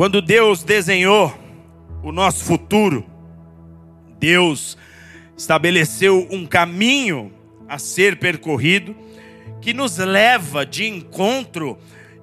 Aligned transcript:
Quando 0.00 0.22
Deus 0.22 0.62
desenhou 0.62 1.30
o 2.02 2.10
nosso 2.10 2.42
futuro, 2.42 3.04
Deus 4.18 4.78
estabeleceu 5.36 6.26
um 6.30 6.46
caminho 6.46 7.30
a 7.68 7.78
ser 7.78 8.18
percorrido 8.18 8.96
que 9.60 9.74
nos 9.74 9.98
leva 9.98 10.64
de 10.64 10.86
encontro 10.88 11.76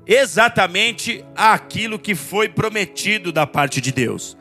exatamente 0.07 1.23
àquilo 1.35 1.99
que 1.99 2.15
foi 2.15 2.49
prometido 2.49 3.31
da 3.31 3.45
parte 3.45 3.79
de 3.79 3.91
Deus. 3.91 4.35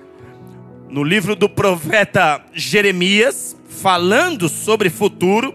No 0.89 1.05
livro 1.05 1.37
do 1.37 1.47
profeta 1.47 2.43
Jeremias, 2.55 3.55
falando 3.69 4.49
sobre 4.49 4.89
futuro, 4.89 5.55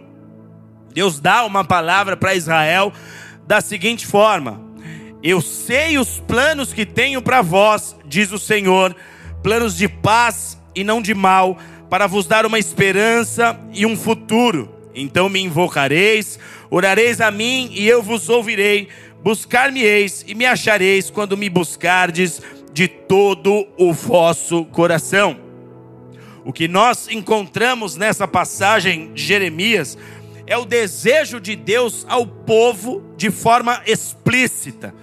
Deus 0.93 1.19
dá 1.19 1.43
uma 1.45 1.63
palavra 1.63 2.15
para 2.15 2.35
Israel 2.35 2.93
da 3.47 3.59
seguinte 3.59 4.05
forma: 4.05 4.70
Eu 5.23 5.39
sei 5.39 5.99
os 5.99 6.19
planos 6.19 6.73
que 6.73 6.85
tenho 6.85 7.21
para 7.21 7.43
vós, 7.43 7.95
diz 8.05 8.31
o 8.31 8.39
Senhor, 8.39 8.95
planos 9.43 9.77
de 9.77 9.87
paz 9.87 10.57
e 10.73 10.83
não 10.83 10.99
de 10.99 11.13
mal, 11.13 11.57
para 11.89 12.07
vos 12.07 12.25
dar 12.25 12.43
uma 12.45 12.57
esperança 12.57 13.59
e 13.71 13.85
um 13.85 13.95
futuro. 13.95 14.73
Então 14.95 15.29
me 15.29 15.39
invocareis, 15.39 16.39
orareis 16.71 17.21
a 17.21 17.29
mim 17.29 17.69
e 17.71 17.87
eu 17.87 18.01
vos 18.01 18.29
ouvirei. 18.29 18.87
Buscar-me-eis 19.23 20.25
e 20.27 20.33
me 20.33 20.45
achareis 20.45 21.11
quando 21.11 21.37
me 21.37 21.49
buscardes 21.49 22.41
de 22.73 22.87
todo 22.87 23.67
o 23.77 23.93
vosso 23.93 24.65
coração. 24.65 25.37
O 26.43 26.51
que 26.51 26.67
nós 26.67 27.07
encontramos 27.07 27.95
nessa 27.95 28.27
passagem 28.27 29.13
de 29.13 29.23
Jeremias 29.23 29.95
é 30.47 30.57
o 30.57 30.65
desejo 30.65 31.39
de 31.39 31.55
Deus 31.55 32.05
ao 32.09 32.25
povo 32.25 33.03
de 33.15 33.29
forma 33.29 33.83
explícita. 33.85 34.95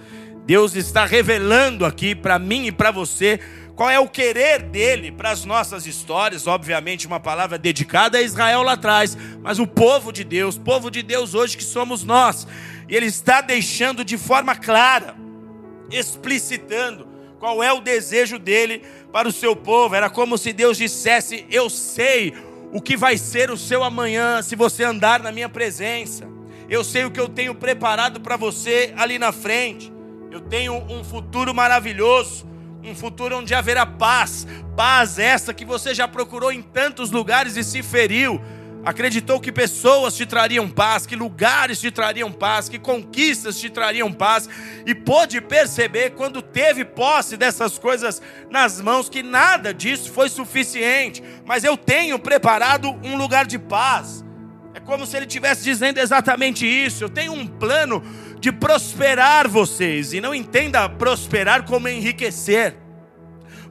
Deus 0.49 0.75
está 0.75 1.05
revelando 1.05 1.85
aqui 1.85 2.15
para 2.15 2.39
mim 2.39 2.65
e 2.65 2.71
para 2.71 2.89
você 2.89 3.39
qual 3.75 3.87
é 3.87 3.99
o 3.99 4.09
querer 4.09 4.63
dele 4.63 5.11
para 5.11 5.29
as 5.29 5.45
nossas 5.45 5.85
histórias? 5.85 6.47
Obviamente, 6.47 7.05
uma 7.05 7.19
palavra 7.19 7.55
dedicada 7.55 8.17
a 8.17 8.21
Israel 8.23 8.63
lá 8.63 8.71
atrás, 8.71 9.15
mas 9.43 9.59
o 9.59 9.67
povo 9.67 10.11
de 10.11 10.23
Deus, 10.23 10.57
povo 10.57 10.89
de 10.89 11.03
Deus 11.03 11.35
hoje 11.35 11.55
que 11.55 11.63
somos 11.63 12.03
nós, 12.03 12.47
e 12.89 12.95
ele 12.95 13.05
está 13.05 13.41
deixando 13.41 14.03
de 14.03 14.17
forma 14.17 14.55
clara, 14.55 15.15
explicitando 15.91 17.07
qual 17.37 17.61
é 17.61 17.71
o 17.71 17.79
desejo 17.79 18.39
dele 18.39 18.81
para 19.11 19.27
o 19.27 19.31
seu 19.31 19.55
povo. 19.55 19.93
Era 19.93 20.09
como 20.09 20.35
se 20.35 20.51
Deus 20.51 20.77
dissesse: 20.77 21.45
Eu 21.51 21.69
sei 21.69 22.33
o 22.71 22.81
que 22.81 22.97
vai 22.97 23.19
ser 23.19 23.51
o 23.51 23.57
seu 23.57 23.83
amanhã 23.83 24.41
se 24.41 24.55
você 24.55 24.83
andar 24.83 25.19
na 25.19 25.31
minha 25.31 25.47
presença. 25.47 26.27
Eu 26.67 26.83
sei 26.83 27.05
o 27.05 27.11
que 27.11 27.19
eu 27.19 27.29
tenho 27.29 27.53
preparado 27.53 28.19
para 28.19 28.35
você 28.35 28.95
ali 28.97 29.19
na 29.19 29.31
frente. 29.31 29.98
Eu 30.31 30.41
tenho 30.41 30.75
um 30.75 31.03
futuro 31.03 31.53
maravilhoso 31.53 32.49
um 32.83 32.95
futuro 32.95 33.37
onde 33.37 33.53
haverá 33.53 33.85
paz, 33.85 34.47
paz 34.75 35.19
essa 35.19 35.53
que 35.53 35.65
você 35.65 35.93
já 35.93 36.07
procurou 36.07 36.51
em 36.51 36.61
tantos 36.61 37.11
lugares 37.11 37.57
e 37.57 37.63
se 37.63 37.83
feriu. 37.83 38.41
Acreditou 38.85 39.41
que 39.41 39.51
pessoas 39.51 40.15
te 40.15 40.25
trariam 40.25 40.69
paz, 40.69 41.05
que 41.05 41.15
lugares 41.15 41.81
te 41.81 41.91
trariam 41.91 42.31
paz, 42.31 42.69
que 42.69 42.79
conquistas 42.79 43.59
te 43.59 43.69
trariam 43.69 44.11
paz, 44.13 44.47
e 44.85 44.95
pôde 44.95 45.41
perceber 45.41 46.11
quando 46.11 46.41
teve 46.41 46.85
posse 46.85 47.35
dessas 47.35 47.77
coisas 47.77 48.21
nas 48.49 48.79
mãos 48.79 49.09
que 49.09 49.21
nada 49.21 49.73
disso 49.73 50.13
foi 50.13 50.29
suficiente, 50.29 51.21
mas 51.45 51.65
eu 51.65 51.75
tenho 51.75 52.17
preparado 52.17 52.97
um 53.03 53.17
lugar 53.17 53.45
de 53.45 53.59
paz. 53.59 54.23
É 54.73 54.79
como 54.79 55.05
se 55.05 55.17
ele 55.17 55.25
estivesse 55.25 55.63
dizendo 55.63 55.97
exatamente 55.97 56.65
isso. 56.65 57.03
Eu 57.03 57.09
tenho 57.09 57.33
um 57.33 57.45
plano 57.45 58.01
de 58.39 58.51
prosperar 58.51 59.47
vocês. 59.47 60.13
E 60.13 60.21
não 60.21 60.33
entenda 60.33 60.87
prosperar 60.89 61.63
como 61.63 61.87
enriquecer. 61.87 62.75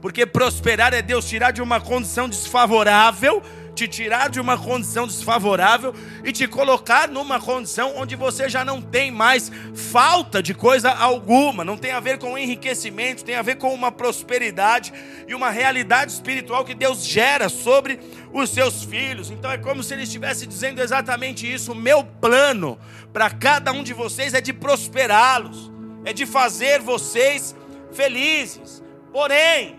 Porque 0.00 0.24
prosperar 0.24 0.94
é 0.94 1.02
Deus 1.02 1.28
tirar 1.28 1.50
de 1.50 1.60
uma 1.60 1.80
condição 1.80 2.28
desfavorável 2.28 3.42
te 3.78 3.86
tirar 3.86 4.28
de 4.28 4.40
uma 4.40 4.58
condição 4.58 5.06
desfavorável 5.06 5.94
e 6.24 6.32
te 6.32 6.48
colocar 6.48 7.06
numa 7.06 7.38
condição 7.38 7.92
onde 7.96 8.16
você 8.16 8.48
já 8.48 8.64
não 8.64 8.82
tem 8.82 9.12
mais 9.12 9.52
falta 9.72 10.42
de 10.42 10.52
coisa 10.52 10.90
alguma, 10.90 11.64
não 11.64 11.76
tem 11.76 11.92
a 11.92 12.00
ver 12.00 12.18
com 12.18 12.36
enriquecimento, 12.36 13.24
tem 13.24 13.36
a 13.36 13.42
ver 13.42 13.54
com 13.54 13.72
uma 13.72 13.92
prosperidade 13.92 14.92
e 15.28 15.34
uma 15.34 15.50
realidade 15.50 16.10
espiritual 16.10 16.64
que 16.64 16.74
Deus 16.74 17.04
gera 17.04 17.48
sobre 17.48 18.00
os 18.32 18.50
seus 18.50 18.84
filhos. 18.84 19.30
Então 19.30 19.50
é 19.50 19.58
como 19.58 19.82
se 19.82 19.94
ele 19.94 20.02
estivesse 20.02 20.46
dizendo 20.46 20.80
exatamente 20.80 21.50
isso: 21.50 21.72
o 21.72 21.74
meu 21.74 22.04
plano 22.04 22.78
para 23.12 23.30
cada 23.30 23.72
um 23.72 23.82
de 23.82 23.92
vocês 23.92 24.34
é 24.34 24.40
de 24.40 24.52
prosperá-los, 24.52 25.70
é 26.04 26.12
de 26.12 26.26
fazer 26.26 26.80
vocês 26.80 27.54
felizes. 27.92 28.82
Porém, 29.12 29.78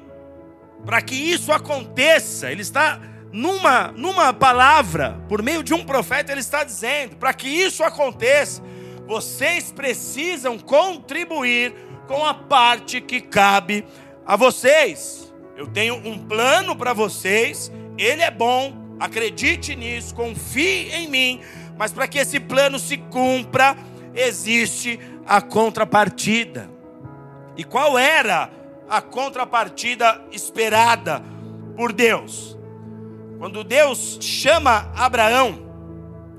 para 0.85 1.01
que 1.01 1.15
isso 1.15 1.51
aconteça, 1.51 2.51
ele 2.51 2.61
está 2.61 2.99
numa, 3.31 3.89
numa 3.89 4.33
palavra, 4.33 5.21
por 5.27 5.41
meio 5.41 5.63
de 5.63 5.73
um 5.73 5.83
profeta, 5.83 6.31
ele 6.31 6.41
está 6.41 6.63
dizendo: 6.63 7.15
para 7.17 7.33
que 7.33 7.47
isso 7.47 7.83
aconteça, 7.83 8.61
vocês 9.07 9.71
precisam 9.71 10.57
contribuir 10.57 11.73
com 12.07 12.25
a 12.25 12.33
parte 12.33 12.99
que 13.01 13.21
cabe 13.21 13.85
a 14.25 14.35
vocês. 14.35 15.33
Eu 15.55 15.67
tenho 15.67 15.95
um 15.95 16.17
plano 16.17 16.75
para 16.75 16.93
vocês, 16.93 17.71
ele 18.03 18.21
é 18.21 18.31
bom, 18.31 18.95
acredite 18.99 19.75
nisso, 19.75 20.13
confie 20.13 20.91
em 20.91 21.07
mim, 21.07 21.41
mas 21.77 21.91
para 21.91 22.07
que 22.07 22.17
esse 22.17 22.39
plano 22.39 22.77
se 22.77 22.97
cumpra, 22.97 23.75
existe 24.13 24.99
a 25.25 25.41
contrapartida. 25.41 26.69
E 27.55 27.63
qual 27.63 27.97
era 27.97 28.49
a 28.89 29.01
contrapartida 29.01 30.21
esperada 30.31 31.23
por 31.75 31.93
Deus? 31.93 32.57
Quando 33.37 33.63
Deus 33.63 34.17
chama 34.19 34.91
Abraão 34.95 35.69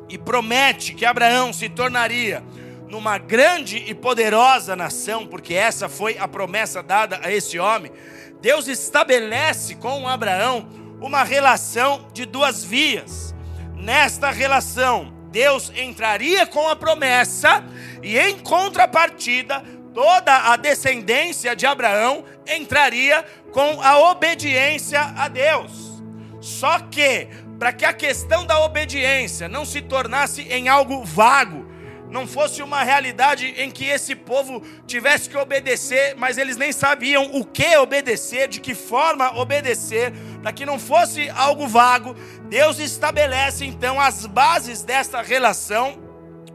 e 0.09 0.19
promete 0.19 0.93
que 0.93 1.07
Abraão 1.07 1.53
se 1.53 1.69
tornaria 1.69 2.43
numa 2.89 3.17
grande 3.17 3.85
e 3.87 3.95
poderosa 3.95 4.75
nação, 4.75 5.27
porque 5.27 5.55
essa 5.55 5.89
foi 5.89 6.19
a 6.19 6.27
promessa 6.27 6.83
dada 6.83 7.21
a 7.23 7.33
esse 7.33 7.59
homem, 7.59 7.93
Deus 8.41 8.67
estabelece 8.67 9.77
com 9.77 10.09
Abraão 10.09 10.69
uma 11.01 11.25
relação 11.25 12.07
de 12.13 12.25
duas 12.27 12.63
vias. 12.63 13.35
Nesta 13.75 14.31
relação, 14.31 15.13
Deus 15.31 15.73
entraria 15.75 16.47
com 16.47 16.69
a 16.69 16.77
promessa 16.77 17.65
e, 18.03 18.19
em 18.19 18.39
contrapartida, 18.39 19.63
toda 19.95 20.53
a 20.53 20.57
descendência 20.57 21.57
de 21.57 21.67
Abraão 21.67 22.25
entraria 22.47 23.25
com 23.53 23.81
a 23.83 24.11
obediência 24.11 25.01
a 25.17 25.29
Deus. 25.29 26.03
Só 26.41 26.79
que, 26.79 27.29
para 27.59 27.73
que 27.73 27.85
a 27.85 27.93
questão 27.93 28.45
da 28.45 28.61
obediência 28.61 29.49
não 29.49 29.65
se 29.65 29.81
tornasse 29.81 30.43
em 30.43 30.69
algo 30.69 31.05
vago, 31.05 31.71
não 32.11 32.27
fosse 32.27 32.61
uma 32.61 32.83
realidade 32.83 33.55
em 33.57 33.71
que 33.71 33.85
esse 33.85 34.17
povo 34.17 34.63
tivesse 34.87 35.31
que 35.31 35.37
obedecer, 35.37 36.17
mas 36.17 36.39
eles 36.39 36.57
nem 36.57 36.73
sabiam 36.73 37.31
o 37.35 37.45
que 37.45 37.77
obedecer, 37.77 38.49
de 38.49 38.61
que 38.61 38.75
forma 38.75 39.39
obedecer, 39.39 40.13
para 40.43 40.53
que 40.53 40.67
não 40.67 40.79
fosse 40.79 41.29
algo 41.31 41.67
vago, 41.67 42.15
Deus 42.49 42.79
estabelece 42.79 43.65
então 43.65 44.01
as 44.01 44.27
bases 44.27 44.83
dessa 44.83 45.21
relação 45.21 45.99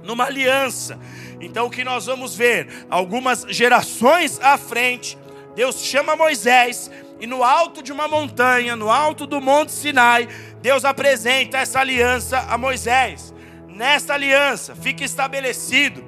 numa 0.04 0.26
aliança. 0.26 1.00
Então 1.40 1.68
o 1.68 1.70
que 1.70 1.84
nós 1.84 2.06
vamos 2.06 2.36
ver, 2.36 2.86
algumas 2.90 3.46
gerações 3.50 4.40
à 4.42 4.58
frente, 4.58 5.18
Deus 5.56 5.84
chama 5.84 6.16
Moisés 6.16 6.90
e 7.20 7.28
no 7.28 7.44
alto 7.44 7.82
de 7.82 7.92
uma 7.92 8.08
montanha, 8.08 8.76
no 8.76 8.90
alto 8.90 9.26
do 9.26 9.40
Monte 9.40 9.72
Sinai, 9.72 10.28
Deus 10.62 10.84
apresenta 10.84 11.58
essa 11.58 11.80
aliança 11.80 12.40
a 12.50 12.58
Moisés. 12.58 13.34
Nesta 13.68 14.14
aliança 14.14 14.76
fica 14.76 15.04
estabelecido 15.04 16.04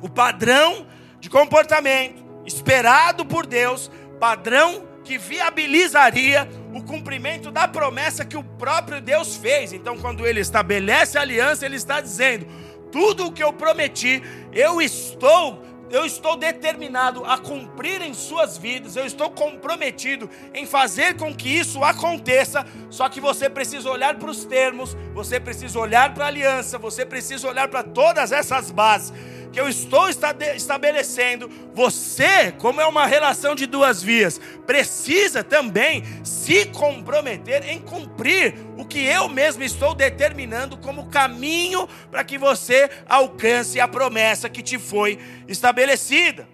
o 0.00 0.08
padrão 0.08 0.86
de 1.18 1.28
comportamento 1.28 2.24
esperado 2.46 3.24
por 3.24 3.46
Deus, 3.46 3.90
padrão 4.18 4.89
que 5.10 5.18
viabilizaria 5.18 6.48
o 6.72 6.80
cumprimento 6.80 7.50
da 7.50 7.66
promessa 7.66 8.24
que 8.24 8.36
o 8.36 8.44
próprio 8.44 9.00
Deus 9.00 9.34
fez. 9.34 9.72
Então, 9.72 9.98
quando 9.98 10.24
ele 10.24 10.38
estabelece 10.38 11.18
a 11.18 11.22
aliança, 11.22 11.66
ele 11.66 11.74
está 11.74 12.00
dizendo: 12.00 12.46
tudo 12.92 13.26
o 13.26 13.32
que 13.32 13.42
eu 13.42 13.52
prometi, 13.52 14.22
eu 14.52 14.80
estou 14.80 15.68
eu 15.90 16.06
estou 16.06 16.36
determinado 16.36 17.24
a 17.24 17.36
cumprir 17.36 18.00
em 18.00 18.14
suas 18.14 18.56
vidas, 18.56 18.94
eu 18.94 19.04
estou 19.04 19.28
comprometido 19.28 20.30
em 20.54 20.64
fazer 20.64 21.16
com 21.16 21.34
que 21.34 21.48
isso 21.48 21.82
aconteça. 21.82 22.64
Só 22.88 23.08
que 23.08 23.20
você 23.20 23.50
precisa 23.50 23.90
olhar 23.90 24.14
para 24.14 24.30
os 24.30 24.44
termos, 24.44 24.96
você 25.12 25.40
precisa 25.40 25.76
olhar 25.80 26.14
para 26.14 26.26
a 26.26 26.28
aliança, 26.28 26.78
você 26.78 27.04
precisa 27.04 27.48
olhar 27.48 27.66
para 27.66 27.82
todas 27.82 28.30
essas 28.30 28.70
bases 28.70 29.12
que 29.52 29.60
eu 29.60 29.68
estou 29.68 30.08
estabelecendo, 30.08 31.50
você, 31.74 32.52
como 32.52 32.80
é 32.80 32.86
uma 32.86 33.06
relação 33.06 33.54
de 33.54 33.66
duas 33.66 34.02
vias, 34.02 34.40
precisa 34.66 35.42
também 35.42 36.04
se 36.24 36.66
comprometer 36.66 37.68
em 37.68 37.80
cumprir 37.80 38.54
o 38.76 38.84
que 38.84 39.04
eu 39.04 39.28
mesmo 39.28 39.62
estou 39.62 39.94
determinando 39.94 40.76
como 40.76 41.08
caminho 41.08 41.88
para 42.10 42.22
que 42.22 42.38
você 42.38 42.88
alcance 43.08 43.80
a 43.80 43.88
promessa 43.88 44.48
que 44.48 44.62
te 44.62 44.78
foi 44.78 45.18
estabelecida. 45.48 46.48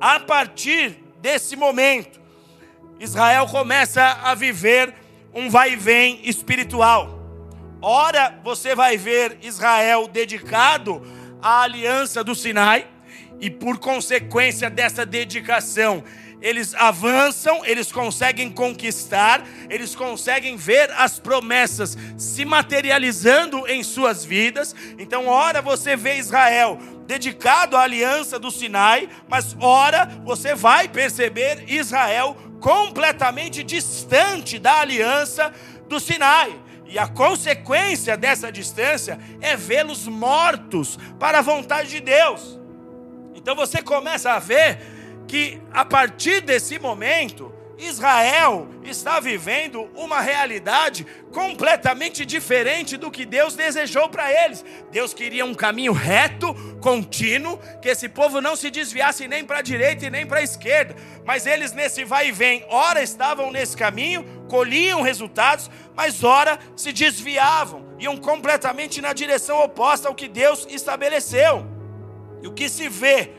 A 0.00 0.18
partir 0.18 0.98
desse 1.20 1.54
momento, 1.54 2.20
Israel 2.98 3.46
começa 3.46 4.02
a 4.22 4.34
viver 4.34 4.94
um 5.32 5.48
vai 5.48 5.72
e 5.72 5.76
vem 5.76 6.20
espiritual. 6.24 7.20
Ora, 7.80 8.38
você 8.44 8.74
vai 8.74 8.96
ver 8.96 9.38
Israel 9.42 10.06
dedicado 10.06 11.02
à 11.42 11.62
aliança 11.62 12.22
do 12.22 12.34
Sinai, 12.34 12.86
e 13.40 13.50
por 13.50 13.78
consequência 13.78 14.70
dessa 14.70 15.04
dedicação, 15.04 16.04
eles 16.40 16.74
avançam, 16.74 17.64
eles 17.64 17.90
conseguem 17.90 18.50
conquistar, 18.50 19.44
eles 19.70 19.94
conseguem 19.94 20.56
ver 20.56 20.90
as 20.92 21.18
promessas 21.18 21.96
se 22.18 22.44
materializando 22.44 23.66
em 23.68 23.82
suas 23.82 24.24
vidas. 24.24 24.74
Então, 24.98 25.28
ora 25.28 25.62
você 25.62 25.96
vê 25.96 26.16
Israel 26.18 26.78
dedicado 27.06 27.76
à 27.76 27.82
aliança 27.82 28.38
do 28.38 28.50
Sinai, 28.50 29.08
mas 29.28 29.56
ora 29.60 30.04
você 30.24 30.54
vai 30.54 30.88
perceber 30.88 31.64
Israel 31.68 32.36
completamente 32.60 33.62
distante 33.62 34.58
da 34.58 34.80
aliança 34.80 35.52
do 35.88 36.00
Sinai. 36.00 36.52
E 36.92 36.98
a 36.98 37.08
consequência 37.08 38.18
dessa 38.18 38.52
distância 38.52 39.18
é 39.40 39.56
vê-los 39.56 40.06
mortos 40.06 40.98
para 41.18 41.38
a 41.38 41.42
vontade 41.42 41.88
de 41.88 42.00
Deus. 42.00 42.60
Então 43.34 43.56
você 43.56 43.80
começa 43.80 44.32
a 44.32 44.38
ver 44.38 44.78
que 45.26 45.58
a 45.72 45.86
partir 45.86 46.42
desse 46.42 46.78
momento, 46.78 47.50
Israel 47.86 48.68
está 48.84 49.18
vivendo 49.18 49.90
uma 49.94 50.20
realidade 50.20 51.06
completamente 51.32 52.24
diferente 52.24 52.96
do 52.96 53.10
que 53.10 53.24
Deus 53.24 53.54
desejou 53.54 54.08
para 54.08 54.30
eles. 54.44 54.64
Deus 54.90 55.12
queria 55.12 55.44
um 55.44 55.54
caminho 55.54 55.92
reto, 55.92 56.54
contínuo, 56.80 57.58
que 57.80 57.88
esse 57.88 58.08
povo 58.08 58.40
não 58.40 58.54
se 58.54 58.70
desviasse 58.70 59.26
nem 59.26 59.44
para 59.44 59.58
a 59.58 59.62
direita 59.62 60.06
e 60.06 60.10
nem 60.10 60.26
para 60.26 60.38
a 60.38 60.42
esquerda. 60.42 60.94
Mas 61.24 61.46
eles 61.46 61.72
nesse 61.72 62.04
vai 62.04 62.28
e 62.28 62.32
vem, 62.32 62.64
ora 62.68 63.02
estavam 63.02 63.50
nesse 63.50 63.76
caminho, 63.76 64.24
colhiam 64.48 65.02
resultados, 65.02 65.70
mas 65.94 66.22
ora 66.22 66.58
se 66.76 66.92
desviavam, 66.92 67.86
iam 67.98 68.16
completamente 68.16 69.00
na 69.00 69.12
direção 69.12 69.60
oposta 69.60 70.08
ao 70.08 70.14
que 70.14 70.28
Deus 70.28 70.66
estabeleceu. 70.70 71.66
E 72.42 72.46
o 72.46 72.52
que 72.52 72.68
se 72.68 72.88
vê 72.88 73.30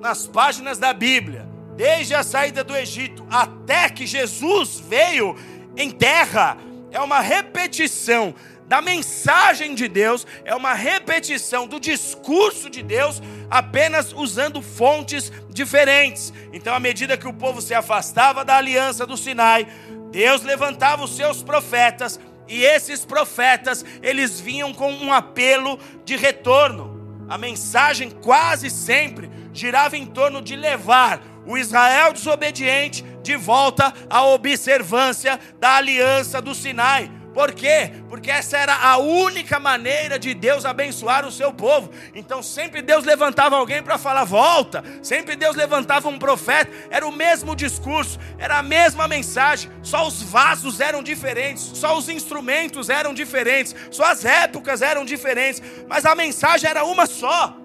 nas 0.00 0.26
páginas 0.26 0.78
da 0.78 0.92
Bíblia, 0.92 1.43
desde 1.76 2.14
a 2.14 2.22
saída 2.22 2.62
do 2.62 2.76
Egito 2.76 3.26
até 3.30 3.88
que 3.88 4.06
Jesus 4.06 4.80
veio 4.80 5.36
em 5.76 5.90
terra, 5.90 6.56
é 6.90 7.00
uma 7.00 7.20
repetição 7.20 8.34
da 8.66 8.80
mensagem 8.80 9.74
de 9.74 9.88
Deus, 9.88 10.26
é 10.44 10.54
uma 10.54 10.72
repetição 10.72 11.66
do 11.66 11.78
discurso 11.78 12.70
de 12.70 12.82
Deus, 12.82 13.20
apenas 13.50 14.12
usando 14.12 14.62
fontes 14.62 15.30
diferentes. 15.50 16.32
Então, 16.52 16.74
à 16.74 16.80
medida 16.80 17.16
que 17.16 17.28
o 17.28 17.32
povo 17.32 17.60
se 17.60 17.74
afastava 17.74 18.44
da 18.44 18.56
aliança 18.56 19.06
do 19.06 19.16
Sinai, 19.16 19.66
Deus 20.10 20.42
levantava 20.42 21.04
os 21.04 21.14
seus 21.14 21.42
profetas, 21.42 22.18
e 22.46 22.62
esses 22.62 23.04
profetas, 23.04 23.84
eles 24.02 24.38
vinham 24.40 24.72
com 24.72 24.90
um 24.92 25.12
apelo 25.12 25.78
de 26.04 26.16
retorno. 26.16 27.24
A 27.28 27.38
mensagem 27.38 28.10
quase 28.10 28.70
sempre 28.70 29.30
girava 29.52 29.96
em 29.96 30.04
torno 30.04 30.42
de 30.42 30.54
levar 30.54 31.22
o 31.46 31.56
Israel 31.56 32.12
desobediente 32.12 33.04
de 33.22 33.36
volta 33.36 33.92
à 34.08 34.24
observância 34.24 35.38
da 35.58 35.76
aliança 35.76 36.40
do 36.40 36.54
Sinai. 36.54 37.10
Por 37.34 37.52
quê? 37.52 37.90
Porque 38.08 38.30
essa 38.30 38.56
era 38.56 38.76
a 38.76 38.96
única 38.96 39.58
maneira 39.58 40.20
de 40.20 40.32
Deus 40.34 40.64
abençoar 40.64 41.26
o 41.26 41.32
seu 41.32 41.52
povo. 41.52 41.90
Então 42.14 42.40
sempre 42.40 42.80
Deus 42.80 43.04
levantava 43.04 43.56
alguém 43.56 43.82
para 43.82 43.98
falar 43.98 44.22
volta, 44.22 44.84
sempre 45.02 45.34
Deus 45.34 45.56
levantava 45.56 46.08
um 46.08 46.16
profeta, 46.16 46.70
era 46.90 47.04
o 47.04 47.10
mesmo 47.10 47.56
discurso, 47.56 48.20
era 48.38 48.58
a 48.58 48.62
mesma 48.62 49.08
mensagem, 49.08 49.68
só 49.82 50.06
os 50.06 50.22
vasos 50.22 50.80
eram 50.80 51.02
diferentes, 51.02 51.64
só 51.74 51.98
os 51.98 52.08
instrumentos 52.08 52.88
eram 52.88 53.12
diferentes, 53.12 53.74
só 53.90 54.04
as 54.04 54.24
épocas 54.24 54.80
eram 54.80 55.04
diferentes, 55.04 55.60
mas 55.88 56.06
a 56.06 56.14
mensagem 56.14 56.70
era 56.70 56.84
uma 56.84 57.04
só. 57.04 57.56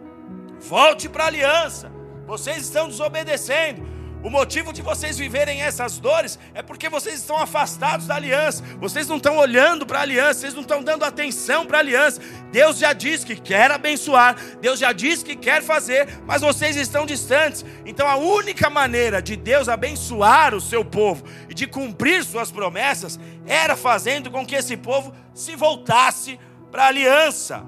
Volte 0.60 1.08
para 1.08 1.26
a 1.26 1.28
aliança. 1.28 1.99
Vocês 2.30 2.58
estão 2.60 2.88
desobedecendo. 2.88 3.82
O 4.22 4.30
motivo 4.30 4.72
de 4.72 4.84
vocês 4.84 5.18
viverem 5.18 5.64
essas 5.64 5.98
dores 5.98 6.38
é 6.54 6.62
porque 6.62 6.88
vocês 6.88 7.22
estão 7.22 7.38
afastados 7.38 8.06
da 8.06 8.18
aliança. 8.18 8.64
Vocês 8.80 9.08
não 9.08 9.18
estão 9.18 9.36
olhando 9.38 9.84
para 9.84 9.98
a 9.98 10.02
aliança, 10.04 10.42
vocês 10.42 10.54
não 10.54 10.62
estão 10.62 10.84
dando 10.84 11.04
atenção 11.04 11.66
para 11.66 11.78
a 11.78 11.82
aliança. 11.82 12.22
Deus 12.52 12.78
já 12.78 12.94
disse 12.94 13.26
que 13.26 13.36
quer 13.36 13.72
abençoar, 13.72 14.36
Deus 14.62 14.80
já 14.80 14.92
disse 14.92 15.26
que 15.26 15.36
quer 15.36 15.64
fazer, 15.64 16.08
mas 16.28 16.44
vocês 16.44 16.76
estão 16.76 17.04
distantes. 17.04 17.66
Então 17.84 18.08
a 18.08 18.16
única 18.16 18.70
maneira 18.70 19.24
de 19.24 19.36
Deus 19.36 19.68
abençoar 19.68 20.54
o 20.54 20.62
seu 20.62 20.86
povo 20.86 21.24
e 21.50 21.56
de 21.56 21.66
cumprir 21.66 22.24
suas 22.24 22.52
promessas 22.52 23.20
era 23.48 23.76
fazendo 23.76 24.30
com 24.30 24.46
que 24.46 24.54
esse 24.54 24.78
povo 24.78 25.12
se 25.34 25.56
voltasse 25.56 26.40
para 26.70 26.84
a 26.84 26.90
aliança. 26.90 27.64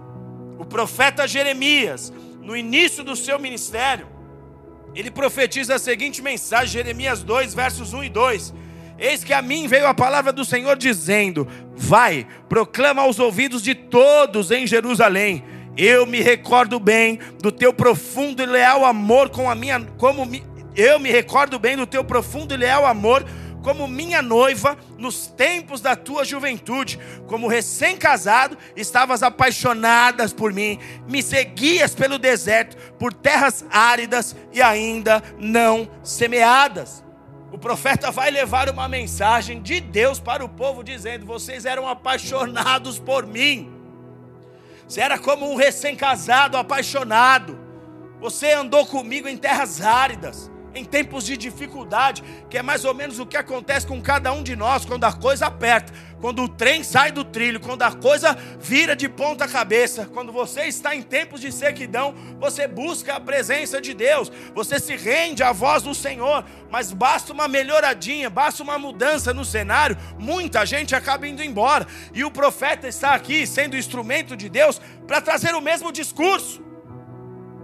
O 0.59 0.65
profeta 0.65 1.27
Jeremias, 1.27 2.13
no 2.41 2.55
início 2.55 3.03
do 3.03 3.15
seu 3.15 3.39
ministério, 3.39 4.10
ele 4.93 5.09
profetiza 5.09 5.75
a 5.75 5.79
seguinte 5.79 6.21
mensagem, 6.21 6.67
Jeremias 6.67 7.23
2, 7.23 7.53
versos 7.53 7.93
1 7.93 8.03
e 8.03 8.09
2. 8.09 8.53
Eis 8.99 9.23
que 9.23 9.33
a 9.33 9.41
mim 9.41 9.67
veio 9.67 9.87
a 9.87 9.93
palavra 9.93 10.31
do 10.31 10.45
Senhor 10.45 10.77
dizendo: 10.77 11.47
Vai, 11.75 12.27
proclama 12.47 13.01
aos 13.01 13.19
ouvidos 13.19 13.63
de 13.63 13.73
todos 13.73 14.51
em 14.51 14.67
Jerusalém. 14.67 15.43
Eu 15.77 16.05
me 16.05 16.19
recordo 16.19 16.79
bem 16.79 17.19
do 17.41 17.51
teu 17.51 17.73
profundo 17.73 18.43
e 18.43 18.45
leal 18.45 18.85
amor 18.85 19.29
com 19.29 19.49
a 19.49 19.55
minha 19.55 19.79
como 19.97 20.29
eu 20.75 20.99
me 20.99 21.09
recordo 21.09 21.57
bem 21.57 21.75
do 21.77 21.87
teu 21.87 22.03
profundo 22.03 22.53
e 22.53 22.57
leal 22.57 22.85
amor 22.85 23.25
como 23.61 23.87
minha 23.87 24.21
noiva 24.21 24.77
nos 24.97 25.27
tempos 25.27 25.81
da 25.81 25.95
tua 25.95 26.25
juventude, 26.25 26.99
como 27.27 27.47
recém-casado, 27.47 28.57
estavas 28.75 29.23
apaixonadas 29.23 30.33
por 30.33 30.51
mim, 30.51 30.79
me 31.07 31.21
seguias 31.21 31.93
pelo 31.95 32.17
deserto, 32.17 32.75
por 32.93 33.13
terras 33.13 33.65
áridas 33.69 34.35
e 34.51 34.61
ainda 34.61 35.23
não 35.37 35.89
semeadas. 36.03 37.03
O 37.51 37.57
profeta 37.57 38.11
vai 38.11 38.31
levar 38.31 38.69
uma 38.69 38.87
mensagem 38.87 39.61
de 39.61 39.79
Deus 39.79 40.19
para 40.19 40.43
o 40.43 40.49
povo, 40.49 40.83
dizendo: 40.83 41.25
Vocês 41.25 41.65
eram 41.65 41.87
apaixonados 41.87 42.97
por 42.97 43.25
mim. 43.25 43.71
Você 44.87 45.01
era 45.01 45.17
como 45.17 45.51
um 45.51 45.55
recém-casado 45.55 46.57
apaixonado. 46.57 47.59
Você 48.19 48.53
andou 48.53 48.85
comigo 48.85 49.27
em 49.27 49.35
terras 49.35 49.81
áridas 49.81 50.50
em 50.73 50.85
tempos 50.85 51.25
de 51.25 51.35
dificuldade, 51.35 52.23
que 52.49 52.57
é 52.57 52.61
mais 52.61 52.85
ou 52.85 52.93
menos 52.93 53.19
o 53.19 53.25
que 53.25 53.37
acontece 53.37 53.85
com 53.85 54.01
cada 54.01 54.31
um 54.31 54.43
de 54.43 54.55
nós 54.55 54.85
quando 54.85 55.03
a 55.03 55.13
coisa 55.13 55.47
aperta, 55.47 55.91
quando 56.19 56.43
o 56.43 56.47
trem 56.47 56.83
sai 56.83 57.11
do 57.11 57.25
trilho, 57.25 57.59
quando 57.59 57.81
a 57.81 57.91
coisa 57.91 58.37
vira 58.59 58.95
de 58.95 59.09
ponta 59.09 59.47
cabeça, 59.47 60.05
quando 60.13 60.31
você 60.31 60.65
está 60.65 60.95
em 60.95 61.01
tempos 61.01 61.41
de 61.41 61.51
sequidão, 61.51 62.13
você 62.39 62.67
busca 62.67 63.15
a 63.15 63.19
presença 63.19 63.81
de 63.81 63.93
Deus, 63.93 64.31
você 64.53 64.79
se 64.79 64.95
rende 64.95 65.43
à 65.43 65.51
voz 65.51 65.83
do 65.83 65.95
Senhor, 65.95 66.45
mas 66.69 66.93
basta 66.93 67.33
uma 67.33 67.47
melhoradinha, 67.47 68.29
basta 68.29 68.63
uma 68.63 68.77
mudança 68.77 69.33
no 69.33 69.43
cenário, 69.43 69.97
muita 70.19 70.65
gente 70.65 70.95
acaba 70.95 71.27
indo 71.27 71.43
embora, 71.43 71.87
e 72.13 72.23
o 72.23 72.31
profeta 72.31 72.87
está 72.87 73.13
aqui 73.13 73.45
sendo 73.47 73.75
instrumento 73.75 74.37
de 74.37 74.47
Deus 74.47 74.79
para 75.07 75.19
trazer 75.19 75.55
o 75.55 75.61
mesmo 75.61 75.91
discurso. 75.91 76.70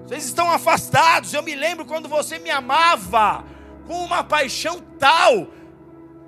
Vocês 0.08 0.24
estão 0.24 0.50
afastados. 0.50 1.34
Eu 1.34 1.44
me 1.44 1.54
lembro 1.54 1.84
quando 1.86 2.08
você 2.08 2.40
me 2.40 2.50
amava 2.50 3.44
com 3.86 4.06
uma 4.06 4.24
paixão 4.24 4.82
tal 4.98 5.48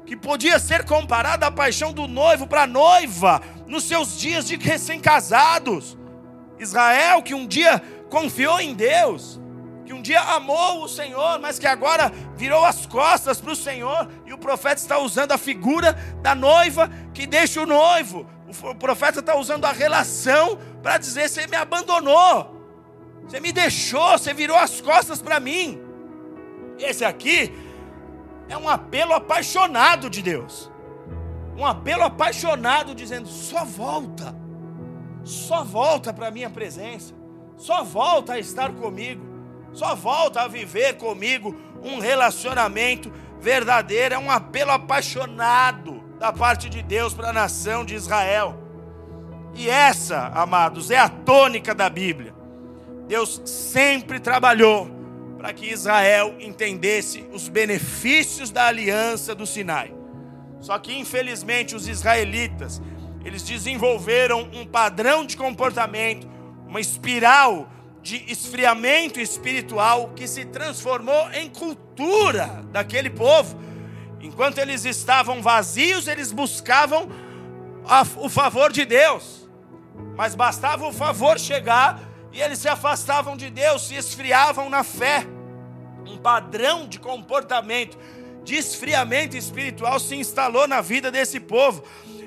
que 0.05 0.17
podia 0.17 0.59
ser 0.59 0.83
comparada 0.83 1.47
à 1.47 1.51
paixão 1.51 1.93
do 1.93 2.05
noivo 2.05 2.45
para 2.45 2.63
a 2.63 2.67
noiva 2.67 3.41
nos 3.67 3.85
seus 3.85 4.19
dias 4.19 4.45
de 4.45 4.57
recém-casados. 4.57 5.97
Israel, 6.59 7.23
que 7.23 7.33
um 7.33 7.47
dia 7.47 7.81
confiou 8.09 8.59
em 8.59 8.73
Deus, 8.73 9.39
que 9.85 9.93
um 9.93 10.01
dia 10.01 10.19
amou 10.19 10.83
o 10.83 10.89
Senhor, 10.89 11.39
mas 11.39 11.57
que 11.57 11.67
agora 11.67 12.11
virou 12.35 12.65
as 12.65 12.85
costas 12.85 13.39
para 13.39 13.53
o 13.53 13.55
Senhor, 13.55 14.09
e 14.25 14.33
o 14.33 14.37
profeta 14.37 14.81
está 14.81 14.99
usando 14.99 15.31
a 15.31 15.37
figura 15.37 15.93
da 16.21 16.35
noiva 16.35 16.91
que 17.13 17.25
deixa 17.25 17.61
o 17.61 17.65
noivo. 17.65 18.27
O 18.61 18.75
profeta 18.75 19.21
está 19.21 19.37
usando 19.37 19.63
a 19.63 19.71
relação 19.71 20.57
para 20.83 20.97
dizer: 20.97 21.29
Você 21.29 21.47
me 21.47 21.55
abandonou. 21.55 22.58
Você 23.29 23.39
me 23.39 23.51
deixou, 23.51 24.17
você 24.17 24.33
virou 24.33 24.57
as 24.57 24.81
costas 24.81 25.21
para 25.21 25.39
mim. 25.39 25.79
Esse 26.79 27.05
aqui 27.05 27.53
é 28.47 28.57
um 28.57 28.67
apelo 28.67 29.13
apaixonado 29.13 30.09
de 30.09 30.23
Deus. 30.23 30.71
Um 31.55 31.63
apelo 31.63 32.01
apaixonado 32.01 32.95
dizendo: 32.95 33.27
só 33.27 33.63
volta, 33.63 34.35
só 35.23 35.63
volta 35.63 36.11
para 36.11 36.29
a 36.29 36.31
minha 36.31 36.49
presença, 36.49 37.13
só 37.55 37.83
volta 37.83 38.33
a 38.33 38.39
estar 38.39 38.71
comigo, 38.71 39.23
só 39.73 39.93
volta 39.93 40.41
a 40.41 40.47
viver 40.47 40.97
comigo 40.97 41.55
um 41.83 41.99
relacionamento 41.99 43.13
verdadeiro. 43.39 44.15
É 44.15 44.17
um 44.17 44.31
apelo 44.31 44.71
apaixonado 44.71 46.03
da 46.17 46.33
parte 46.33 46.67
de 46.67 46.81
Deus 46.81 47.13
para 47.13 47.29
a 47.29 47.33
nação 47.33 47.85
de 47.85 47.93
Israel. 47.93 48.57
E 49.53 49.69
essa, 49.69 50.29
amados, 50.29 50.89
é 50.89 50.97
a 50.97 51.09
tônica 51.09 51.75
da 51.75 51.91
Bíblia. 51.91 52.38
Deus 53.09 53.41
sempre 53.43 54.19
trabalhou 54.19 54.87
para 55.35 55.51
que 55.51 55.65
Israel 55.65 56.35
entendesse 56.39 57.25
os 57.33 57.49
benefícios 57.49 58.51
da 58.51 58.67
aliança 58.67 59.33
do 59.33 59.47
Sinai. 59.47 59.91
Só 60.59 60.77
que 60.77 60.95
infelizmente 60.95 61.75
os 61.75 61.87
israelitas, 61.87 62.79
eles 63.25 63.41
desenvolveram 63.41 64.47
um 64.53 64.63
padrão 64.63 65.25
de 65.25 65.35
comportamento, 65.35 66.29
uma 66.67 66.79
espiral 66.79 67.67
de 68.03 68.31
esfriamento 68.31 69.19
espiritual 69.19 70.09
que 70.15 70.27
se 70.27 70.45
transformou 70.45 71.31
em 71.31 71.49
cultura 71.49 72.63
daquele 72.71 73.09
povo. 73.09 73.59
Enquanto 74.21 74.59
eles 74.59 74.85
estavam 74.85 75.41
vazios, 75.41 76.07
eles 76.07 76.31
buscavam 76.31 77.09
o 78.17 78.29
favor 78.29 78.71
de 78.71 78.85
Deus. 78.85 79.49
Mas 80.15 80.35
bastava 80.35 80.85
o 80.85 80.93
favor 80.93 81.39
chegar 81.39 82.07
e 82.31 82.41
eles 82.41 82.59
se 82.59 82.67
afastavam 82.67 83.35
de 83.35 83.49
Deus, 83.49 83.87
se 83.87 83.95
esfriavam 83.95 84.69
na 84.69 84.83
fé. 84.83 85.25
Um 86.05 86.17
padrão 86.17 86.87
de 86.87 86.99
comportamento, 86.99 87.97
de 88.43 88.55
esfriamento 88.55 89.35
espiritual 89.35 89.99
se 89.99 90.15
instalou 90.15 90.67
na 90.67 90.81
vida 90.81 91.11
desse 91.11 91.39
povo. 91.39 91.83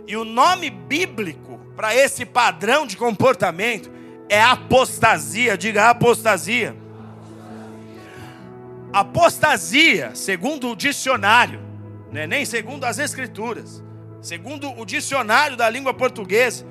E 0.07 0.17
o 0.17 0.25
nome 0.25 0.71
bíblico 0.71 1.59
para 1.77 1.95
esse 1.95 2.25
padrão 2.25 2.87
de 2.87 2.97
comportamento 2.97 3.91
é 4.29 4.41
apostasia. 4.43 5.57
Diga 5.57 5.91
apostasia. 5.91 6.77
Apostasia, 8.93 10.13
segundo 10.15 10.71
o 10.71 10.77
dicionário, 10.77 11.61
né, 12.11 12.27
nem 12.27 12.45
segundo 12.45 12.85
as 12.85 12.99
escrituras, 12.99 13.83
segundo 14.21 14.71
o 14.79 14.85
dicionário 14.85 15.57
da 15.57 15.69
língua 15.71 15.95
portuguesa, 15.95 16.67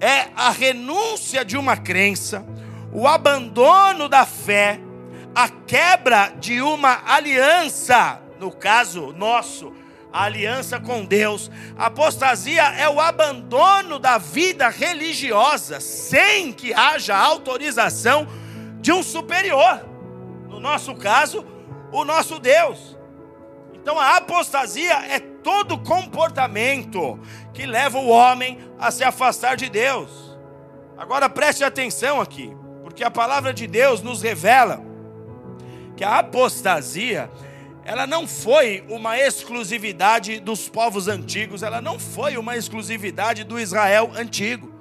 é 0.00 0.28
a 0.36 0.50
renúncia 0.50 1.44
de 1.44 1.56
uma 1.56 1.76
crença, 1.76 2.46
o 2.92 3.06
abandono 3.06 4.08
da 4.08 4.24
fé, 4.24 4.80
a 5.34 5.48
quebra 5.48 6.32
de 6.38 6.60
uma 6.60 7.02
aliança, 7.06 8.20
no 8.38 8.50
caso 8.50 9.12
nosso, 9.12 9.72
a 10.12 10.24
aliança 10.24 10.80
com 10.80 11.04
Deus. 11.04 11.50
Apostasia 11.76 12.62
é 12.62 12.88
o 12.88 13.00
abandono 13.00 13.98
da 13.98 14.18
vida 14.18 14.68
religiosa 14.68 15.80
sem 15.80 16.52
que 16.52 16.72
haja 16.72 17.16
autorização 17.16 18.26
de 18.80 18.90
um 18.90 19.02
superior. 19.02 19.86
No 20.48 20.58
nosso 20.58 20.94
caso, 20.94 21.44
o 21.92 22.04
nosso 22.04 22.38
Deus. 22.38 22.96
Então 23.74 23.98
a 23.98 24.16
apostasia 24.16 24.94
é 25.08 25.18
todo 25.18 25.78
comportamento 25.78 27.18
que 27.54 27.64
leva 27.64 27.98
o 27.98 28.08
homem 28.08 28.58
a 28.78 28.90
se 28.90 29.04
afastar 29.04 29.56
de 29.56 29.68
Deus. 29.68 30.36
Agora 30.96 31.28
preste 31.28 31.62
atenção 31.62 32.20
aqui, 32.20 32.54
porque 32.98 33.04
a 33.04 33.10
palavra 33.12 33.54
de 33.54 33.68
Deus 33.68 34.02
nos 34.02 34.22
revela 34.22 34.82
que 35.96 36.02
a 36.02 36.18
apostasia 36.18 37.30
ela 37.84 38.08
não 38.08 38.26
foi 38.26 38.84
uma 38.88 39.16
exclusividade 39.16 40.40
dos 40.40 40.68
povos 40.68 41.06
antigos, 41.06 41.62
ela 41.62 41.80
não 41.80 41.96
foi 41.96 42.36
uma 42.36 42.56
exclusividade 42.56 43.44
do 43.44 43.56
Israel 43.60 44.10
antigo. 44.16 44.72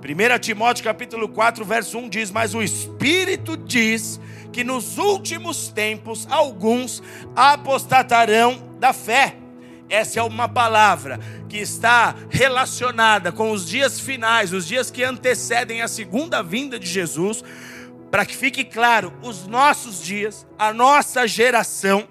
1 0.00 0.38
Timóteo 0.40 0.82
capítulo 0.82 1.28
4, 1.28 1.64
verso 1.64 1.98
1 1.98 2.08
diz: 2.08 2.32
"Mas 2.32 2.52
o 2.52 2.60
Espírito 2.60 3.56
diz 3.56 4.18
que 4.52 4.64
nos 4.64 4.98
últimos 4.98 5.68
tempos 5.68 6.26
alguns 6.28 7.00
apostatarão 7.36 8.60
da 8.80 8.92
fé." 8.92 9.36
Essa 9.88 10.18
é 10.18 10.22
uma 10.24 10.48
palavra 10.48 11.20
que 11.52 11.58
está 11.58 12.16
relacionada 12.30 13.30
com 13.30 13.50
os 13.50 13.68
dias 13.68 14.00
finais, 14.00 14.54
os 14.54 14.66
dias 14.66 14.90
que 14.90 15.04
antecedem 15.04 15.82
a 15.82 15.86
segunda 15.86 16.42
vinda 16.42 16.78
de 16.78 16.86
Jesus, 16.86 17.44
para 18.10 18.24
que 18.24 18.34
fique 18.34 18.64
claro, 18.64 19.12
os 19.22 19.46
nossos 19.46 20.02
dias, 20.02 20.46
a 20.58 20.72
nossa 20.72 21.28
geração 21.28 22.08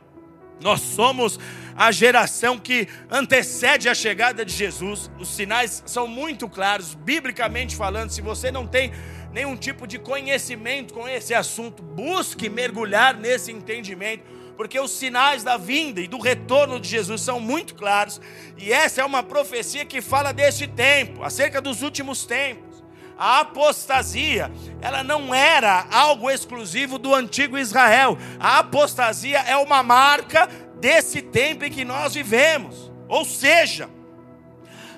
nós 0.61 0.81
somos 0.81 1.39
a 1.75 1.91
geração 1.91 2.59
que 2.59 2.87
antecede 3.09 3.89
a 3.89 3.95
chegada 3.95 4.45
de 4.45 4.53
Jesus. 4.53 5.09
Os 5.19 5.29
sinais 5.29 5.81
são 5.87 6.07
muito 6.07 6.47
claros, 6.47 6.93
biblicamente 6.93 7.75
falando. 7.75 8.11
Se 8.11 8.21
você 8.21 8.51
não 8.51 8.67
tem 8.67 8.91
nenhum 9.33 9.57
tipo 9.57 9.87
de 9.87 9.97
conhecimento 9.97 10.93
com 10.93 11.09
esse 11.09 11.33
assunto, 11.33 11.81
busque 11.81 12.47
mergulhar 12.47 13.17
nesse 13.17 13.51
entendimento, 13.51 14.23
porque 14.57 14.79
os 14.79 14.91
sinais 14.91 15.43
da 15.43 15.57
vinda 15.57 16.01
e 16.01 16.07
do 16.07 16.19
retorno 16.19 16.79
de 16.79 16.87
Jesus 16.89 17.21
são 17.21 17.39
muito 17.39 17.75
claros, 17.75 18.21
e 18.57 18.71
essa 18.71 19.01
é 19.01 19.05
uma 19.05 19.23
profecia 19.23 19.85
que 19.85 20.01
fala 20.01 20.31
deste 20.31 20.67
tempo, 20.67 21.23
acerca 21.23 21.61
dos 21.61 21.81
últimos 21.81 22.25
tempos. 22.25 22.71
A 23.17 23.41
apostasia, 23.41 24.51
ela 24.81 25.03
não 25.03 25.33
era 25.33 25.85
algo 25.91 26.29
exclusivo 26.29 26.97
do 26.97 27.13
antigo 27.13 27.55
Israel. 27.55 28.17
A 28.39 28.57
apostasia 28.57 29.37
é 29.41 29.55
uma 29.57 29.83
marca 29.83 30.49
desse 30.79 31.21
tempo 31.21 31.63
em 31.63 31.69
que 31.69 31.85
nós 31.85 32.15
vivemos. 32.15 32.91
Ou 33.07 33.23
seja, 33.23 33.87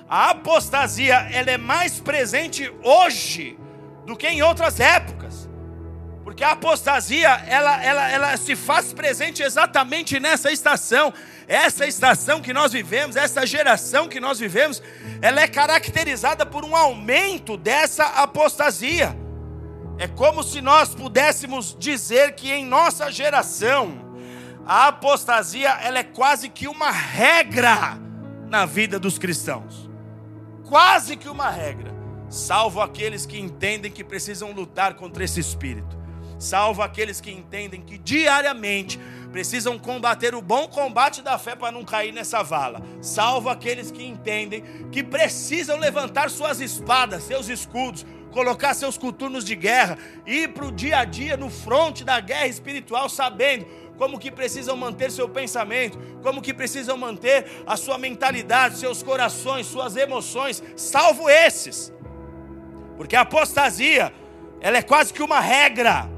a 0.08 0.30
apostasia 0.30 1.16
ela 1.32 1.50
é 1.50 1.58
mais 1.58 2.00
presente 2.00 2.72
hoje 2.82 3.58
do 4.06 4.16
que 4.16 4.26
em 4.26 4.42
outras 4.42 4.80
épocas. 4.80 5.33
Porque 6.24 6.42
a 6.42 6.52
apostasia, 6.52 7.28
ela, 7.46 7.84
ela, 7.84 8.10
ela 8.10 8.36
se 8.38 8.56
faz 8.56 8.94
presente 8.94 9.42
exatamente 9.42 10.18
nessa 10.18 10.50
estação. 10.50 11.12
Essa 11.46 11.86
estação 11.86 12.40
que 12.40 12.54
nós 12.54 12.72
vivemos, 12.72 13.14
essa 13.14 13.46
geração 13.46 14.08
que 14.08 14.18
nós 14.18 14.38
vivemos, 14.38 14.82
ela 15.20 15.42
é 15.42 15.46
caracterizada 15.46 16.46
por 16.46 16.64
um 16.64 16.74
aumento 16.74 17.58
dessa 17.58 18.04
apostasia. 18.06 19.14
É 19.98 20.08
como 20.08 20.42
se 20.42 20.62
nós 20.62 20.94
pudéssemos 20.94 21.76
dizer 21.78 22.34
que 22.34 22.50
em 22.50 22.64
nossa 22.64 23.12
geração, 23.12 24.16
a 24.64 24.88
apostasia 24.88 25.68
ela 25.82 25.98
é 25.98 26.04
quase 26.04 26.48
que 26.48 26.66
uma 26.66 26.90
regra 26.90 27.98
na 28.48 28.64
vida 28.64 28.98
dos 28.98 29.18
cristãos. 29.18 29.90
Quase 30.64 31.16
que 31.16 31.28
uma 31.28 31.50
regra. 31.50 31.92
Salvo 32.30 32.80
aqueles 32.80 33.26
que 33.26 33.38
entendem 33.38 33.92
que 33.92 34.02
precisam 34.02 34.52
lutar 34.52 34.94
contra 34.94 35.22
esse 35.22 35.38
espírito. 35.38 36.03
Salvo 36.38 36.82
aqueles 36.82 37.20
que 37.20 37.30
entendem 37.30 37.80
que 37.80 37.98
diariamente 37.98 38.98
precisam 39.32 39.78
combater 39.78 40.34
o 40.34 40.40
bom 40.40 40.68
combate 40.68 41.20
da 41.20 41.36
fé 41.38 41.56
para 41.56 41.72
não 41.72 41.84
cair 41.84 42.12
nessa 42.12 42.42
vala. 42.42 42.80
Salvo 43.00 43.48
aqueles 43.48 43.90
que 43.90 44.04
entendem 44.04 44.62
que 44.92 45.02
precisam 45.02 45.76
levantar 45.76 46.30
suas 46.30 46.60
espadas, 46.60 47.24
seus 47.24 47.48
escudos, 47.48 48.06
colocar 48.30 48.74
seus 48.74 48.96
coturnos 48.98 49.44
de 49.44 49.56
guerra, 49.56 49.98
ir 50.26 50.52
para 50.52 50.66
o 50.66 50.72
dia 50.72 50.98
a 50.98 51.04
dia 51.04 51.36
no 51.36 51.50
fronte 51.50 52.04
da 52.04 52.20
guerra 52.20 52.46
espiritual, 52.46 53.08
sabendo 53.08 53.66
como 53.96 54.18
que 54.18 54.30
precisam 54.30 54.76
manter 54.76 55.10
seu 55.10 55.28
pensamento, 55.28 55.98
como 56.22 56.42
que 56.42 56.54
precisam 56.54 56.96
manter 56.96 57.62
a 57.66 57.76
sua 57.76 57.96
mentalidade, 57.98 58.78
seus 58.78 59.02
corações, 59.02 59.66
suas 59.66 59.96
emoções, 59.96 60.62
salvo 60.76 61.28
esses. 61.28 61.92
Porque 62.96 63.16
a 63.16 63.22
apostasia, 63.22 64.12
ela 64.60 64.78
é 64.78 64.82
quase 64.82 65.12
que 65.12 65.22
uma 65.22 65.40
regra 65.40 66.08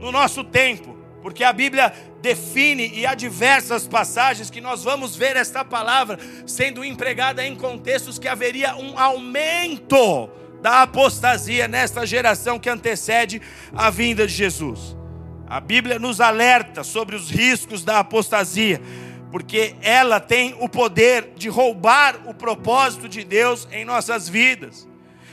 no 0.00 0.10
nosso 0.10 0.42
tempo, 0.42 0.96
porque 1.22 1.44
a 1.44 1.52
Bíblia 1.52 1.92
define 2.20 2.88
e 2.88 3.06
há 3.06 3.14
diversas 3.14 3.86
passagens 3.86 4.50
que 4.50 4.60
nós 4.60 4.82
vamos 4.82 5.14
ver 5.14 5.36
esta 5.36 5.64
palavra 5.64 6.18
sendo 6.46 6.84
empregada 6.84 7.46
em 7.46 7.54
contextos 7.54 8.18
que 8.18 8.28
haveria 8.28 8.74
um 8.76 8.98
aumento 8.98 10.30
da 10.60 10.82
apostasia 10.82 11.66
nesta 11.66 12.06
geração 12.06 12.58
que 12.58 12.68
antecede 12.68 13.40
a 13.74 13.90
vinda 13.90 14.26
de 14.26 14.32
Jesus. 14.32 14.96
A 15.46 15.60
Bíblia 15.60 15.98
nos 15.98 16.20
alerta 16.20 16.84
sobre 16.84 17.16
os 17.16 17.30
riscos 17.30 17.84
da 17.84 17.98
apostasia, 17.98 18.80
porque 19.32 19.74
ela 19.82 20.20
tem 20.20 20.54
o 20.60 20.68
poder 20.68 21.32
de 21.36 21.48
roubar 21.48 22.20
o 22.26 22.34
propósito 22.34 23.08
de 23.08 23.24
Deus 23.24 23.66
em 23.72 23.84
nossas 23.84 24.28
vidas. 24.28 24.89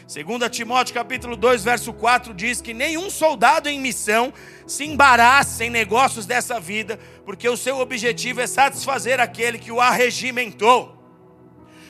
Segundo 0.08 0.48
Timóteo 0.48 0.94
capítulo 0.94 1.36
2, 1.36 1.66
verso 1.66 1.92
4 1.92 2.34
diz 2.34 2.62
que 2.62 2.74
nenhum 2.74 3.10
soldado 3.10 3.68
em 3.68 3.78
missão 3.78 4.34
se 4.66 4.86
embaraça 4.86 5.66
em 5.66 5.70
negócios 5.70 6.26
dessa 6.26 6.62
vida, 6.62 6.98
porque 7.26 7.50
o 7.50 7.58
seu 7.58 7.80
objetivo 7.80 8.40
é 8.40 8.48
satisfazer 8.48 9.20
aquele 9.20 9.60
que 9.60 9.70
o 9.70 9.82
arregimentou. 9.82 10.96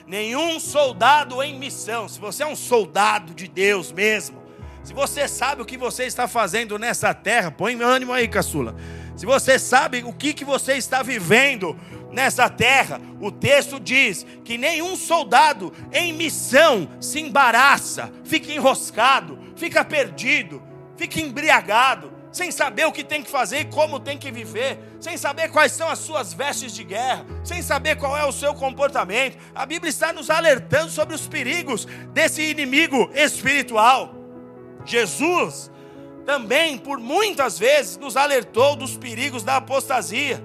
Nenhum 0.08 0.60
soldado 0.60 1.44
em 1.44 1.60
missão, 1.60 2.10
se 2.10 2.20
você 2.20 2.42
é 2.42 2.48
um 2.48 2.56
soldado 2.56 3.36
de 3.36 3.48
Deus 3.48 3.92
mesmo, 3.92 4.42
se 4.84 4.96
você 4.96 5.28
sabe 5.28 5.62
o 5.62 5.66
que 5.66 5.78
você 5.78 6.06
está 6.06 6.28
fazendo 6.28 6.80
nessa 6.80 7.14
terra, 7.14 7.52
põe 7.52 7.80
ânimo 7.84 8.14
aí, 8.14 8.28
caçula. 8.28 8.76
Se 9.16 9.28
você 9.28 9.60
sabe 9.60 10.04
o 10.04 10.14
que, 10.14 10.34
que 10.34 10.44
você 10.44 10.74
está 10.74 11.04
vivendo 11.04 11.78
nessa 12.18 12.50
terra, 12.50 13.00
o 13.22 13.30
texto 13.32 13.80
diz 13.80 14.26
que 14.44 14.58
nenhum 14.58 14.96
soldado 14.96 15.72
em 15.94 16.12
missão 16.12 16.90
se 17.00 17.20
embaraça, 17.20 18.12
fica 18.24 18.52
enroscado, 18.52 19.38
fica 19.56 19.86
perdido, 19.86 20.60
fica 20.96 21.22
embriagado, 21.22 22.12
sem 22.32 22.50
saber 22.50 22.88
o 22.88 22.92
que 22.92 23.04
tem 23.04 23.22
que 23.22 23.30
fazer 23.30 23.60
e 23.60 23.66
como 23.66 24.00
tem 24.00 24.18
que 24.18 24.32
viver, 24.32 24.80
sem 25.00 25.16
saber 25.16 25.52
quais 25.52 25.74
são 25.74 25.88
as 25.88 26.00
suas 26.00 26.34
vestes 26.34 26.74
de 26.74 26.84
guerra, 26.84 27.24
sem 27.44 27.62
saber 27.62 27.98
qual 27.98 28.18
é 28.18 28.26
o 28.26 28.32
seu 28.32 28.56
comportamento. 28.56 29.38
A 29.54 29.64
Bíblia 29.64 29.92
está 29.92 30.12
nos 30.12 30.32
alertando 30.32 30.90
sobre 30.90 31.14
os 31.14 31.28
perigos 31.28 31.86
desse 32.14 32.42
inimigo 32.42 33.12
espiritual. 33.14 34.16
Jesus 34.84 35.70
também 36.26 36.80
por 36.80 36.98
muitas 36.98 37.60
vezes 37.60 37.96
nos 37.96 38.18
alertou 38.18 38.76
dos 38.76 38.98
perigos 38.98 39.44
da 39.44 39.58
apostasia. 39.58 40.44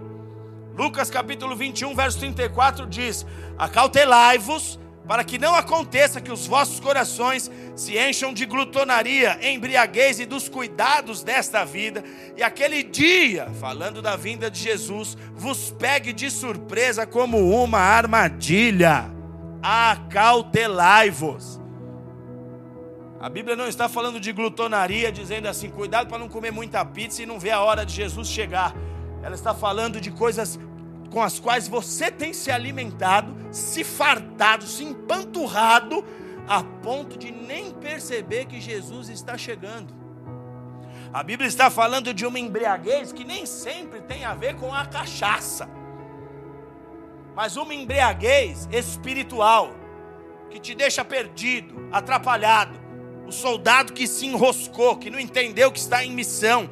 Lucas 0.76 1.11
capítulo 1.11 1.55
21, 1.55 1.95
verso 1.95 2.19
34 2.19 2.87
diz: 2.87 3.26
Acautelai-vos 3.59 4.79
para 5.07 5.25
que 5.25 5.38
não 5.38 5.55
aconteça 5.55 6.21
que 6.21 6.31
os 6.31 6.47
vossos 6.47 6.81
corações 6.81 7.50
se 7.75 7.99
encham 7.99 8.33
de 8.33 8.47
glutonaria, 8.47 9.38
embriaguez 9.43 10.21
e 10.21 10.26
dos 10.26 10.49
cuidados 10.49 11.23
desta 11.23 11.64
vida, 11.64 12.05
e 12.37 12.43
aquele 12.43 12.83
dia, 12.83 13.50
falando 13.61 14.00
da 14.00 14.17
vinda 14.17 14.50
de 14.50 14.61
Jesus, 14.61 15.17
vos 15.35 15.71
pegue 15.79 16.12
de 16.12 16.31
surpresa 16.31 17.07
como 17.07 17.50
uma 17.62 17.79
armadilha. 17.79 19.11
Acautelai-vos. 19.62 21.61
A 23.21 23.29
Bíblia 23.29 23.55
não 23.55 23.69
está 23.69 23.88
falando 23.88 24.19
de 24.19 24.33
glutonaria, 24.33 25.12
dizendo 25.12 25.47
assim, 25.47 25.71
cuidado 25.71 26.09
para 26.09 26.19
não 26.19 26.29
comer 26.29 26.50
muita 26.50 26.85
pizza 26.85 27.23
e 27.23 27.26
não 27.26 27.38
ver 27.38 27.50
a 27.50 27.61
hora 27.61 27.87
de 27.87 27.95
Jesus 27.95 28.29
chegar. 28.29 28.75
Ela 29.23 29.35
está 29.35 29.55
falando 29.55 30.00
de 30.00 30.11
coisas 30.11 30.59
com 31.11 31.23
as 31.23 31.38
quais 31.38 31.69
você 31.69 32.11
tem 32.11 32.33
se 32.33 32.50
alimentado, 32.50 33.37
se 33.50 33.85
fartado, 33.85 34.64
se 34.64 34.83
empanturrado, 34.83 36.05
a 36.49 36.62
ponto 36.62 37.17
de 37.17 37.31
nem 37.31 37.71
perceber 37.71 38.47
que 38.47 38.61
Jesus 38.61 39.09
está 39.09 39.38
chegando. 39.38 39.95
A 41.12 41.23
Bíblia 41.23 41.47
está 41.47 41.71
falando 41.71 42.12
de 42.12 42.26
uma 42.26 42.38
embriaguez 42.38 43.12
que 43.12 43.25
nem 43.25 43.45
sempre 43.45 44.00
tem 44.00 44.25
a 44.25 44.35
ver 44.35 44.57
com 44.57 44.73
a 44.73 44.87
cachaça, 44.87 45.69
mas 47.35 47.57
uma 47.57 47.75
embriaguez 47.75 48.69
espiritual, 48.73 49.71
que 50.50 50.59
te 50.59 50.75
deixa 50.75 51.05
perdido, 51.05 51.88
atrapalhado. 51.93 52.81
O 53.26 53.33
soldado 53.33 53.93
que 53.93 54.07
se 54.07 54.26
enroscou, 54.26 54.97
que 54.97 55.09
não 55.11 55.19
entendeu 55.19 55.71
que 55.71 55.79
está 55.79 56.05
em 56.05 56.12
missão, 56.12 56.69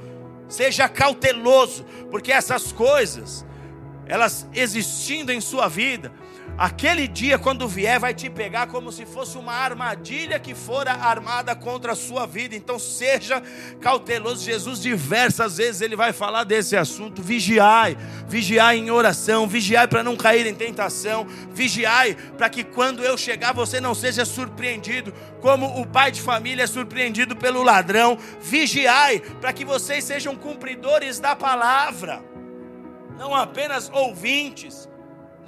seja 0.50 0.88
cauteloso, 0.88 1.85
porque 2.11 2.33
essas 2.33 2.73
coisas 2.73 3.47
elas 4.07 4.47
existindo 4.52 5.33
em 5.33 5.40
sua 5.40 5.69
vida, 5.69 6.12
aquele 6.61 7.09
dia, 7.09 7.38
quando 7.38 7.67
vier, 7.67 7.99
vai 7.99 8.12
te 8.12 8.29
pegar 8.29 8.67
como 8.67 8.93
se 8.93 9.07
fosse 9.07 9.38
uma 9.38 9.55
armadilha 9.55 10.38
que 10.38 10.55
fora 10.55 10.93
armada 10.93 11.57
contra 11.57 11.93
a 11.93 11.97
sua 11.97 12.26
vida. 12.26 12.55
Então, 12.55 12.79
seja 12.79 13.43
cauteloso. 13.81 14.45
Jesus, 14.45 14.79
diversas 14.79 15.57
vezes, 15.57 15.81
ele 15.81 15.97
vai 15.97 16.12
falar 16.12 16.45
desse 16.45 16.76
assunto. 16.76 17.23
Vigiai, 17.23 17.97
vigiai 18.29 18.76
em 18.76 18.90
oração, 18.90 19.49
vigiai 19.49 19.88
para 19.88 20.02
não 20.02 20.14
cair 20.14 20.47
em 20.47 20.55
tentação, 20.55 21.26
vigiai 21.50 22.14
para 22.37 22.50
que 22.50 22.62
quando 22.62 23.02
eu 23.02 23.17
chegar, 23.17 23.55
você 23.55 23.81
não 23.81 23.95
seja 23.95 24.26
surpreendido, 24.26 25.14
como 25.40 25.81
o 25.81 25.87
pai 25.87 26.12
de 26.12 26.21
família 26.21 26.64
é 26.64 26.67
surpreendido 26.67 27.35
pelo 27.35 27.62
ladrão. 27.62 28.19
Vigiai 28.38 29.21
para 29.40 29.55
que 29.55 29.64
vocês 29.64 30.05
sejam 30.05 30.37
cumpridores 30.37 31.19
da 31.19 31.35
palavra 31.35 32.23
não 33.21 33.35
apenas 33.35 33.90
ouvintes, 33.93 34.88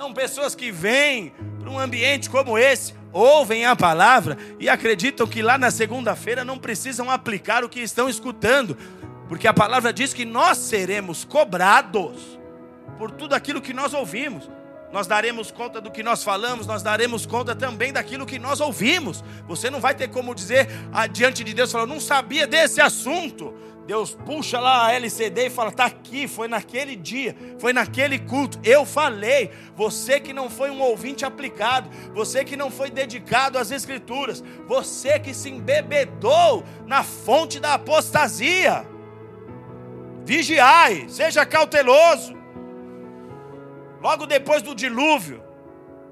não 0.03 0.13
pessoas 0.13 0.57
que 0.57 0.73
vêm 0.73 1.33
para 1.61 1.71
um 1.71 1.79
ambiente 1.79 2.29
como 2.29 2.59
esse, 2.59 2.93
ouvem 3.13 3.65
a 3.65 3.77
palavra 3.77 4.37
e 4.59 4.69
acreditam 4.69 5.29
que 5.29 5.41
lá 5.41 5.57
na 5.57 5.71
segunda-feira 5.71 6.45
não 6.45 6.59
precisam 6.59 7.09
aplicar 7.09 7.63
o 7.63 7.69
que 7.69 7.79
estão 7.79 8.09
escutando, 8.09 8.77
porque 9.29 9.47
a 9.47 9.55
palavra 9.55 9.93
diz 9.93 10.13
que 10.13 10.25
nós 10.25 10.59
seremos 10.59 11.25
cobrados 11.25 12.37
por 12.99 13.13
tudo 13.13 13.35
aquilo 13.35 13.61
que 13.61 13.73
nós 13.73 13.95
ouvimos. 13.95 14.51
Nós 14.93 15.07
daremos 15.07 15.53
conta 15.53 15.81
do 15.81 15.91
que 15.91 16.03
nós 16.03 16.25
falamos, 16.25 16.67
nós 16.67 16.83
daremos 16.83 17.25
conta 17.25 17.55
também 17.55 17.93
daquilo 17.93 18.27
que 18.27 18.41
nós 18.41 18.61
ouvimos. 18.61 19.23
Você 19.47 19.71
não 19.71 19.81
vai 19.81 19.95
ter 19.95 20.09
como 20.09 20.35
dizer 20.35 20.69
diante 21.13 21.45
de 21.45 21.55
Deus, 21.55 21.73
não 21.73 22.01
sabia 22.01 22.45
desse 22.45 22.81
assunto. 22.81 23.55
Deus 23.87 24.15
puxa 24.15 24.61
lá 24.61 24.87
a 24.87 24.93
LCD 24.95 25.47
e 25.47 25.51
fala: 25.51 25.71
está 25.71 25.87
aqui, 25.87 26.29
foi 26.29 26.47
naquele 26.47 26.95
dia, 26.95 27.37
foi 27.59 27.73
naquele 27.73 28.19
culto. 28.19 28.59
Eu 28.63 28.87
falei. 28.87 29.51
Você 29.75 30.21
que 30.21 30.33
não 30.33 30.49
foi 30.49 30.71
um 30.71 30.81
ouvinte 30.81 31.25
aplicado, 31.25 31.91
você 32.15 32.45
que 32.45 32.57
não 32.57 32.71
foi 32.71 32.91
dedicado 32.91 33.59
às 33.59 33.71
Escrituras, 33.71 34.43
você 34.67 35.19
que 35.19 35.35
se 35.35 35.51
embebedou 35.51 36.65
na 36.87 37.03
fonte 37.03 37.59
da 37.59 37.75
apostasia. 37.75 38.87
Vigiai, 40.25 41.09
seja 41.09 41.45
cauteloso. 41.45 42.37
Logo 44.01 44.27
depois 44.27 44.63
do 44.63 44.75
dilúvio, 44.75 45.43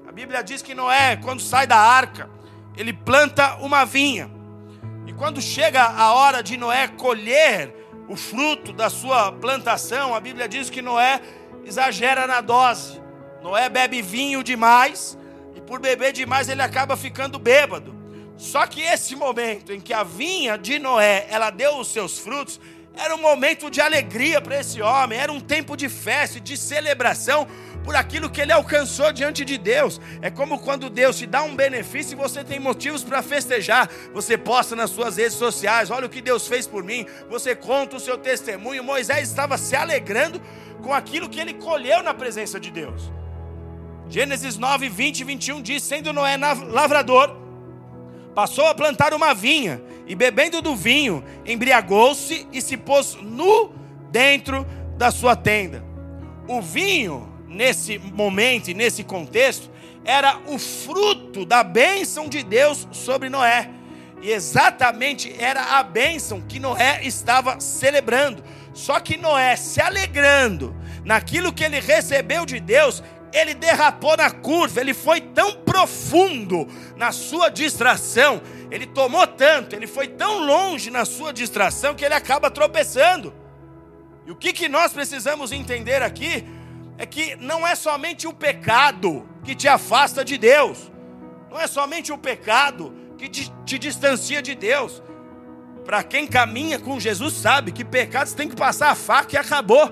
a 0.07 0.11
Bíblia 0.11 0.43
diz 0.43 0.61
que 0.61 0.75
Noé, 0.75 1.15
quando 1.15 1.41
sai 1.41 1.65
da 1.65 1.77
arca, 1.77 2.29
ele 2.75 2.91
planta 2.91 3.55
uma 3.55 3.85
vinha. 3.85 4.40
Quando 5.21 5.39
chega 5.39 5.83
a 5.83 6.15
hora 6.15 6.41
de 6.41 6.57
Noé 6.57 6.87
colher 6.87 7.71
o 8.09 8.15
fruto 8.15 8.73
da 8.73 8.89
sua 8.89 9.31
plantação, 9.31 10.15
a 10.15 10.19
Bíblia 10.19 10.49
diz 10.49 10.67
que 10.67 10.81
Noé 10.81 11.21
exagera 11.63 12.25
na 12.25 12.41
dose. 12.41 12.99
Noé 13.39 13.69
bebe 13.69 14.01
vinho 14.01 14.43
demais 14.43 15.15
e 15.55 15.61
por 15.61 15.79
beber 15.79 16.11
demais 16.11 16.49
ele 16.49 16.63
acaba 16.63 16.97
ficando 16.97 17.37
bêbado. 17.37 17.95
Só 18.35 18.65
que 18.65 18.81
esse 18.81 19.15
momento 19.15 19.71
em 19.71 19.79
que 19.79 19.93
a 19.93 20.01
vinha 20.01 20.57
de 20.57 20.79
Noé, 20.79 21.27
ela 21.29 21.51
deu 21.51 21.77
os 21.77 21.89
seus 21.89 22.17
frutos, 22.17 22.59
era 22.95 23.13
um 23.13 23.21
momento 23.21 23.69
de 23.69 23.79
alegria 23.79 24.41
para 24.41 24.59
esse 24.59 24.81
homem, 24.81 25.19
era 25.19 25.31
um 25.31 25.39
tempo 25.39 25.77
de 25.77 25.87
festa, 25.87 26.39
de 26.39 26.57
celebração, 26.57 27.47
por 27.83 27.95
aquilo 27.95 28.29
que 28.29 28.41
ele 28.41 28.51
alcançou 28.51 29.11
diante 29.11 29.43
de 29.43 29.57
Deus. 29.57 29.99
É 30.21 30.29
como 30.29 30.59
quando 30.59 30.89
Deus 30.89 31.17
te 31.17 31.25
dá 31.25 31.43
um 31.43 31.55
benefício 31.55 32.13
e 32.13 32.15
você 32.15 32.43
tem 32.43 32.59
motivos 32.59 33.03
para 33.03 33.21
festejar. 33.21 33.89
Você 34.13 34.37
posta 34.37 34.75
nas 34.75 34.89
suas 34.89 35.17
redes 35.17 35.33
sociais: 35.33 35.89
olha 35.89 36.05
o 36.05 36.09
que 36.09 36.21
Deus 36.21 36.47
fez 36.47 36.67
por 36.67 36.83
mim. 36.83 37.05
Você 37.29 37.55
conta 37.55 37.97
o 37.97 37.99
seu 37.99 38.17
testemunho. 38.17 38.83
Moisés 38.83 39.27
estava 39.27 39.57
se 39.57 39.75
alegrando 39.75 40.41
com 40.81 40.93
aquilo 40.93 41.29
que 41.29 41.39
ele 41.39 41.53
colheu 41.53 42.03
na 42.03 42.13
presença 42.13 42.59
de 42.59 42.71
Deus. 42.71 43.11
Gênesis 44.09 44.57
9, 44.57 44.89
20 44.89 45.19
e 45.19 45.23
21 45.23 45.61
diz: 45.61 45.83
Sendo 45.83 46.11
Noé 46.11 46.37
lavrador, 46.37 47.37
passou 48.35 48.67
a 48.67 48.75
plantar 48.75 49.13
uma 49.13 49.33
vinha 49.33 49.81
e, 50.05 50.15
bebendo 50.15 50.61
do 50.61 50.75
vinho, 50.75 51.23
embriagou-se 51.45 52.45
e 52.51 52.61
se 52.61 52.75
pôs 52.75 53.15
nu 53.21 53.73
dentro 54.11 54.65
da 54.97 55.11
sua 55.11 55.35
tenda. 55.35 55.83
O 56.47 56.61
vinho 56.61 57.30
nesse 57.51 57.99
momento 57.99 58.69
e 58.69 58.73
nesse 58.73 59.03
contexto, 59.03 59.69
era 60.03 60.39
o 60.47 60.57
fruto 60.57 61.45
da 61.45 61.63
bênção 61.63 62.27
de 62.27 62.41
Deus 62.41 62.87
sobre 62.91 63.29
Noé. 63.29 63.69
E 64.21 64.31
exatamente 64.31 65.33
era 65.37 65.77
a 65.79 65.83
bênção 65.83 66.41
que 66.41 66.59
Noé 66.59 67.01
estava 67.03 67.59
celebrando. 67.59 68.43
Só 68.73 68.99
que 68.99 69.17
Noé, 69.17 69.55
se 69.55 69.81
alegrando 69.81 70.75
naquilo 71.03 71.51
que 71.51 71.63
ele 71.63 71.79
recebeu 71.79 72.45
de 72.45 72.59
Deus, 72.59 73.03
ele 73.33 73.53
derrapou 73.53 74.15
na 74.15 74.29
curva, 74.29 74.79
ele 74.79 74.93
foi 74.93 75.21
tão 75.21 75.53
profundo 75.53 76.67
na 76.95 77.11
sua 77.11 77.49
distração, 77.49 78.41
ele 78.69 78.85
tomou 78.85 79.25
tanto, 79.25 79.75
ele 79.75 79.87
foi 79.87 80.07
tão 80.07 80.45
longe 80.45 80.91
na 80.91 81.05
sua 81.05 81.31
distração 81.33 81.95
que 81.95 82.05
ele 82.05 82.13
acaba 82.13 82.51
tropeçando. 82.51 83.33
E 84.25 84.31
o 84.31 84.35
que, 84.35 84.53
que 84.53 84.69
nós 84.69 84.93
precisamos 84.93 85.51
entender 85.51 86.01
aqui? 86.01 86.45
É 86.97 87.05
que 87.05 87.35
não 87.37 87.65
é 87.65 87.75
somente 87.75 88.27
o 88.27 88.33
pecado 88.33 89.27
que 89.43 89.55
te 89.55 89.67
afasta 89.67 90.23
de 90.23 90.37
Deus, 90.37 90.91
não 91.49 91.59
é 91.59 91.67
somente 91.67 92.11
o 92.11 92.17
pecado 92.17 92.93
que 93.17 93.27
te, 93.27 93.51
te 93.65 93.77
distancia 93.77 94.41
de 94.41 94.55
Deus. 94.55 95.01
Para 95.85 96.03
quem 96.03 96.27
caminha 96.27 96.79
com 96.79 96.99
Jesus 96.99 97.33
sabe 97.33 97.71
que 97.71 97.83
pecados 97.83 98.33
tem 98.33 98.47
que 98.47 98.55
passar 98.55 98.91
a 98.91 98.95
faca 98.95 99.35
e 99.35 99.37
acabou. 99.37 99.91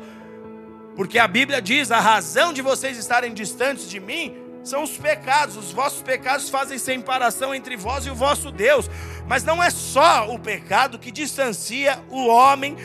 Porque 0.95 1.17
a 1.17 1.27
Bíblia 1.27 1.61
diz: 1.61 1.91
a 1.91 1.99
razão 1.99 2.53
de 2.53 2.61
vocês 2.61 2.97
estarem 2.97 3.33
distantes 3.33 3.89
de 3.89 3.99
mim 3.99 4.35
são 4.63 4.83
os 4.83 4.97
pecados. 4.97 5.57
Os 5.57 5.71
vossos 5.71 6.01
pecados 6.01 6.49
fazem 6.49 6.77
separação 6.77 7.53
entre 7.53 7.75
vós 7.75 8.05
e 8.05 8.09
o 8.09 8.15
vosso 8.15 8.51
Deus. 8.51 8.89
Mas 9.27 9.43
não 9.43 9.61
é 9.61 9.69
só 9.69 10.33
o 10.33 10.39
pecado 10.39 10.99
que 10.99 11.11
distancia 11.11 11.99
o 12.09 12.27
homem 12.27 12.77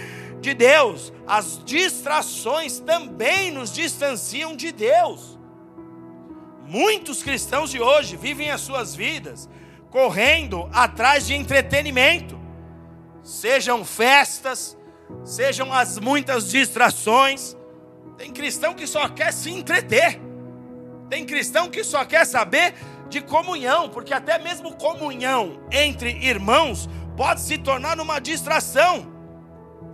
de 0.44 0.54
Deus. 0.54 1.12
As 1.26 1.61
distrações 1.64 2.78
também 2.78 3.50
nos 3.50 3.72
distanciam 3.72 4.54
de 4.54 4.70
Deus. 4.70 5.38
Muitos 6.66 7.22
cristãos 7.22 7.70
de 7.70 7.80
hoje 7.80 8.16
vivem 8.16 8.50
as 8.50 8.61
suas 8.61 8.94
vidas 8.94 9.48
correndo 9.90 10.68
atrás 10.72 11.24
de 11.24 11.35
entretenimento, 11.35 12.37
sejam 13.22 13.85
festas, 13.85 14.76
sejam 15.24 15.72
as 15.72 16.00
muitas 16.00 16.50
distrações. 16.50 17.57
Tem 18.18 18.33
cristão 18.33 18.74
que 18.74 18.88
só 18.88 19.09
quer 19.09 19.33
se 19.33 19.50
entreter, 19.50 20.20
tem 21.09 21.24
cristão 21.24 21.70
que 21.70 21.85
só 21.85 22.04
quer 22.04 22.24
saber 22.26 22.74
de 23.09 23.20
comunhão, 23.20 23.88
porque 23.88 24.12
até 24.12 24.37
mesmo 24.37 24.74
comunhão 24.74 25.61
entre 25.70 26.11
irmãos 26.11 26.88
pode 27.16 27.40
se 27.40 27.57
tornar 27.57 28.00
uma 28.00 28.18
distração. 28.18 29.13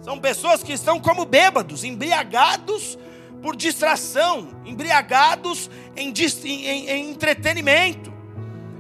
São 0.01 0.19
pessoas 0.19 0.63
que 0.63 0.73
estão 0.73 0.99
como 0.99 1.25
bêbados, 1.25 1.85
embriagados 1.85 2.99
por 3.43 3.57
distração, 3.57 4.49
embriagados 4.65 5.71
em, 5.97 6.13
em, 6.45 6.89
em 6.89 7.11
entretenimento. 7.11 8.13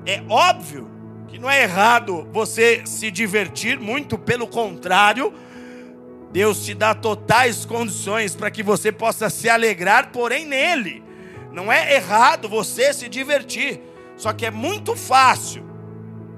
É 0.07 0.23
óbvio 0.29 0.91
que 1.29 1.39
não 1.39 1.49
é 1.49 1.63
errado 1.63 2.29
você 2.33 2.83
se 2.87 3.11
divertir, 3.11 3.79
muito 3.79 4.19
pelo 4.19 4.47
contrário, 4.47 5.33
Deus 6.33 6.65
te 6.65 6.75
dá 6.75 6.95
totais 6.95 7.65
condições 7.65 8.37
para 8.37 8.51
que 8.51 8.63
você 8.63 8.93
possa 8.93 9.29
se 9.29 9.49
alegrar, 9.49 10.11
porém 10.13 10.47
nele. 10.47 11.03
Não 11.53 11.73
é 11.73 11.95
errado 11.95 12.49
você 12.49 12.93
se 12.93 13.09
divertir, 13.09 13.81
só 14.17 14.33
que 14.33 14.47
é 14.47 14.51
muito 14.51 14.95
fácil 14.95 15.69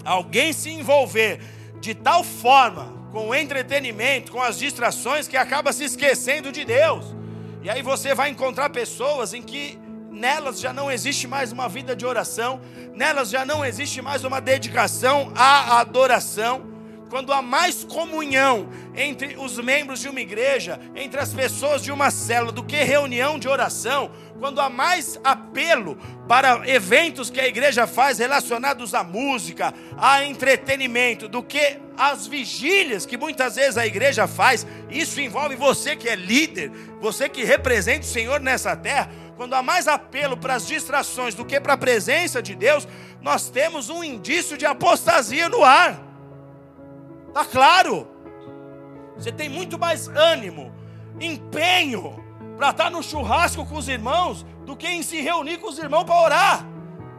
alguém 0.05 0.53
se 0.53 0.71
envolver 0.71 1.41
de 1.81 1.95
tal 1.95 2.25
forma 2.25 3.02
com 3.13 3.29
o 3.29 3.35
entretenimento, 3.35 4.33
com 4.33 4.41
as 4.41 4.59
distrações, 4.59 5.29
que 5.29 5.37
acaba 5.37 5.73
se 5.73 5.85
esquecendo 5.85 6.51
de 6.51 6.65
Deus. 6.65 7.15
E 7.63 7.69
aí 7.69 7.83
você 7.83 8.15
vai 8.15 8.31
encontrar 8.31 8.71
pessoas 8.71 9.35
em 9.35 9.43
que 9.43 9.79
nelas 10.11 10.59
já 10.59 10.73
não 10.73 10.91
existe 10.91 11.29
mais 11.29 11.53
uma 11.53 11.69
vida 11.69 11.95
de 11.95 12.07
oração, 12.07 12.61
nelas 12.95 13.29
já 13.29 13.45
não 13.45 13.65
existe 13.65 14.01
mais 14.01 14.25
uma 14.25 14.41
dedicação 14.41 15.31
à 15.37 15.79
adoração 15.79 16.72
quando 17.13 17.31
há 17.31 17.43
mais 17.43 17.85
comunhão 17.85 18.71
entre 18.95 19.37
os 19.37 19.59
membros 19.59 20.01
de 20.01 20.09
uma 20.09 20.19
igreja, 20.19 20.81
entre 20.97 21.21
as 21.21 21.31
pessoas 21.35 21.83
de 21.83 21.93
uma 21.93 22.11
célula, 22.11 22.51
do 22.51 22.65
que 22.65 22.75
reunião 22.77 23.39
de 23.39 23.47
oração, 23.47 24.11
quando 24.41 24.63
há 24.63 24.71
mais 24.71 25.21
apelo 25.23 25.99
para 26.27 26.67
eventos 26.67 27.29
que 27.29 27.39
a 27.39 27.47
igreja 27.47 27.87
faz 27.87 28.19
relacionados 28.19 28.95
à 28.95 29.05
música, 29.05 29.75
a 29.99 30.25
entretenimento, 30.25 31.29
do 31.29 31.43
que 31.43 31.79
as 31.99 32.27
vigílias 32.27 33.05
que 33.05 33.19
muitas 33.19 33.57
vezes 33.57 33.77
a 33.77 33.87
igreja 33.87 34.27
faz, 34.27 34.67
isso 34.89 35.21
envolve 35.21 35.55
você 35.55 35.95
que 35.95 36.09
é 36.09 36.17
líder, 36.17 36.73
você 36.99 37.29
que 37.29 37.45
representa 37.45 38.07
o 38.07 38.11
Senhor 38.11 38.41
nessa 38.41 38.75
terra. 38.75 39.11
Quando 39.37 39.53
há 39.53 39.63
mais 39.63 39.87
apelo 39.87 40.35
para 40.35 40.55
as 40.55 40.67
distrações 40.67 41.35
do 41.35 41.45
que 41.45 41.61
para 41.61 41.75
a 41.75 41.77
presença 41.77 42.41
de 42.41 42.55
Deus, 42.55 42.89
nós 43.21 43.51
temos 43.51 43.91
um 43.91 44.03
indício 44.03 44.57
de 44.57 44.65
apostasia 44.65 45.51
no 45.51 45.63
ar. 45.63 46.12
Está 47.33 47.47
claro? 47.47 48.07
Você 49.17 49.33
tem 49.33 49.49
muito 49.49 49.79
mais 49.79 50.07
ânimo, 50.07 50.71
empenho 51.19 52.23
para 52.59 52.71
estar 52.71 52.85
tá 52.85 52.91
no 52.91 53.03
churrasco 53.03 53.65
com 53.65 53.77
os 53.77 53.89
irmãos 53.89 54.45
do 54.67 54.77
que 54.77 54.87
em 54.87 55.03
se 55.03 55.19
reunir 55.23 55.57
com 55.57 55.69
os 55.69 55.79
irmãos 55.79 56.05
para 56.05 56.21
orar. 56.21 56.67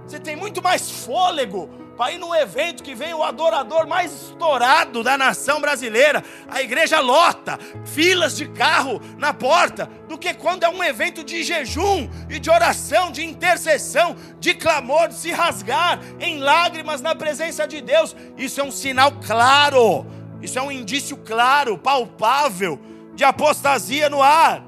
Você 0.06 0.20
tem 0.20 0.36
muito 0.36 0.62
mais 0.62 1.04
fôlego 1.04 1.68
para 1.98 2.12
ir 2.12 2.18
num 2.18 2.34
evento 2.34 2.82
que 2.82 2.96
vem 2.96 3.14
o 3.14 3.24
adorador 3.24 3.86
mais 3.86 4.12
estourado 4.12 5.04
da 5.04 5.18
nação 5.18 5.62
brasileira, 5.62 6.24
a 6.50 6.62
igreja 6.62 7.00
lota, 7.00 7.60
filas 7.86 8.36
de 8.36 8.48
carro 8.48 9.00
na 9.18 9.34
porta, 9.34 9.90
do 10.08 10.18
que 10.18 10.34
quando 10.34 10.64
é 10.64 10.70
um 10.70 10.84
evento 10.84 11.24
de 11.24 11.44
jejum 11.44 12.10
e 12.30 12.40
de 12.40 12.50
oração, 12.50 13.12
de 13.12 13.24
intercessão, 13.24 14.16
de 14.40 14.56
clamor, 14.56 15.10
de 15.10 15.16
se 15.16 15.32
rasgar 15.32 16.00
em 16.20 16.40
lágrimas 16.40 17.02
na 17.02 17.14
presença 17.14 17.68
de 17.68 17.80
Deus. 17.80 18.16
Isso 18.38 18.60
é 18.60 18.64
um 18.64 18.72
sinal 18.72 19.12
claro, 19.26 20.06
isso 20.42 20.58
é 20.58 20.62
um 20.62 20.72
indício 20.72 21.18
claro, 21.18 21.78
palpável, 21.78 22.80
de 23.14 23.24
apostasia 23.24 24.10
no 24.10 24.22
ar. 24.22 24.64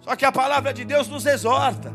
Só 0.00 0.14
que 0.14 0.24
a 0.24 0.32
palavra 0.32 0.72
de 0.72 0.84
Deus 0.84 1.08
nos 1.08 1.26
exorta, 1.26 1.92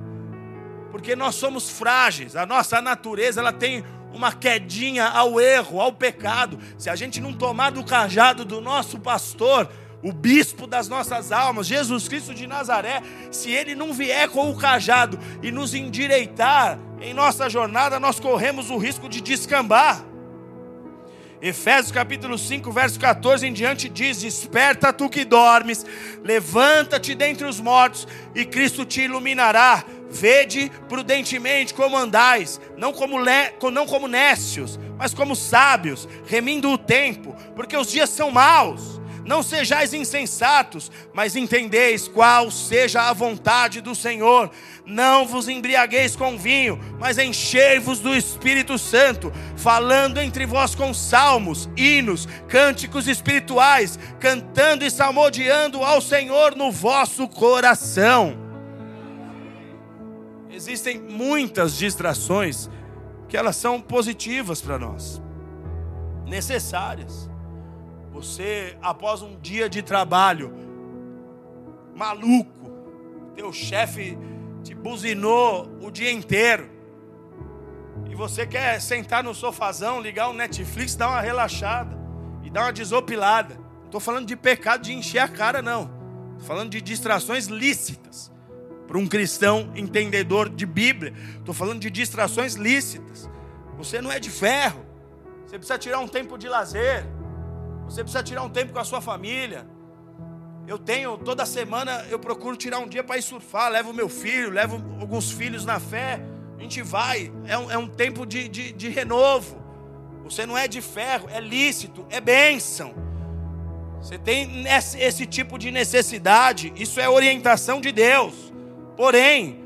porque 0.91 1.15
nós 1.15 1.35
somos 1.35 1.69
frágeis, 1.69 2.35
a 2.35 2.45
nossa 2.45 2.81
natureza 2.81 3.41
ela 3.41 3.51
tem 3.51 3.83
uma 4.15 4.31
quedinha 4.31 5.05
ao 5.05 5.39
erro, 5.39 5.81
ao 5.81 5.91
pecado, 5.91 6.57
se 6.77 6.89
a 6.89 6.95
gente 6.95 7.19
não 7.19 7.33
tomar 7.33 7.71
do 7.71 7.83
cajado 7.83 8.45
do 8.45 8.61
nosso 8.61 8.99
pastor, 8.99 9.69
o 10.01 10.13
bispo 10.13 10.67
das 10.67 10.87
nossas 10.87 11.31
almas, 11.31 11.67
Jesus 11.67 12.07
Cristo 12.07 12.33
de 12.33 12.47
Nazaré, 12.47 13.01
se 13.31 13.51
ele 13.51 13.75
não 13.75 13.93
vier 13.93 14.29
com 14.29 14.49
o 14.49 14.55
cajado 14.55 15.19
e 15.41 15.51
nos 15.51 15.73
endireitar 15.73 16.79
em 17.01 17.13
nossa 17.13 17.49
jornada, 17.49 17.99
nós 17.99 18.19
corremos 18.19 18.69
o 18.69 18.77
risco 18.77 19.09
de 19.09 19.19
descambar. 19.19 20.05
Efésios 21.41 21.91
capítulo 21.91 22.37
5, 22.37 22.71
verso 22.71 22.99
14 22.99 23.45
em 23.45 23.53
diante 23.53 23.89
diz: 23.89 24.21
Desperta 24.21 24.93
tu 24.93 25.09
que 25.09 25.25
dormes, 25.25 25.85
levanta-te 26.23 27.13
dentre 27.13 27.45
os 27.45 27.59
mortos, 27.59 28.07
e 28.33 28.45
Cristo 28.45 28.85
te 28.85 29.01
iluminará. 29.01 29.83
Vede 30.15 30.71
prudentemente 30.87 31.73
como 31.73 31.97
andais, 31.97 32.61
não 32.77 32.93
como, 32.93 33.19
le, 33.19 33.51
não 33.69 33.85
como 33.85 34.07
nécios, 34.07 34.79
mas 34.97 35.13
como 35.13 35.35
sábios, 35.35 36.07
remindo 36.25 36.69
o 36.69 36.77
tempo, 36.77 37.35
porque 37.53 37.75
os 37.75 37.91
dias 37.91 38.09
são 38.09 38.31
maus. 38.31 39.01
Não 39.25 39.43
sejais 39.43 39.93
insensatos, 39.93 40.89
mas 41.11 41.35
entendeis 41.35 42.07
qual 42.07 42.49
seja 42.49 43.01
a 43.01 43.11
vontade 43.11 43.81
do 43.81 43.93
Senhor. 43.93 44.51
Não 44.85 45.25
vos 45.25 45.49
embriagueis 45.49 46.15
com 46.15 46.37
vinho, 46.37 46.79
mas 46.97 47.17
enchei-vos 47.17 47.99
do 47.99 48.15
Espírito 48.15 48.77
Santo, 48.77 49.33
falando 49.57 50.21
entre 50.21 50.45
vós 50.45 50.75
com 50.75 50.93
salmos, 50.93 51.67
hinos, 51.75 52.25
cânticos 52.47 53.07
espirituais, 53.07 53.99
cantando 54.19 54.85
e 54.85 54.91
salmodiando 54.91 55.83
ao 55.83 55.99
Senhor 55.99 56.55
no 56.55 56.71
vosso 56.71 57.27
coração 57.27 58.44
Existem 60.55 60.97
muitas 60.97 61.75
distrações 61.75 62.69
que 63.27 63.35
elas 63.35 63.57
são 63.57 63.81
positivas 63.81 64.61
para 64.61 64.79
nós, 64.79 65.21
necessárias. 66.25 67.29
Você, 68.13 68.77
após 68.81 69.21
um 69.21 69.37
dia 69.37 69.67
de 69.67 69.81
trabalho 69.81 70.53
maluco, 71.93 72.71
teu 73.35 73.51
chefe 73.51 74.17
te 74.63 74.73
buzinou 74.73 75.69
o 75.81 75.91
dia 75.91 76.09
inteiro, 76.09 76.69
e 78.09 78.15
você 78.15 78.47
quer 78.47 78.79
sentar 78.79 79.21
no 79.21 79.35
sofazão, 79.35 79.99
ligar 79.99 80.29
o 80.29 80.33
Netflix, 80.33 80.95
dar 80.95 81.09
uma 81.09 81.19
relaxada 81.19 81.97
e 82.45 82.49
dar 82.49 82.61
uma 82.61 82.71
desopilada. 82.71 83.55
Não 83.55 83.85
estou 83.87 83.99
falando 83.99 84.25
de 84.25 84.37
pecado 84.37 84.83
de 84.83 84.93
encher 84.93 85.19
a 85.19 85.27
cara, 85.27 85.61
não. 85.61 85.91
Estou 86.31 86.47
falando 86.47 86.69
de 86.69 86.79
distrações 86.79 87.47
lícitas 87.47 88.33
para 88.87 88.97
um 88.97 89.07
cristão 89.07 89.71
entendedor 89.75 90.49
de 90.49 90.65
Bíblia. 90.65 91.13
Estou 91.37 91.53
falando 91.53 91.79
de 91.79 91.89
distrações 91.89 92.53
lícitas. 92.53 93.29
Você 93.77 94.01
não 94.01 94.11
é 94.11 94.19
de 94.19 94.29
ferro. 94.29 94.85
Você 95.45 95.57
precisa 95.57 95.77
tirar 95.77 95.99
um 95.99 96.07
tempo 96.07 96.37
de 96.37 96.47
lazer. 96.47 97.05
Você 97.85 98.03
precisa 98.03 98.23
tirar 98.23 98.43
um 98.43 98.49
tempo 98.49 98.73
com 98.73 98.79
a 98.79 98.83
sua 98.83 99.01
família. 99.01 99.67
Eu 100.67 100.79
tenho, 100.79 101.17
toda 101.17 101.45
semana, 101.45 102.03
eu 102.09 102.17
procuro 102.17 102.57
tirar 102.57 102.79
um 102.79 102.87
dia 102.87 103.03
para 103.03 103.17
ir 103.17 103.21
surfar. 103.21 103.71
Levo 103.71 103.93
meu 103.93 104.09
filho, 104.09 104.49
levo 104.49 104.83
alguns 104.99 105.31
filhos 105.31 105.65
na 105.65 105.79
fé. 105.79 106.19
A 106.57 106.61
gente 106.61 106.81
vai. 106.81 107.31
É 107.45 107.57
um, 107.57 107.71
é 107.71 107.77
um 107.77 107.87
tempo 107.87 108.25
de, 108.25 108.47
de, 108.47 108.71
de 108.71 108.89
renovo. 108.89 109.63
Você 110.23 110.45
não 110.45 110.57
é 110.57 110.67
de 110.67 110.81
ferro, 110.81 111.29
é 111.31 111.39
lícito, 111.39 112.05
é 112.09 112.19
bênção. 112.19 112.95
Você 114.01 114.17
tem 114.17 114.67
esse, 114.67 114.99
esse 114.99 115.25
tipo 115.25 115.57
de 115.57 115.69
necessidade. 115.69 116.73
Isso 116.75 116.99
é 116.99 117.07
orientação 117.07 117.79
de 117.79 117.91
Deus. 117.91 118.53
Porém, 118.95 119.59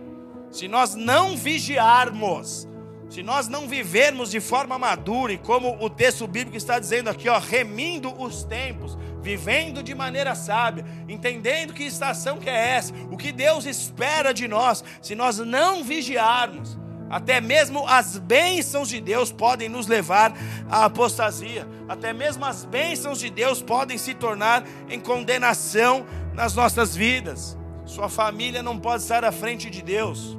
se 0.51 0.67
nós 0.67 0.95
não 0.95 1.37
vigiarmos, 1.37 2.67
se 3.09 3.23
nós 3.23 3.47
não 3.47 3.67
vivermos 3.67 4.29
de 4.29 4.39
forma 4.39 4.77
madura, 4.77 5.33
e 5.33 5.37
como 5.37 5.77
o 5.83 5.89
texto 5.89 6.27
bíblico 6.27 6.57
está 6.57 6.79
dizendo 6.79 7.09
aqui, 7.09 7.27
ó, 7.27 7.39
remindo 7.39 8.13
os 8.21 8.43
tempos, 8.43 8.97
vivendo 9.21 9.81
de 9.83 9.93
maneira 9.95 10.35
sábia, 10.35 10.85
entendendo 11.07 11.73
que 11.73 11.83
estação 11.83 12.37
que 12.37 12.49
é 12.49 12.75
essa, 12.75 12.93
o 13.11 13.17
que 13.17 13.31
Deus 13.31 13.65
espera 13.65 14.33
de 14.33 14.47
nós, 14.47 14.83
se 15.01 15.15
nós 15.15 15.39
não 15.39 15.83
vigiarmos, 15.83 16.77
até 17.09 17.41
mesmo 17.41 17.87
as 17.87 18.17
bênçãos 18.19 18.87
de 18.87 19.01
Deus 19.01 19.31
podem 19.31 19.67
nos 19.67 19.87
levar 19.87 20.31
à 20.69 20.85
apostasia, 20.85 21.67
até 21.87 22.13
mesmo 22.13 22.45
as 22.45 22.63
bênçãos 22.65 23.19
de 23.19 23.31
Deus 23.31 23.61
podem 23.61 23.97
se 23.97 24.13
tornar 24.13 24.63
em 24.87 24.99
condenação 24.99 26.05
nas 26.33 26.53
nossas 26.53 26.95
vidas. 26.95 27.58
Sua 27.89 28.07
família 28.07 28.61
não 28.61 28.77
pode 28.77 29.01
estar 29.01 29.25
à 29.25 29.31
frente 29.31 29.67
de 29.67 29.81
Deus. 29.81 30.37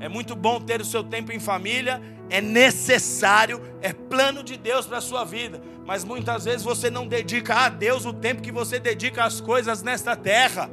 É 0.00 0.08
muito 0.08 0.34
bom 0.34 0.58
ter 0.58 0.80
o 0.80 0.84
seu 0.86 1.04
tempo 1.04 1.30
em 1.30 1.38
família, 1.38 2.00
é 2.30 2.40
necessário, 2.40 3.60
é 3.82 3.92
plano 3.92 4.42
de 4.42 4.56
Deus 4.56 4.86
para 4.86 4.96
a 4.96 5.02
sua 5.02 5.22
vida, 5.22 5.60
mas 5.84 6.02
muitas 6.02 6.46
vezes 6.46 6.62
você 6.62 6.88
não 6.88 7.06
dedica 7.06 7.54
a 7.66 7.68
Deus 7.68 8.06
o 8.06 8.12
tempo 8.14 8.40
que 8.40 8.50
você 8.50 8.80
dedica 8.80 9.22
às 9.22 9.38
coisas 9.38 9.82
nesta 9.82 10.16
terra. 10.16 10.70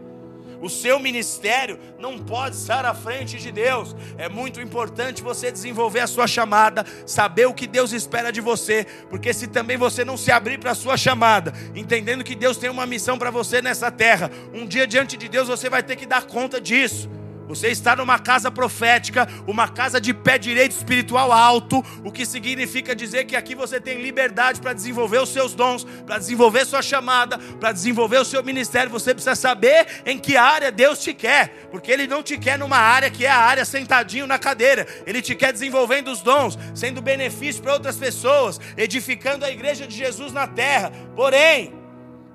O 0.61 0.69
seu 0.69 0.99
ministério 0.99 1.79
não 1.99 2.17
pode 2.17 2.55
estar 2.55 2.85
à 2.85 2.93
frente 2.93 3.37
de 3.37 3.51
Deus. 3.51 3.95
É 4.17 4.27
muito 4.27 4.59
importante 4.61 5.21
você 5.21 5.51
desenvolver 5.51 5.99
a 5.99 6.07
sua 6.07 6.27
chamada, 6.27 6.85
saber 7.05 7.45
o 7.45 7.53
que 7.53 7.67
Deus 7.67 7.91
espera 7.93 8.31
de 8.31 8.41
você, 8.41 8.85
porque 9.09 9.33
se 9.33 9.47
também 9.47 9.77
você 9.77 10.03
não 10.03 10.17
se 10.17 10.31
abrir 10.31 10.59
para 10.59 10.71
a 10.71 10.75
sua 10.75 10.97
chamada, 10.97 11.53
entendendo 11.75 12.23
que 12.23 12.35
Deus 12.35 12.57
tem 12.57 12.69
uma 12.69 12.85
missão 12.85 13.17
para 13.17 13.31
você 13.31 13.61
nessa 13.61 13.91
terra, 13.91 14.31
um 14.53 14.65
dia 14.65 14.87
diante 14.87 15.17
de 15.17 15.27
Deus 15.27 15.47
você 15.47 15.69
vai 15.69 15.83
ter 15.83 15.95
que 15.95 16.05
dar 16.05 16.23
conta 16.23 16.59
disso. 16.59 17.09
Você 17.47 17.69
está 17.69 17.95
numa 17.95 18.19
casa 18.19 18.51
profética, 18.51 19.27
uma 19.47 19.67
casa 19.67 20.01
de 20.01 20.13
pé 20.13 20.37
direito 20.37 20.71
espiritual 20.71 21.31
alto, 21.31 21.83
o 22.03 22.11
que 22.11 22.25
significa 22.25 22.95
dizer 22.95 23.25
que 23.25 23.35
aqui 23.35 23.55
você 23.55 23.79
tem 23.79 24.01
liberdade 24.01 24.59
para 24.59 24.73
desenvolver 24.73 25.19
os 25.19 25.29
seus 25.29 25.53
dons, 25.53 25.85
para 26.05 26.17
desenvolver 26.17 26.65
sua 26.65 26.81
chamada, 26.81 27.37
para 27.37 27.71
desenvolver 27.71 28.17
o 28.17 28.25
seu 28.25 28.43
ministério. 28.43 28.91
Você 28.91 29.13
precisa 29.13 29.35
saber 29.35 30.01
em 30.05 30.19
que 30.19 30.35
área 30.35 30.71
Deus 30.71 30.99
te 30.99 31.13
quer, 31.13 31.67
porque 31.71 31.91
Ele 31.91 32.07
não 32.07 32.21
te 32.21 32.37
quer 32.37 32.59
numa 32.59 32.77
área 32.77 33.09
que 33.09 33.25
é 33.25 33.29
a 33.29 33.37
área 33.37 33.63
sentadinho 33.63 34.27
na 34.27 34.37
cadeira, 34.37 34.85
Ele 35.05 35.21
te 35.21 35.33
quer 35.33 35.53
desenvolvendo 35.53 36.09
os 36.09 36.21
dons, 36.21 36.59
sendo 36.75 37.01
benefício 37.01 37.61
para 37.63 37.73
outras 37.73 37.95
pessoas, 37.95 38.59
edificando 38.75 39.45
a 39.45 39.49
igreja 39.49 39.87
de 39.87 39.95
Jesus 39.95 40.33
na 40.33 40.47
terra. 40.47 40.91
Porém, 41.15 41.73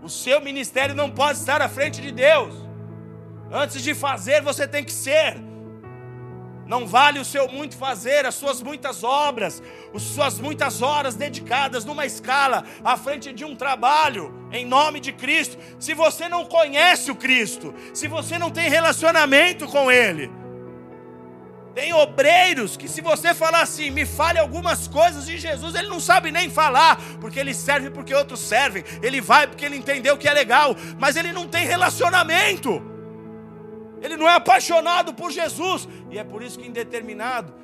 O 0.02 0.08
seu 0.08 0.40
ministério 0.40 0.96
não 0.96 1.08
pode 1.08 1.38
estar 1.38 1.62
à 1.62 1.68
frente 1.68 2.00
de 2.00 2.10
Deus. 2.10 2.71
Antes 3.52 3.82
de 3.82 3.94
fazer, 3.94 4.40
você 4.40 4.66
tem 4.66 4.82
que 4.82 4.92
ser. 4.92 5.36
Não 6.66 6.86
vale 6.86 7.18
o 7.18 7.24
seu 7.24 7.48
muito 7.48 7.76
fazer, 7.76 8.24
as 8.24 8.34
suas 8.34 8.62
muitas 8.62 9.04
obras, 9.04 9.62
as 9.94 10.02
suas 10.02 10.38
muitas 10.38 10.80
horas 10.80 11.14
dedicadas 11.14 11.84
numa 11.84 12.06
escala 12.06 12.64
à 12.82 12.96
frente 12.96 13.30
de 13.30 13.44
um 13.44 13.54
trabalho 13.54 14.48
em 14.50 14.64
nome 14.64 15.00
de 15.00 15.12
Cristo. 15.12 15.58
Se 15.78 15.92
você 15.92 16.28
não 16.28 16.46
conhece 16.46 17.10
o 17.10 17.14
Cristo, 17.14 17.74
se 17.92 18.08
você 18.08 18.38
não 18.38 18.50
tem 18.50 18.70
relacionamento 18.70 19.66
com 19.66 19.90
Ele, 19.90 20.30
tem 21.74 21.92
obreiros 21.92 22.76
que, 22.76 22.88
se 22.88 23.00
você 23.00 23.34
falar 23.34 23.62
assim, 23.62 23.90
me 23.90 24.06
fale 24.06 24.38
algumas 24.38 24.86
coisas 24.86 25.26
de 25.26 25.38
Jesus, 25.38 25.74
ele 25.74 25.88
não 25.88 26.00
sabe 26.00 26.30
nem 26.30 26.50
falar, 26.50 27.00
porque 27.20 27.40
ele 27.40 27.54
serve 27.54 27.90
porque 27.90 28.14
outros 28.14 28.40
servem, 28.40 28.84
ele 29.02 29.20
vai 29.20 29.46
porque 29.46 29.64
ele 29.64 29.76
entendeu 29.76 30.18
que 30.18 30.28
é 30.28 30.34
legal, 30.34 30.76
mas 30.98 31.16
ele 31.16 31.32
não 31.32 31.48
tem 31.48 31.66
relacionamento, 31.66 32.91
ele 34.02 34.16
não 34.16 34.28
é 34.28 34.34
apaixonado 34.34 35.14
por 35.14 35.30
Jesus, 35.30 35.88
e 36.10 36.18
é 36.18 36.24
por 36.24 36.42
isso 36.42 36.58
que 36.58 36.66
em 36.66 36.72
determinado 36.72 37.54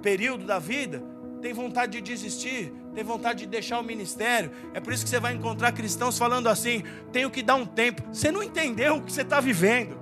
período 0.00 0.44
da 0.44 0.58
vida, 0.58 1.02
tem 1.42 1.52
vontade 1.52 1.92
de 1.92 2.00
desistir, 2.00 2.72
tem 2.94 3.04
vontade 3.04 3.40
de 3.40 3.46
deixar 3.46 3.78
o 3.78 3.82
ministério. 3.82 4.50
É 4.72 4.80
por 4.80 4.94
isso 4.94 5.04
que 5.04 5.10
você 5.10 5.20
vai 5.20 5.34
encontrar 5.34 5.72
cristãos 5.72 6.16
falando 6.16 6.48
assim: 6.48 6.82
tenho 7.12 7.30
que 7.30 7.42
dar 7.42 7.56
um 7.56 7.66
tempo. 7.66 8.02
Você 8.10 8.30
não 8.30 8.42
entendeu 8.42 8.96
o 8.96 9.02
que 9.02 9.12
você 9.12 9.20
está 9.20 9.40
vivendo. 9.40 10.00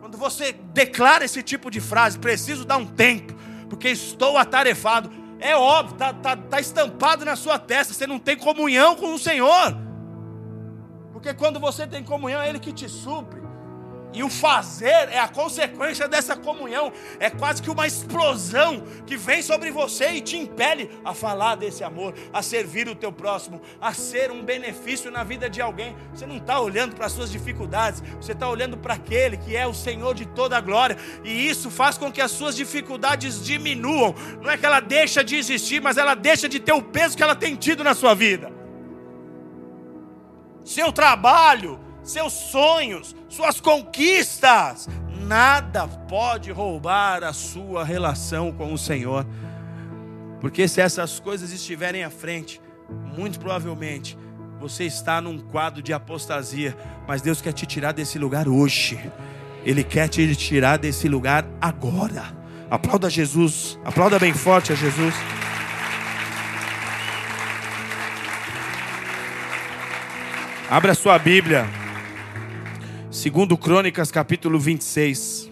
Quando 0.00 0.18
você 0.18 0.52
declara 0.52 1.24
esse 1.24 1.40
tipo 1.40 1.70
de 1.70 1.80
frase, 1.80 2.18
preciso 2.18 2.64
dar 2.64 2.78
um 2.78 2.86
tempo, 2.86 3.32
porque 3.68 3.90
estou 3.90 4.36
atarefado, 4.36 5.08
é 5.38 5.54
óbvio, 5.54 5.92
está 5.92 6.12
tá, 6.12 6.36
tá 6.36 6.58
estampado 6.58 7.24
na 7.24 7.36
sua 7.36 7.56
testa, 7.56 7.94
você 7.94 8.06
não 8.06 8.18
tem 8.18 8.36
comunhão 8.36 8.96
com 8.96 9.14
o 9.14 9.18
Senhor. 9.18 9.76
Porque 11.12 11.32
quando 11.32 11.60
você 11.60 11.86
tem 11.86 12.02
comunhão, 12.02 12.40
é 12.40 12.48
Ele 12.48 12.58
que 12.58 12.72
te 12.72 12.88
supre. 12.88 13.40
E 14.12 14.22
o 14.22 14.28
fazer 14.28 15.08
é 15.10 15.18
a 15.18 15.28
consequência 15.28 16.08
dessa 16.08 16.36
comunhão. 16.36 16.92
É 17.20 17.30
quase 17.30 17.62
que 17.62 17.70
uma 17.70 17.86
explosão 17.86 18.82
que 19.06 19.16
vem 19.16 19.40
sobre 19.40 19.70
você 19.70 20.12
e 20.12 20.20
te 20.20 20.36
impele 20.36 20.90
a 21.04 21.14
falar 21.14 21.54
desse 21.54 21.84
amor, 21.84 22.14
a 22.32 22.42
servir 22.42 22.88
o 22.88 22.94
teu 22.94 23.12
próximo, 23.12 23.60
a 23.80 23.92
ser 23.92 24.30
um 24.32 24.42
benefício 24.42 25.10
na 25.10 25.22
vida 25.22 25.48
de 25.48 25.60
alguém. 25.60 25.96
Você 26.12 26.26
não 26.26 26.38
está 26.38 26.58
olhando 26.58 26.96
para 26.96 27.06
as 27.06 27.12
suas 27.12 27.30
dificuldades, 27.30 28.02
você 28.20 28.32
está 28.32 28.48
olhando 28.48 28.76
para 28.76 28.94
aquele 28.94 29.36
que 29.36 29.56
é 29.56 29.66
o 29.66 29.74
Senhor 29.74 30.14
de 30.14 30.26
toda 30.26 30.56
a 30.56 30.60
glória. 30.60 30.96
E 31.22 31.48
isso 31.48 31.70
faz 31.70 31.96
com 31.96 32.10
que 32.10 32.20
as 32.20 32.32
suas 32.32 32.56
dificuldades 32.56 33.44
diminuam. 33.44 34.14
Não 34.42 34.50
é 34.50 34.58
que 34.58 34.66
ela 34.66 34.80
deixa 34.80 35.22
de 35.22 35.36
existir, 35.36 35.80
mas 35.80 35.96
ela 35.96 36.14
deixa 36.14 36.48
de 36.48 36.58
ter 36.58 36.72
o 36.72 36.82
peso 36.82 37.16
que 37.16 37.22
ela 37.22 37.36
tem 37.36 37.54
tido 37.54 37.84
na 37.84 37.94
sua 37.94 38.14
vida. 38.14 38.52
Seu 40.64 40.92
trabalho 40.92 41.89
seus 42.02 42.32
sonhos, 42.32 43.14
suas 43.28 43.60
conquistas. 43.60 44.88
Nada 45.26 45.86
pode 45.86 46.50
roubar 46.50 47.22
a 47.22 47.32
sua 47.32 47.84
relação 47.84 48.52
com 48.52 48.72
o 48.72 48.78
Senhor. 48.78 49.26
Porque 50.40 50.66
se 50.66 50.80
essas 50.80 51.20
coisas 51.20 51.52
estiverem 51.52 52.02
à 52.02 52.10
frente, 52.10 52.60
muito 53.16 53.38
provavelmente 53.38 54.16
você 54.58 54.84
está 54.84 55.20
num 55.20 55.38
quadro 55.38 55.82
de 55.82 55.92
apostasia, 55.92 56.76
mas 57.08 57.22
Deus 57.22 57.40
quer 57.40 57.52
te 57.52 57.64
tirar 57.64 57.92
desse 57.92 58.18
lugar 58.18 58.46
hoje. 58.46 59.00
Ele 59.64 59.82
quer 59.82 60.08
te 60.08 60.34
tirar 60.36 60.78
desse 60.78 61.08
lugar 61.08 61.46
agora. 61.60 62.24
Aplauda 62.70 63.08
Jesus, 63.08 63.78
aplauda 63.84 64.18
bem 64.18 64.34
forte 64.34 64.72
a 64.72 64.76
Jesus. 64.76 65.14
Abra 70.70 70.94
sua 70.94 71.18
Bíblia. 71.18 71.66
Segundo 73.10 73.58
Crônicas, 73.58 74.12
capítulo 74.12 74.56
26. 74.56 75.50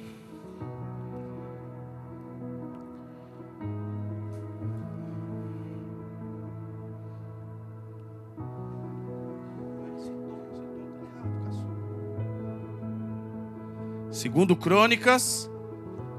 Segundo 14.13 14.55
Crônicas 14.55 15.51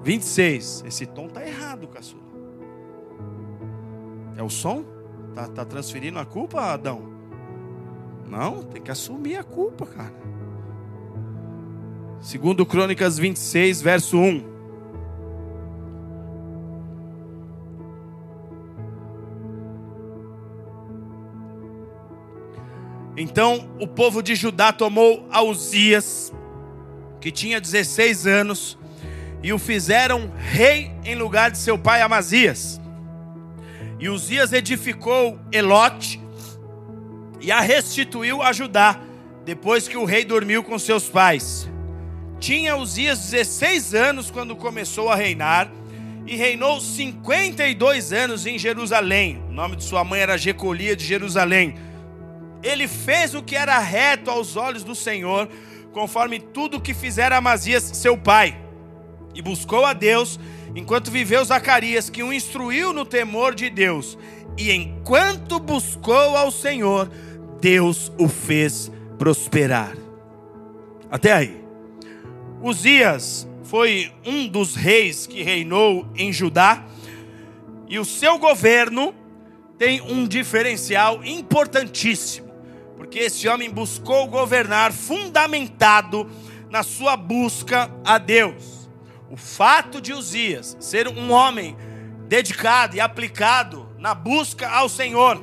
26. 0.04 0.84
Esse 0.86 1.06
tom 1.06 1.30
tá 1.30 1.48
errado, 1.48 1.88
caçula. 1.88 2.22
É 4.36 4.44
o 4.44 4.50
som? 4.50 4.84
Tá, 5.34 5.48
tá 5.48 5.64
transferindo 5.64 6.20
a 6.20 6.26
culpa, 6.26 6.74
Adão? 6.74 7.14
Não, 8.28 8.62
tem 8.62 8.82
que 8.82 8.92
assumir 8.92 9.38
a 9.38 9.44
culpa, 9.44 9.86
cara. 9.86 10.39
Segundo 12.22 12.66
Crônicas 12.66 13.18
26, 13.18 13.82
verso 13.82 14.18
1. 14.18 14.44
Então 23.16 23.70
o 23.80 23.88
povo 23.88 24.22
de 24.22 24.36
Judá 24.36 24.74
tomou 24.74 25.26
a 25.32 25.42
Uzias, 25.42 26.34
que 27.22 27.32
tinha 27.32 27.60
16 27.60 28.28
anos, 28.28 28.78
e 29.42 29.54
o 29.54 29.60
fizeram 29.60 30.32
rei 30.38 30.92
em 31.06 31.16
lugar 31.16 31.52
de 31.52 31.58
seu 31.58 31.78
pai 31.78 32.02
Amazias. 32.02 32.82
E 33.98 34.10
Uzias 34.10 34.52
edificou 34.52 35.40
Elote 35.52 36.20
e 37.40 37.50
a 37.52 37.62
restituiu 37.62 38.42
a 38.42 38.52
Judá, 38.52 39.00
depois 39.46 39.88
que 39.88 39.98
o 39.98 40.04
rei 40.04 40.26
dormiu 40.26 40.64
com 40.64 40.78
seus 40.78 41.08
pais. 41.08 41.70
Tinha 42.40 42.78
Uzias 42.78 43.20
16 43.32 43.94
anos 43.94 44.32
quando 44.32 44.56
começou 44.56 45.10
a 45.10 45.16
reinar 45.16 45.70
e 46.26 46.36
reinou 46.38 46.80
52 46.80 48.14
anos 48.14 48.46
em 48.46 48.58
Jerusalém. 48.58 49.44
O 49.50 49.52
nome 49.52 49.76
de 49.76 49.84
sua 49.84 50.04
mãe 50.06 50.22
era 50.22 50.38
Jecolia 50.38 50.96
de 50.96 51.04
Jerusalém. 51.04 51.76
Ele 52.64 52.88
fez 52.88 53.34
o 53.36 53.44
que 53.44 53.56
era 53.56 53.78
reto 53.80 54.30
aos 54.30 54.56
olhos 54.56 54.84
do 54.84 54.96
Senhor, 54.96 55.50
conforme 55.92 56.40
tudo 56.40 56.78
o 56.78 56.82
que 56.82 56.94
fizera 56.94 57.36
Amazias, 57.36 57.84
seu 57.84 58.18
pai. 58.18 58.58
E 59.36 59.42
buscou 59.42 59.86
a 59.86 59.94
Deus, 59.94 60.40
enquanto 60.76 61.12
viveu 61.12 61.44
Zacarias, 61.44 62.10
que 62.10 62.24
o 62.24 62.32
instruiu 62.32 62.94
no 62.94 63.06
temor 63.06 63.54
de 63.54 63.70
Deus. 63.70 64.18
E 64.58 64.72
enquanto 64.72 65.60
buscou 65.60 66.38
ao 66.38 66.52
Senhor, 66.52 67.12
Deus 67.60 68.12
o 68.18 68.30
fez 68.30 68.92
prosperar. 69.18 69.94
Até 71.12 71.34
aí. 71.34 71.59
Uzias 72.62 73.48
foi 73.64 74.12
um 74.26 74.48
dos 74.48 74.76
reis 74.76 75.26
que 75.26 75.42
reinou 75.42 76.06
em 76.16 76.34
Judá, 76.34 76.84
e 77.88 77.98
o 77.98 78.06
seu 78.06 78.38
governo 78.38 79.16
tem 79.78 80.02
um 80.02 80.28
diferencial 80.28 81.24
importantíssimo, 81.24 82.52
porque 82.98 83.20
esse 83.20 83.48
homem 83.48 83.70
buscou 83.70 84.28
governar 84.28 84.92
fundamentado 84.92 86.30
na 86.70 86.84
sua 86.84 87.16
busca 87.16 87.90
a 88.04 88.18
Deus. 88.18 88.90
O 89.30 89.38
fato 89.38 90.02
de 90.02 90.12
Uzias 90.12 90.76
ser 90.80 91.08
um 91.08 91.32
homem 91.32 91.78
dedicado 92.28 92.96
e 92.96 93.00
aplicado 93.00 93.88
na 93.98 94.14
busca 94.14 94.68
ao 94.70 94.90
Senhor, 94.90 95.42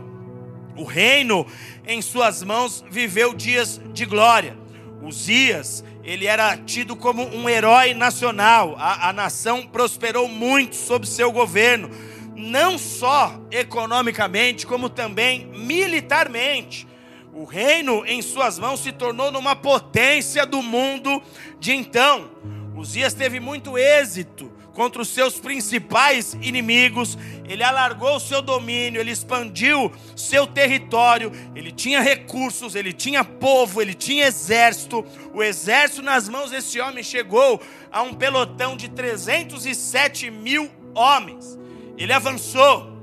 o 0.76 0.85
reino 0.85 1.46
em 1.87 2.02
suas 2.02 2.42
mãos 2.42 2.85
viveu 2.90 3.33
dias 3.33 3.81
de 3.94 4.05
glória. 4.05 4.65
Uzias 5.02 5.85
ele 6.02 6.26
era 6.26 6.56
tido 6.56 6.94
como 6.94 7.22
um 7.22 7.48
herói 7.48 7.92
nacional. 7.92 8.76
A, 8.78 9.09
a 9.09 9.12
nação 9.12 9.66
prosperou 9.66 10.28
muito 10.28 10.76
sob 10.76 11.06
seu 11.06 11.32
governo, 11.32 11.90
não 12.35 12.78
só 12.78 13.40
economicamente, 13.50 14.66
como 14.66 14.88
também 14.88 15.46
militarmente. 15.46 16.87
O 17.32 17.44
reino 17.44 18.04
em 18.06 18.22
suas 18.22 18.59
mãos 18.59 18.80
se 18.80 18.92
tornou 18.92 19.30
numa 19.30 19.54
potência 19.54 20.46
do 20.46 20.62
mundo 20.62 21.22
de 21.59 21.72
então. 21.72 22.30
Uzias 22.76 23.12
teve 23.12 23.40
muito 23.40 23.76
êxito 23.76 24.56
contra 24.76 25.00
os 25.00 25.08
seus 25.08 25.40
principais 25.40 26.34
inimigos, 26.34 27.16
ele 27.48 27.64
alargou 27.64 28.16
o 28.16 28.20
seu 28.20 28.42
domínio, 28.42 29.00
ele 29.00 29.10
expandiu 29.10 29.90
seu 30.14 30.46
território, 30.46 31.32
ele 31.54 31.72
tinha 31.72 32.02
recursos, 32.02 32.74
ele 32.74 32.92
tinha 32.92 33.24
povo, 33.24 33.80
ele 33.80 33.94
tinha 33.94 34.26
exército. 34.26 35.02
O 35.32 35.42
exército 35.42 36.02
nas 36.02 36.28
mãos 36.28 36.50
desse 36.50 36.78
homem 36.78 37.02
chegou 37.02 37.58
a 37.90 38.02
um 38.02 38.12
pelotão 38.12 38.76
de 38.76 38.90
307 38.90 40.30
mil 40.30 40.70
homens. 40.94 41.58
Ele 41.96 42.12
avançou, 42.12 43.00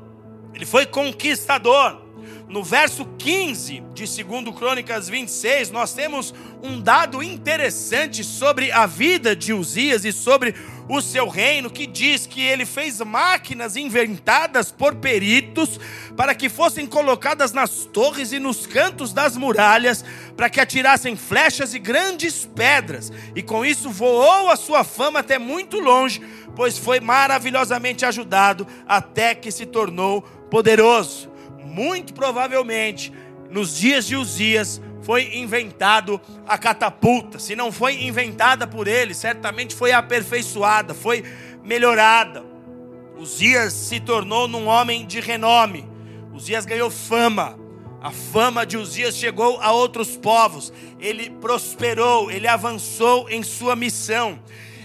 ele 0.53 0.67
foi 0.67 0.85
conquistador. 0.85 2.03
No 2.47 2.63
verso 2.63 3.03
15 3.17 3.83
de 3.95 4.23
2 4.23 4.55
Crônicas 4.55 5.09
26, 5.09 5.71
nós 5.71 5.91
temos 5.91 6.35
um 6.61 6.79
dado 6.79 7.23
interessante 7.23 8.23
sobre 8.23 8.71
a 8.71 8.85
vida 8.85 9.35
de 9.35 9.51
Uzias 9.51 10.05
e 10.05 10.11
sobre 10.11 10.53
o 10.87 11.01
seu 11.01 11.27
reino, 11.27 11.69
que 11.69 11.87
diz 11.87 12.25
que 12.25 12.41
ele 12.41 12.65
fez 12.65 12.99
máquinas 12.99 13.75
inventadas 13.75 14.71
por 14.71 14.95
peritos 14.95 15.79
para 16.15 16.35
que 16.35 16.49
fossem 16.49 16.85
colocadas 16.85 17.51
nas 17.53 17.85
torres 17.85 18.31
e 18.31 18.39
nos 18.39 18.67
cantos 18.67 19.13
das 19.13 19.37
muralhas, 19.37 20.03
para 20.35 20.49
que 20.49 20.59
atirassem 20.59 21.15
flechas 21.15 21.73
e 21.73 21.79
grandes 21.79 22.45
pedras, 22.45 23.11
e 23.35 23.41
com 23.41 23.65
isso 23.65 23.89
voou 23.89 24.49
a 24.49 24.55
sua 24.55 24.83
fama 24.83 25.19
até 25.19 25.37
muito 25.39 25.79
longe, 25.79 26.21
pois 26.55 26.77
foi 26.77 26.99
maravilhosamente 26.99 28.05
ajudado 28.05 28.67
até 28.87 29.33
que 29.33 29.51
se 29.51 29.65
tornou 29.65 30.21
poderoso. 30.21 31.31
Muito 31.65 32.13
provavelmente, 32.13 33.11
nos 33.49 33.75
dias 33.75 34.05
de 34.05 34.15
Uzias, 34.15 34.79
foi 35.03 35.35
inventado 35.35 36.19
a 36.47 36.57
catapulta. 36.57 37.37
Se 37.37 37.55
não 37.55 37.71
foi 37.71 38.03
inventada 38.03 38.65
por 38.65 38.87
ele, 38.87 39.13
certamente 39.13 39.75
foi 39.75 39.91
aperfeiçoada, 39.91 40.93
foi 40.93 41.23
melhorada. 41.63 42.43
Uzias 43.17 43.73
se 43.73 43.99
tornou 43.99 44.47
num 44.47 44.65
homem 44.65 45.05
de 45.05 45.19
renome. 45.19 45.87
Uzias 46.33 46.65
ganhou 46.65 46.89
fama. 46.89 47.59
A 48.01 48.11
fama 48.11 48.65
de 48.65 48.77
Uzias 48.77 49.15
chegou 49.15 49.59
a 49.61 49.71
outros 49.71 50.17
povos. 50.17 50.73
Ele 50.99 51.29
prosperou, 51.29 52.31
ele 52.31 52.47
avançou 52.47 53.29
em 53.29 53.43
sua 53.43 53.75
missão. 53.75 54.39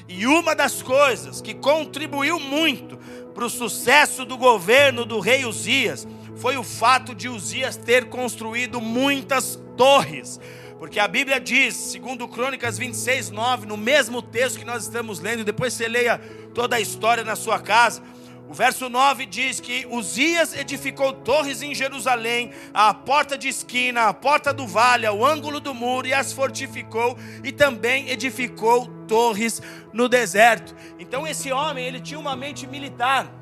E 0.08 0.26
uma 0.26 0.54
das 0.54 0.82
coisas 0.82 1.40
que 1.40 1.54
contribuiu 1.54 2.38
muito 2.40 2.96
para 3.34 3.44
o 3.44 3.50
sucesso 3.50 4.24
do 4.24 4.36
governo 4.36 5.04
do 5.04 5.20
rei 5.20 5.44
Uzias 5.44 6.06
foi 6.38 6.56
o 6.56 6.62
fato 6.62 7.14
de 7.14 7.28
Uzias 7.28 7.76
ter 7.76 8.06
construído 8.06 8.80
muitas 8.80 9.60
torres. 9.76 10.40
Porque 10.78 11.00
a 11.00 11.08
Bíblia 11.08 11.40
diz, 11.40 11.74
segundo 11.74 12.28
Crônicas 12.28 12.78
26, 12.78 13.30
9, 13.30 13.66
no 13.66 13.76
mesmo 13.76 14.22
texto 14.22 14.58
que 14.58 14.64
nós 14.64 14.84
estamos 14.84 15.18
lendo, 15.18 15.44
depois 15.44 15.74
você 15.74 15.88
leia 15.88 16.18
toda 16.54 16.76
a 16.76 16.80
história 16.80 17.24
na 17.24 17.34
sua 17.34 17.58
casa. 17.58 18.00
O 18.48 18.54
verso 18.54 18.88
9 18.88 19.26
diz 19.26 19.60
que 19.60 19.86
Uzias 19.90 20.56
edificou 20.56 21.12
torres 21.12 21.60
em 21.60 21.74
Jerusalém, 21.74 22.52
a 22.72 22.94
porta 22.94 23.36
de 23.36 23.48
esquina, 23.48 24.04
a 24.04 24.14
porta 24.14 24.54
do 24.54 24.66
vale, 24.66 25.06
o 25.08 25.26
ângulo 25.26 25.60
do 25.60 25.74
muro, 25.74 26.06
e 26.06 26.14
as 26.14 26.32
fortificou, 26.32 27.18
e 27.44 27.52
também 27.52 28.08
edificou 28.08 28.86
torres 29.06 29.60
no 29.92 30.08
deserto. 30.08 30.74
Então 30.98 31.26
esse 31.26 31.52
homem, 31.52 31.84
ele 31.84 32.00
tinha 32.00 32.18
uma 32.18 32.34
mente 32.34 32.66
militar. 32.66 33.37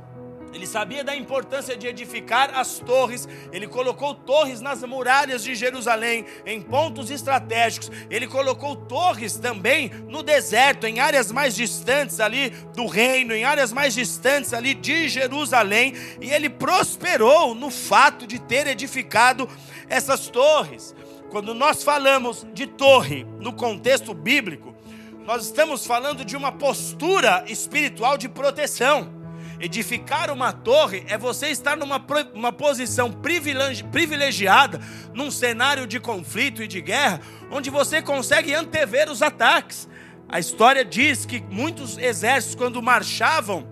Ele 0.56 0.66
sabia 0.66 1.04
da 1.04 1.14
importância 1.14 1.76
de 1.76 1.86
edificar 1.86 2.58
as 2.58 2.78
torres. 2.78 3.28
Ele 3.52 3.66
colocou 3.66 4.14
torres 4.14 4.62
nas 4.62 4.82
muralhas 4.82 5.44
de 5.44 5.54
Jerusalém, 5.54 6.24
em 6.46 6.62
pontos 6.62 7.10
estratégicos. 7.10 7.90
Ele 8.08 8.26
colocou 8.26 8.74
torres 8.74 9.36
também 9.36 9.90
no 10.08 10.22
deserto, 10.22 10.86
em 10.86 10.98
áreas 10.98 11.30
mais 11.30 11.54
distantes 11.54 12.20
ali 12.20 12.48
do 12.74 12.86
reino, 12.86 13.34
em 13.34 13.44
áreas 13.44 13.70
mais 13.70 13.92
distantes 13.92 14.54
ali 14.54 14.72
de 14.72 15.10
Jerusalém. 15.10 15.92
E 16.22 16.30
ele 16.30 16.48
prosperou 16.48 17.54
no 17.54 17.70
fato 17.70 18.26
de 18.26 18.38
ter 18.38 18.66
edificado 18.66 19.46
essas 19.90 20.26
torres. 20.28 20.94
Quando 21.28 21.52
nós 21.52 21.82
falamos 21.82 22.46
de 22.54 22.66
torre 22.66 23.26
no 23.38 23.52
contexto 23.52 24.14
bíblico, 24.14 24.74
nós 25.26 25.44
estamos 25.44 25.84
falando 25.84 26.24
de 26.24 26.34
uma 26.34 26.50
postura 26.50 27.44
espiritual 27.46 28.16
de 28.16 28.26
proteção. 28.26 29.15
Edificar 29.58 30.30
uma 30.30 30.52
torre 30.52 31.04
é 31.08 31.16
você 31.16 31.48
estar 31.48 31.76
numa 31.76 32.04
uma 32.34 32.52
posição 32.52 33.10
privilegiada, 33.10 34.80
num 35.14 35.30
cenário 35.30 35.86
de 35.86 35.98
conflito 35.98 36.62
e 36.62 36.68
de 36.68 36.80
guerra, 36.80 37.20
onde 37.50 37.70
você 37.70 38.02
consegue 38.02 38.54
antever 38.54 39.10
os 39.10 39.22
ataques. 39.22 39.88
A 40.28 40.38
história 40.38 40.84
diz 40.84 41.24
que 41.24 41.40
muitos 41.50 41.96
exércitos, 41.96 42.54
quando 42.54 42.82
marchavam 42.82 43.66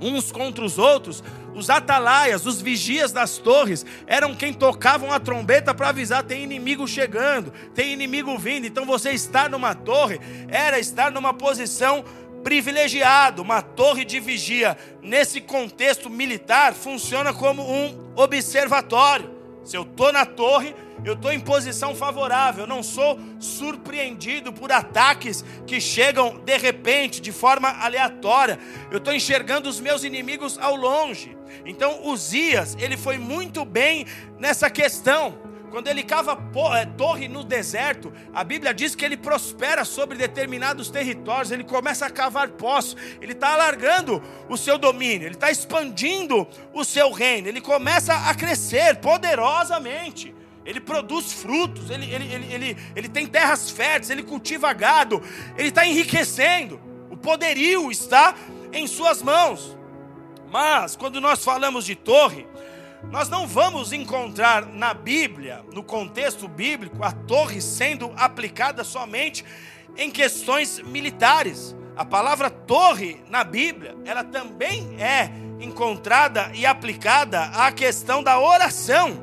uns 0.00 0.30
contra 0.30 0.64
os 0.64 0.78
outros, 0.78 1.22
os 1.54 1.70
atalaias, 1.70 2.46
os 2.46 2.60
vigias 2.60 3.12
das 3.12 3.38
torres, 3.38 3.86
eram 4.06 4.34
quem 4.34 4.52
tocavam 4.52 5.12
a 5.12 5.20
trombeta 5.20 5.72
para 5.72 5.88
avisar: 5.88 6.22
tem 6.22 6.42
inimigo 6.42 6.86
chegando, 6.86 7.52
tem 7.74 7.92
inimigo 7.92 8.36
vindo. 8.36 8.66
Então 8.66 8.84
você 8.84 9.10
estar 9.10 9.48
numa 9.48 9.74
torre 9.74 10.20
era 10.48 10.78
estar 10.78 11.10
numa 11.10 11.32
posição 11.32 12.04
privilegiado, 12.44 13.42
uma 13.42 13.62
torre 13.62 14.04
de 14.04 14.20
vigia, 14.20 14.76
nesse 15.02 15.40
contexto 15.40 16.10
militar, 16.10 16.74
funciona 16.74 17.32
como 17.32 17.62
um 17.62 18.12
observatório. 18.14 19.34
Se 19.64 19.76
eu 19.76 19.82
estou 19.82 20.12
na 20.12 20.26
torre, 20.26 20.76
eu 21.02 21.14
estou 21.14 21.32
em 21.32 21.40
posição 21.40 21.94
favorável, 21.94 22.66
não 22.66 22.82
sou 22.82 23.18
surpreendido 23.40 24.52
por 24.52 24.70
ataques 24.70 25.42
que 25.66 25.80
chegam 25.80 26.38
de 26.44 26.56
repente, 26.58 27.20
de 27.20 27.32
forma 27.32 27.68
aleatória. 27.68 28.58
Eu 28.90 28.98
estou 28.98 29.12
enxergando 29.12 29.68
os 29.68 29.80
meus 29.80 30.04
inimigos 30.04 30.58
ao 30.58 30.76
longe. 30.76 31.36
Então, 31.64 32.06
Uzias, 32.06 32.76
ele 32.78 32.96
foi 32.96 33.16
muito 33.16 33.64
bem 33.64 34.06
nessa 34.38 34.68
questão. 34.68 35.38
Quando 35.74 35.88
ele 35.88 36.04
cava 36.04 36.38
é, 36.80 36.86
torre 36.86 37.26
no 37.26 37.42
deserto, 37.42 38.12
a 38.32 38.44
Bíblia 38.44 38.72
diz 38.72 38.94
que 38.94 39.04
ele 39.04 39.16
prospera 39.16 39.84
sobre 39.84 40.16
determinados 40.16 40.88
territórios, 40.88 41.50
ele 41.50 41.64
começa 41.64 42.06
a 42.06 42.10
cavar 42.10 42.50
poços, 42.50 42.96
ele 43.20 43.32
está 43.32 43.54
alargando 43.54 44.22
o 44.48 44.56
seu 44.56 44.78
domínio, 44.78 45.26
ele 45.26 45.34
está 45.34 45.50
expandindo 45.50 46.46
o 46.72 46.84
seu 46.84 47.10
reino, 47.10 47.48
ele 47.48 47.60
começa 47.60 48.14
a 48.14 48.32
crescer 48.36 48.98
poderosamente. 49.00 50.32
Ele 50.64 50.78
produz 50.78 51.32
frutos, 51.32 51.90
ele, 51.90 52.08
ele, 52.08 52.32
ele, 52.32 52.54
ele, 52.54 52.76
ele 52.94 53.08
tem 53.08 53.26
terras 53.26 53.68
férteis, 53.68 54.10
ele 54.10 54.22
cultiva 54.22 54.72
gado, 54.72 55.20
ele 55.58 55.70
está 55.70 55.84
enriquecendo, 55.84 56.80
o 57.10 57.16
poderio 57.16 57.90
está 57.90 58.36
em 58.72 58.86
suas 58.86 59.20
mãos. 59.20 59.76
Mas, 60.52 60.94
quando 60.94 61.20
nós 61.20 61.44
falamos 61.44 61.84
de 61.84 61.96
torre, 61.96 62.46
nós 63.10 63.28
não 63.28 63.46
vamos 63.46 63.92
encontrar 63.92 64.66
na 64.66 64.92
Bíblia, 64.92 65.64
no 65.72 65.82
contexto 65.82 66.48
bíblico, 66.48 67.02
a 67.04 67.12
torre 67.12 67.60
sendo 67.60 68.12
aplicada 68.16 68.82
somente 68.82 69.44
em 69.96 70.10
questões 70.10 70.80
militares. 70.80 71.74
A 71.96 72.04
palavra 72.04 72.50
torre 72.50 73.22
na 73.28 73.44
Bíblia, 73.44 73.94
ela 74.04 74.24
também 74.24 75.00
é 75.00 75.30
encontrada 75.60 76.50
e 76.54 76.66
aplicada 76.66 77.42
à 77.44 77.70
questão 77.70 78.22
da 78.22 78.40
oração. 78.40 79.22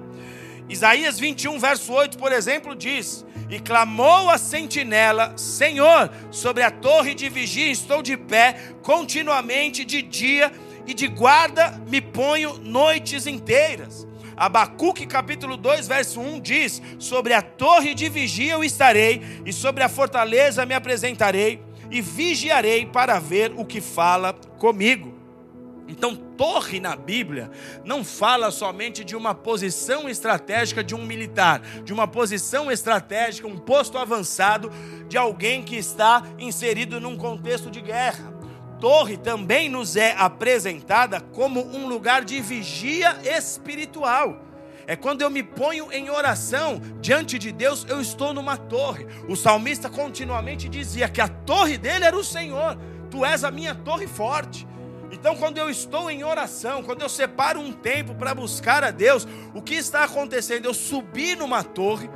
Isaías 0.69 1.19
21, 1.19 1.59
verso 1.59 1.91
8, 1.91 2.17
por 2.17 2.31
exemplo, 2.31 2.73
diz: 2.73 3.25
E 3.49 3.59
clamou 3.59 4.29
a 4.29 4.37
sentinela: 4.37 5.33
Senhor, 5.35 6.09
sobre 6.31 6.63
a 6.63 6.71
torre 6.71 7.13
de 7.13 7.27
vigia 7.27 7.69
estou 7.69 8.01
de 8.01 8.15
pé, 8.15 8.55
continuamente 8.81 9.83
de 9.83 10.01
dia 10.01 10.49
e 10.91 10.93
de 10.93 11.07
guarda 11.07 11.81
me 11.87 12.01
ponho 12.01 12.57
noites 12.57 13.25
inteiras. 13.25 14.05
Abacuque 14.35 15.05
capítulo 15.05 15.55
2, 15.55 15.87
verso 15.87 16.19
1 16.19 16.41
diz: 16.41 16.81
Sobre 16.99 17.33
a 17.33 17.41
torre 17.41 17.93
de 17.93 18.09
vigia 18.09 18.53
eu 18.53 18.63
estarei, 18.63 19.21
e 19.45 19.53
sobre 19.53 19.83
a 19.83 19.89
fortaleza 19.89 20.65
me 20.65 20.73
apresentarei, 20.73 21.61
e 21.89 22.01
vigiarei 22.01 22.85
para 22.85 23.19
ver 23.19 23.53
o 23.55 23.63
que 23.63 23.79
fala 23.79 24.33
comigo. 24.59 25.17
Então, 25.87 26.13
torre 26.13 26.81
na 26.81 26.95
Bíblia 26.95 27.49
não 27.85 28.03
fala 28.03 28.51
somente 28.51 29.03
de 29.05 29.15
uma 29.15 29.33
posição 29.33 30.09
estratégica 30.09 30.83
de 30.83 30.93
um 30.93 31.05
militar, 31.05 31.61
de 31.85 31.93
uma 31.93 32.07
posição 32.07 32.69
estratégica, 32.69 33.47
um 33.47 33.57
posto 33.57 33.97
avançado 33.97 34.69
de 35.07 35.17
alguém 35.17 35.63
que 35.63 35.77
está 35.77 36.23
inserido 36.37 36.99
num 36.99 37.15
contexto 37.15 37.71
de 37.71 37.79
guerra 37.79 38.40
torre 38.81 39.15
também 39.15 39.69
nos 39.69 39.95
é 39.95 40.15
apresentada 40.17 41.21
como 41.21 41.61
um 41.61 41.87
lugar 41.87 42.25
de 42.25 42.41
vigia 42.41 43.15
espiritual. 43.23 44.43
É 44.87 44.95
quando 44.95 45.21
eu 45.21 45.29
me 45.29 45.43
ponho 45.43 45.91
em 45.91 46.09
oração 46.09 46.81
diante 46.99 47.37
de 47.37 47.51
Deus, 47.51 47.85
eu 47.87 48.01
estou 48.01 48.33
numa 48.33 48.57
torre. 48.57 49.05
O 49.29 49.35
salmista 49.35 49.87
continuamente 49.87 50.67
dizia 50.67 51.07
que 51.07 51.21
a 51.21 51.27
torre 51.27 51.77
dele 51.77 52.05
era 52.05 52.17
o 52.17 52.23
Senhor. 52.23 52.75
Tu 53.11 53.23
és 53.23 53.43
a 53.43 53.51
minha 53.51 53.75
torre 53.75 54.07
forte. 54.07 54.67
Então, 55.11 55.35
quando 55.35 55.59
eu 55.59 55.69
estou 55.69 56.09
em 56.09 56.23
oração, 56.23 56.81
quando 56.81 57.03
eu 57.03 57.09
separo 57.09 57.59
um 57.59 57.71
tempo 57.71 58.15
para 58.15 58.33
buscar 58.33 58.83
a 58.83 58.89
Deus, 58.89 59.27
o 59.53 59.61
que 59.61 59.75
está 59.75 60.05
acontecendo? 60.05 60.65
Eu 60.65 60.73
subi 60.73 61.35
numa 61.35 61.63
torre, 61.63 62.09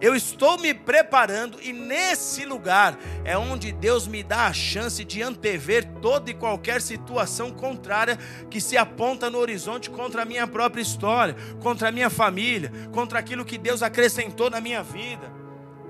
eu 0.00 0.14
estou 0.14 0.58
me 0.58 0.74
preparando 0.74 1.58
e 1.62 1.72
nesse 1.72 2.44
lugar 2.44 2.98
é 3.24 3.36
onde 3.36 3.72
Deus 3.72 4.06
me 4.06 4.22
dá 4.22 4.46
a 4.46 4.52
chance 4.52 5.04
de 5.04 5.22
antever 5.22 5.86
toda 6.02 6.30
e 6.30 6.34
qualquer 6.34 6.82
situação 6.82 7.50
contrária 7.50 8.18
que 8.50 8.60
se 8.60 8.76
aponta 8.76 9.30
no 9.30 9.38
horizonte 9.38 9.88
contra 9.88 10.22
a 10.22 10.24
minha 10.24 10.46
própria 10.46 10.82
história, 10.82 11.34
contra 11.60 11.88
a 11.88 11.92
minha 11.92 12.10
família, 12.10 12.70
contra 12.92 13.18
aquilo 13.18 13.44
que 13.44 13.56
Deus 13.56 13.82
acrescentou 13.82 14.50
na 14.50 14.60
minha 14.60 14.82
vida, 14.82 15.32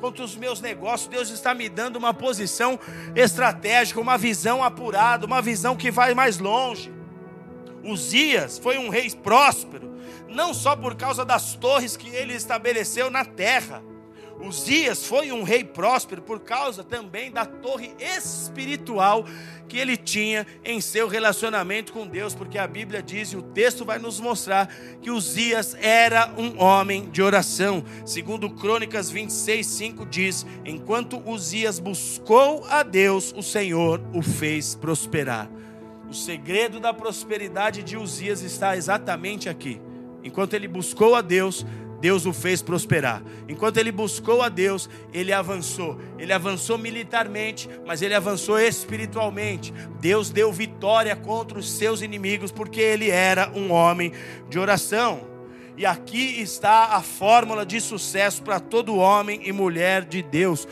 contra 0.01 0.25
os 0.25 0.37
meus 0.37 0.61
negócios. 0.61 1.09
Deus 1.09 1.29
está 1.31 1.53
me 1.53 1.69
dando 1.69 1.97
uma 1.97 2.15
posição 2.15 2.79
estratégica, 3.15 4.01
uma 4.01 4.17
visão 4.17 4.63
apurada, 4.63 5.27
uma 5.27 5.43
visão 5.43 5.77
que 5.77 5.91
vai 5.91 6.15
mais 6.15 6.39
longe. 6.39 6.95
Uzias 7.83 8.59
foi 8.59 8.79
um 8.79 8.89
rei 8.89 9.11
próspero, 9.11 9.95
não 10.29 10.55
só 10.55 10.77
por 10.77 10.95
causa 10.95 11.25
das 11.25 11.55
torres 11.55 11.97
que 11.97 12.09
ele 12.09 12.35
estabeleceu 12.35 13.11
na 13.11 13.25
terra, 13.25 13.83
Uzias 14.41 15.07
foi 15.07 15.33
um 15.33 15.43
rei 15.43 15.65
próspero 15.65 16.21
por 16.21 16.41
causa 16.41 16.85
também 16.85 17.31
da 17.31 17.47
torre 17.47 17.95
espiritual 17.99 19.25
que 19.67 19.79
ele 19.79 19.97
tinha 19.97 20.47
em 20.65 20.81
seu 20.81 21.09
relacionamento 21.09 21.93
com 21.93 22.07
Deus, 22.07 22.35
porque 22.35 22.59
a 22.59 22.67
Bíblia 22.67 23.03
diz 23.03 23.33
e 23.33 23.37
o 23.37 23.43
texto 23.43 23.85
vai 23.85 23.99
nos 23.99 24.21
mostrar 24.21 24.69
que 25.01 25.11
Uzias 25.11 25.77
era 25.81 26.33
um 26.37 26.63
homem 26.63 27.09
de 27.11 27.23
oração. 27.23 27.83
Segundo 28.05 28.51
Crônicas 28.51 29.11
26, 29.11 29.67
5 29.67 30.07
diz: 30.07 30.47
Enquanto 30.65 31.23
Uzias 31.29 31.79
buscou 31.79 32.65
a 32.69 32.83
Deus, 32.83 33.33
o 33.37 33.43
Senhor 33.43 34.01
o 34.15 34.23
fez 34.23 34.75
prosperar. 34.75 35.51
O 36.09 36.15
segredo 36.15 36.79
da 36.79 36.95
prosperidade 36.95 37.83
de 37.83 37.97
Uzias 37.97 38.43
está 38.43 38.77
exatamente 38.77 39.49
aqui. 39.49 39.81
Enquanto 40.23 40.55
ele 40.55 40.69
buscou 40.69 41.15
a 41.15 41.21
Deus, 41.21 41.67
Deus 42.01 42.27
o 42.27 42.33
fez 42.33 42.63
prosperar. 42.63 43.23
Enquanto 43.49 43.79
ele 43.79 43.91
buscou 43.91 44.43
a 44.43 44.49
Deus, 44.49 44.89
ele 45.13 45.33
avançou. 45.33 45.99
Ele 46.19 46.33
avançou 46.33 46.77
militarmente, 46.79 47.69
mas 47.87 48.03
ele 48.03 48.15
avançou 48.15 48.59
espiritualmente. 48.59 49.73
Deus 50.01 50.31
deu 50.31 50.53
vitória 50.53 51.17
contra 51.17 51.59
os 51.59 51.71
seus 51.71 52.03
inimigos, 52.03 52.53
porque 52.53 52.81
ele 52.81 53.11
era 53.11 53.51
um 53.55 53.73
homem 53.73 54.13
de 54.49 54.59
oração. 54.59 55.37
E 55.77 55.85
aqui 55.85 56.41
está 56.41 56.97
a 56.97 57.03
fórmula 57.03 57.67
de 57.67 57.81
sucesso 57.81 58.43
para 58.43 58.59
todo 58.59 58.97
homem 58.97 59.41
e 59.45 59.53
mulher 59.53 60.05
de 60.05 60.23
Deus: 60.23 60.67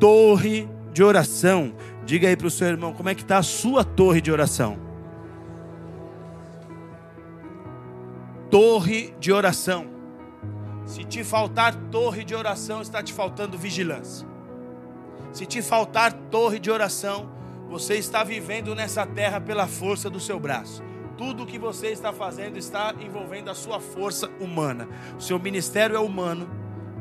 torre 0.00 0.68
de 0.92 1.02
oração. 1.02 1.74
Diga 2.04 2.28
aí 2.28 2.36
para 2.36 2.46
o 2.46 2.50
seu 2.50 2.68
irmão, 2.68 2.92
como 2.92 3.08
é 3.08 3.14
que 3.14 3.22
está 3.22 3.38
a 3.38 3.42
sua 3.42 3.84
torre 3.84 4.20
de 4.20 4.32
oração? 4.32 4.78
Torre 8.50 9.14
de 9.20 9.30
oração. 9.30 9.97
Se 10.88 11.04
te 11.04 11.22
faltar 11.22 11.74
torre 11.90 12.24
de 12.24 12.34
oração, 12.34 12.80
está 12.80 13.02
te 13.02 13.12
faltando 13.12 13.58
vigilância. 13.58 14.26
Se 15.34 15.44
te 15.44 15.60
faltar 15.60 16.14
torre 16.14 16.58
de 16.58 16.70
oração, 16.70 17.30
você 17.68 17.96
está 17.96 18.24
vivendo 18.24 18.74
nessa 18.74 19.04
terra 19.04 19.38
pela 19.38 19.66
força 19.66 20.08
do 20.08 20.18
seu 20.18 20.40
braço. 20.40 20.82
Tudo 21.18 21.42
o 21.42 21.46
que 21.46 21.58
você 21.58 21.88
está 21.88 22.10
fazendo 22.10 22.56
está 22.56 22.94
envolvendo 23.00 23.50
a 23.50 23.54
sua 23.54 23.78
força 23.80 24.30
humana. 24.40 24.88
O 25.18 25.20
seu 25.20 25.38
ministério 25.38 25.94
é 25.94 26.00
humano, 26.00 26.48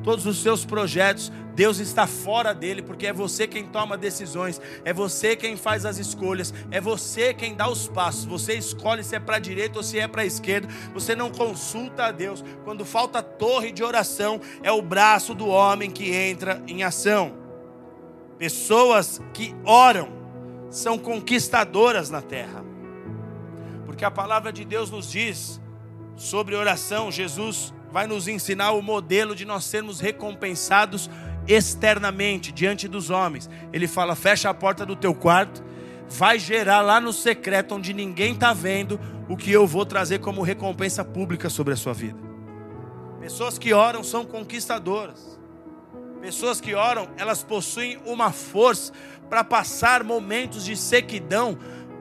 todos 0.08 0.26
os 0.26 0.42
seus 0.42 0.64
projetos, 0.64 1.30
Deus 1.54 1.80
está 1.80 2.08
fora 2.08 2.54
dele, 2.54 2.82
porque 2.82 3.08
é 3.08 3.12
você 3.12 3.46
quem 3.46 3.66
toma 3.66 3.98
decisões, 3.98 4.62
é 4.86 4.94
você 4.94 5.36
quem 5.36 5.58
faz 5.58 5.86
as 5.86 5.98
escolhas, 5.98 6.54
é 6.72 6.80
você 6.80 7.34
quem 7.34 7.54
dá 7.54 7.70
os 7.70 7.90
passos. 7.90 8.24
Você 8.24 8.54
escolhe 8.54 9.04
se 9.04 9.18
é 9.18 9.20
para 9.20 9.36
a 9.36 9.40
direita 9.40 9.80
ou 9.80 9.84
se 9.84 10.00
é 10.00 10.08
para 10.08 10.22
a 10.22 10.26
esquerda. 10.26 10.70
Você 10.94 11.14
não 11.14 11.30
consulta 11.30 12.06
a 12.06 12.12
Deus. 12.14 12.42
Quando 12.64 12.86
falta 12.86 13.22
torre 13.22 13.70
de 13.70 13.84
oração, 13.84 14.40
é 14.64 14.72
o 14.72 14.82
braço 14.82 15.36
do 15.36 15.48
homem 15.50 15.92
que 15.92 16.10
entra 16.16 16.64
em 16.68 16.84
ação. 16.84 17.34
Pessoas 18.38 19.22
que 19.34 19.54
oram 19.66 20.08
são 20.70 20.98
conquistadoras 20.98 22.10
na 22.10 22.22
terra. 22.22 22.64
Porque 23.86 24.06
a 24.06 24.12
palavra 24.12 24.54
de 24.54 24.64
Deus 24.64 24.90
nos 24.90 25.12
diz 25.12 25.60
sobre 26.16 26.56
oração, 26.56 27.12
Jesus 27.12 27.74
vai 27.98 28.06
nos 28.06 28.28
ensinar 28.28 28.74
o 28.74 28.82
modelo 28.84 29.34
de 29.34 29.44
nós 29.44 29.64
sermos 29.64 30.00
recompensados 30.00 31.10
externamente 31.48 32.52
diante 32.52 32.88
dos 32.88 33.10
homens. 33.10 33.50
Ele 33.74 33.88
fala: 33.88 34.16
fecha 34.16 34.52
a 34.52 34.54
porta 34.54 34.86
do 34.86 34.96
teu 34.96 35.16
quarto, 35.16 35.64
vai 36.08 36.38
gerar 36.38 36.82
lá 36.82 37.02
no 37.02 37.12
secreto 37.12 37.74
onde 37.74 37.96
ninguém 37.96 38.34
está 38.34 38.54
vendo 38.54 39.00
o 39.28 39.36
que 39.36 39.52
eu 39.52 39.66
vou 39.66 39.84
trazer 39.84 40.20
como 40.20 40.44
recompensa 40.44 41.04
pública 41.04 41.50
sobre 41.50 41.74
a 41.74 41.76
sua 41.76 41.92
vida. 41.92 42.20
Pessoas 43.20 43.58
que 43.58 43.74
oram 43.74 44.04
são 44.04 44.24
conquistadoras. 44.24 45.40
Pessoas 46.22 46.62
que 46.62 46.76
oram, 46.76 47.10
elas 47.18 47.42
possuem 47.42 47.98
uma 48.06 48.32
força 48.32 48.94
para 49.28 49.44
passar 49.44 50.04
momentos 50.04 50.64
de 50.64 50.78
sequidão 50.78 51.58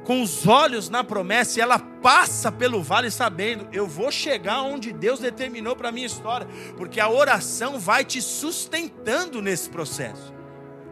com 0.06 0.22
os 0.22 0.46
olhos 0.46 0.88
na 0.88 1.02
promessa 1.02 1.58
e 1.58 1.62
ela 1.62 1.80
passa 1.80 2.52
pelo 2.52 2.80
vale 2.80 3.10
sabendo, 3.10 3.68
eu 3.72 3.88
vou 3.88 4.10
chegar 4.12 4.62
onde 4.62 4.92
Deus 4.92 5.18
determinou 5.18 5.74
para 5.74 5.88
a 5.88 5.92
minha 5.92 6.06
história, 6.06 6.46
porque 6.76 7.00
a 7.00 7.10
oração 7.10 7.76
vai 7.76 8.04
te 8.04 8.22
sustentando 8.22 9.42
nesse 9.42 9.68
processo. 9.68 10.32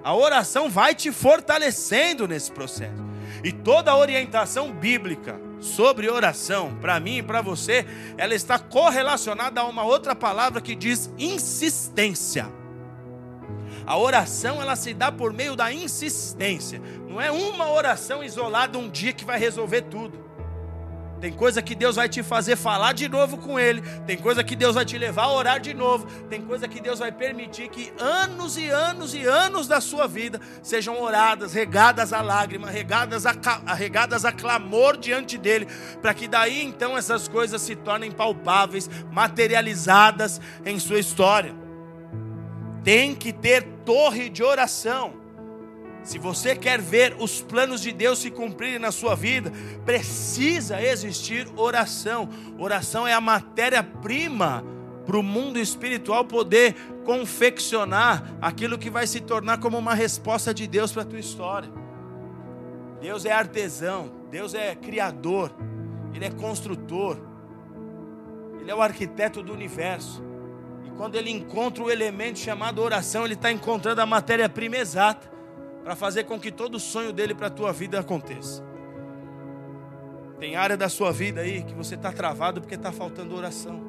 A 0.03 0.13
oração 0.15 0.69
vai 0.69 0.97
te 0.97 1.13
fortalecendo 1.13 2.27
nesse 2.27 2.51
processo. 2.51 3.03
E 3.45 3.53
toda 3.53 3.93
a 3.93 3.97
orientação 3.97 4.73
bíblica 4.73 5.41
sobre 5.61 6.11
oração, 6.11 6.77
para 6.81 6.99
mim 6.99 7.19
e 7.19 7.23
para 7.23 7.41
você, 7.41 7.87
ela 8.19 8.35
está 8.35 8.59
correlacionada 8.59 9.61
a 9.61 9.65
uma 9.65 9.85
outra 9.85 10.17
palavra 10.17 10.61
que 10.61 10.75
diz 10.75 11.09
insistência. 11.17 12.64
A 13.87 13.99
oração 13.99 14.61
ela 14.61 14.77
se 14.77 14.95
dá 14.95 15.13
por 15.13 15.33
meio 15.33 15.55
da 15.55 15.73
insistência. 15.73 16.81
Não 17.09 17.21
é 17.21 17.31
uma 17.31 17.71
oração 17.71 18.25
isolada 18.25 18.79
um 18.79 18.89
dia 18.89 19.13
que 19.13 19.25
vai 19.25 19.39
resolver 19.39 19.83
tudo. 19.83 20.25
Tem 21.25 21.33
coisa 21.33 21.63
que 21.63 21.75
Deus 21.75 21.97
vai 21.97 22.07
te 22.07 22.23
fazer 22.23 22.55
falar 22.55 22.93
de 22.93 23.09
novo 23.09 23.39
com 23.39 23.59
Ele. 23.59 23.81
Tem 24.07 24.15
coisa 24.15 24.45
que 24.45 24.55
Deus 24.55 24.75
vai 24.75 24.85
te 24.85 24.99
levar 24.99 25.23
a 25.23 25.33
orar 25.33 25.59
de 25.59 25.73
novo. 25.73 26.07
Tem 26.29 26.43
coisa 26.43 26.69
que 26.69 26.79
Deus 26.81 26.99
vai 26.99 27.11
permitir 27.11 27.69
que 27.69 27.91
anos 27.99 28.59
e 28.59 28.69
anos 28.69 29.15
e 29.15 29.25
anos 29.25 29.67
da 29.67 29.81
sua 29.81 30.07
vida 30.07 30.39
sejam 30.63 31.01
oradas, 31.01 31.55
regadas 31.55 32.13
a 32.13 32.21
lágrima, 32.21 32.69
regadas 32.69 33.25
a, 33.25 33.33
regadas 33.73 34.27
a 34.27 34.33
clamor 34.33 34.99
diante 34.99 35.39
dEle. 35.39 35.67
Para 36.03 36.13
que 36.13 36.29
daí 36.29 36.63
então 36.63 36.95
essas 36.95 37.27
coisas 37.27 37.63
se 37.63 37.75
tornem 37.75 38.11
palpáveis, 38.11 38.91
materializadas 39.11 40.43
em 40.63 40.79
sua 40.79 40.99
história 40.99 41.64
tem 42.85 43.15
que 43.15 43.33
ter 43.33 43.63
torre 43.85 44.29
de 44.29 44.45
oração. 44.45 45.15
Se 46.03 46.19
você 46.19 46.55
quer 46.55 46.83
ver 46.83 47.17
os 47.19 47.41
planos 47.41 47.81
de 47.81 47.91
Deus 47.91 48.19
se 48.19 48.31
cumprirem 48.31 48.79
na 48.79 48.93
sua 48.93 49.15
vida, 49.15 49.51
precisa 49.87 50.81
existir 50.83 51.49
oração. 51.57 52.29
Oração 52.59 53.09
é 53.09 53.15
a 53.15 53.23
matéria-prima 53.23 54.63
para 55.07 55.19
o 55.19 55.23
mundo 55.23 55.59
espiritual 55.59 56.27
poder 56.27 56.75
confeccionar 57.05 58.37
aquilo 58.41 58.79
que 58.79 58.91
vai 58.91 59.07
se 59.07 59.21
tornar 59.21 59.59
como 59.59 59.79
uma 59.79 59.95
resposta 59.95 60.53
de 60.53 60.67
Deus 60.67 60.93
para 60.93 61.03
a 61.03 61.07
tua 61.07 61.19
história. 61.19 61.71
Deus 63.01 63.25
é 63.25 63.33
artesão, 63.33 64.13
Deus 64.31 64.53
é 64.55 64.75
criador, 64.75 65.55
Ele 66.13 66.27
é 66.27 66.31
construtor, 66.31 67.19
Ele 68.61 68.71
é 68.71 68.75
o 68.75 68.83
arquiteto 68.83 69.43
do 69.43 69.55
universo 69.55 70.23
quando 70.97 71.17
ele 71.17 71.31
encontra 71.31 71.83
o 71.83 71.91
elemento 71.91 72.39
chamado 72.39 72.81
oração, 72.81 73.25
ele 73.25 73.35
está 73.35 73.51
encontrando 73.51 74.01
a 74.01 74.07
matéria-prima 74.07 74.77
exata 74.77 75.31
para 75.83 75.97
fazer 75.97 76.25
com 76.25 76.39
que 76.39 76.51
todo 76.51 76.79
sonho 76.79 77.13
dele 77.13 77.35
para 77.35 77.49
a 77.49 77.51
tua 77.51 77.73
vida 77.73 77.99
aconteça. 77.99 78.65
Tem 80.39 80.57
área 80.57 80.77
da 80.77 80.89
sua 80.89 81.13
vida 81.13 81.41
aí 81.41 81.63
que 81.63 81.75
você 81.75 81.95
está 81.95 82.13
travado 82.13 82.61
porque 82.61 82.75
está 82.75 82.93
faltando 82.93 83.37
oração. 83.37 83.83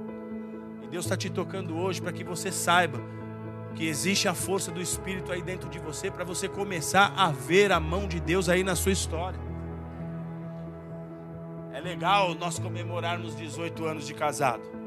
E 0.83 0.87
Deus 0.87 1.05
está 1.05 1.15
te 1.15 1.29
tocando 1.29 1.77
hoje 1.77 2.01
para 2.01 2.11
que 2.11 2.23
você 2.23 2.51
saiba 2.51 2.99
que 3.75 3.87
existe 3.87 4.27
a 4.27 4.33
força 4.33 4.71
do 4.71 4.81
Espírito 4.81 5.31
aí 5.31 5.41
dentro 5.41 5.69
de 5.69 5.79
você 5.79 6.09
para 6.09 6.23
você 6.23 6.47
começar 6.47 7.13
a 7.15 7.29
ver 7.29 7.71
a 7.71 7.79
mão 7.79 8.07
de 8.07 8.19
Deus 8.19 8.49
aí 8.49 8.63
na 8.63 8.75
sua 8.75 8.91
história. 8.91 9.39
É 11.73 11.81
legal 11.81 12.33
nós 12.33 12.57
comemorarmos 12.57 13.35
18 13.35 13.85
anos 13.85 14.07
de 14.07 14.13
casado. 14.13 14.84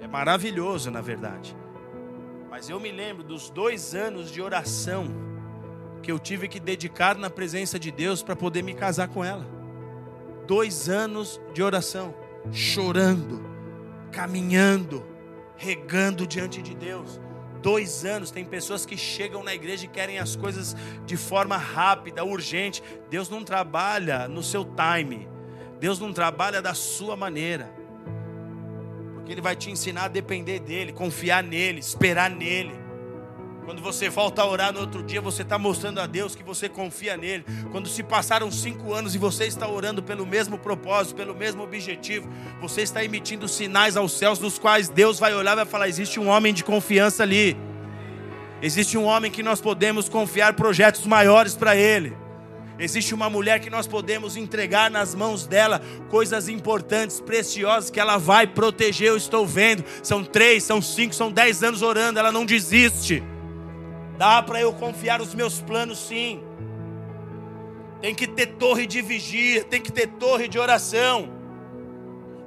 É 0.00 0.06
maravilhoso, 0.06 0.90
na 0.90 1.00
verdade. 1.00 1.56
Mas 2.50 2.68
eu 2.68 2.80
me 2.80 2.90
lembro 2.90 3.22
dos 3.22 3.50
dois 3.50 3.94
anos 3.94 4.30
de 4.30 4.40
oração 4.40 5.06
que 6.02 6.10
eu 6.10 6.18
tive 6.18 6.48
que 6.48 6.60
dedicar 6.60 7.16
na 7.16 7.28
presença 7.28 7.78
de 7.78 7.90
Deus 7.90 8.22
para 8.22 8.36
poder 8.36 8.62
me 8.62 8.74
casar 8.74 9.08
com 9.08 9.24
ela. 9.24 9.46
Dois 10.46 10.88
anos 10.88 11.40
de 11.52 11.62
oração, 11.62 12.14
chorando, 12.50 13.44
caminhando, 14.10 15.04
regando 15.56 16.26
diante 16.26 16.62
de 16.62 16.74
Deus. 16.74 17.20
Dois 17.60 18.04
anos, 18.04 18.30
tem 18.30 18.44
pessoas 18.44 18.86
que 18.86 18.96
chegam 18.96 19.42
na 19.42 19.52
igreja 19.52 19.84
e 19.84 19.88
querem 19.88 20.18
as 20.18 20.36
coisas 20.36 20.76
de 21.04 21.16
forma 21.16 21.56
rápida, 21.56 22.24
urgente. 22.24 22.82
Deus 23.10 23.28
não 23.28 23.44
trabalha 23.44 24.28
no 24.28 24.42
seu 24.42 24.64
time, 24.64 25.28
Deus 25.80 25.98
não 25.98 26.12
trabalha 26.12 26.62
da 26.62 26.72
sua 26.72 27.16
maneira 27.16 27.77
que 29.28 29.32
Ele 29.34 29.42
vai 29.42 29.54
te 29.54 29.70
ensinar 29.70 30.04
a 30.04 30.08
depender 30.08 30.58
dEle, 30.58 30.90
confiar 30.90 31.42
nele, 31.42 31.80
esperar 31.80 32.30
nele. 32.30 32.72
Quando 33.66 33.82
você 33.82 34.08
volta 34.08 34.40
a 34.40 34.46
orar 34.46 34.72
no 34.72 34.80
outro 34.80 35.02
dia, 35.02 35.20
você 35.20 35.42
está 35.42 35.58
mostrando 35.58 36.00
a 36.00 36.06
Deus 36.06 36.34
que 36.34 36.42
você 36.42 36.66
confia 36.66 37.14
nele. 37.14 37.44
Quando 37.70 37.90
se 37.90 38.02
passaram 38.02 38.50
cinco 38.50 38.94
anos 38.94 39.14
e 39.14 39.18
você 39.18 39.44
está 39.44 39.68
orando 39.68 40.02
pelo 40.02 40.24
mesmo 40.24 40.56
propósito, 40.56 41.14
pelo 41.14 41.34
mesmo 41.34 41.62
objetivo, 41.62 42.26
você 42.58 42.80
está 42.80 43.04
emitindo 43.04 43.46
sinais 43.46 43.98
aos 43.98 44.12
céus, 44.12 44.38
nos 44.38 44.58
quais 44.58 44.88
Deus 44.88 45.18
vai 45.18 45.34
olhar 45.34 45.52
e 45.52 45.56
vai 45.56 45.66
falar: 45.66 45.88
existe 45.88 46.18
um 46.18 46.28
homem 46.28 46.54
de 46.54 46.64
confiança 46.64 47.22
ali. 47.22 47.54
Existe 48.62 48.96
um 48.96 49.04
homem 49.04 49.30
que 49.30 49.42
nós 49.42 49.60
podemos 49.60 50.08
confiar 50.08 50.54
projetos 50.54 51.06
maiores 51.06 51.54
para 51.54 51.76
ele. 51.76 52.16
Existe 52.78 53.12
uma 53.12 53.28
mulher 53.28 53.58
que 53.58 53.68
nós 53.68 53.88
podemos 53.88 54.36
entregar 54.36 54.88
nas 54.88 55.12
mãos 55.12 55.46
dela 55.46 55.82
coisas 56.08 56.48
importantes, 56.48 57.20
preciosas, 57.20 57.90
que 57.90 57.98
ela 57.98 58.18
vai 58.18 58.46
proteger. 58.46 59.08
Eu 59.08 59.16
estou 59.16 59.44
vendo. 59.44 59.84
São 60.02 60.22
três, 60.22 60.62
são 60.62 60.80
cinco, 60.80 61.12
são 61.12 61.32
dez 61.32 61.62
anos 61.64 61.82
orando, 61.82 62.20
ela 62.20 62.30
não 62.30 62.46
desiste. 62.46 63.22
Dá 64.16 64.42
para 64.42 64.60
eu 64.60 64.72
confiar 64.72 65.20
os 65.20 65.34
meus 65.34 65.60
planos, 65.60 65.98
sim. 65.98 66.42
tem 68.00 68.14
que 68.14 68.28
ter 68.28 68.46
torre 68.46 68.86
de 68.86 69.02
vigia, 69.02 69.64
tem 69.64 69.80
que 69.80 69.90
ter 69.90 70.06
torre 70.06 70.46
de 70.46 70.58
oração. 70.58 71.30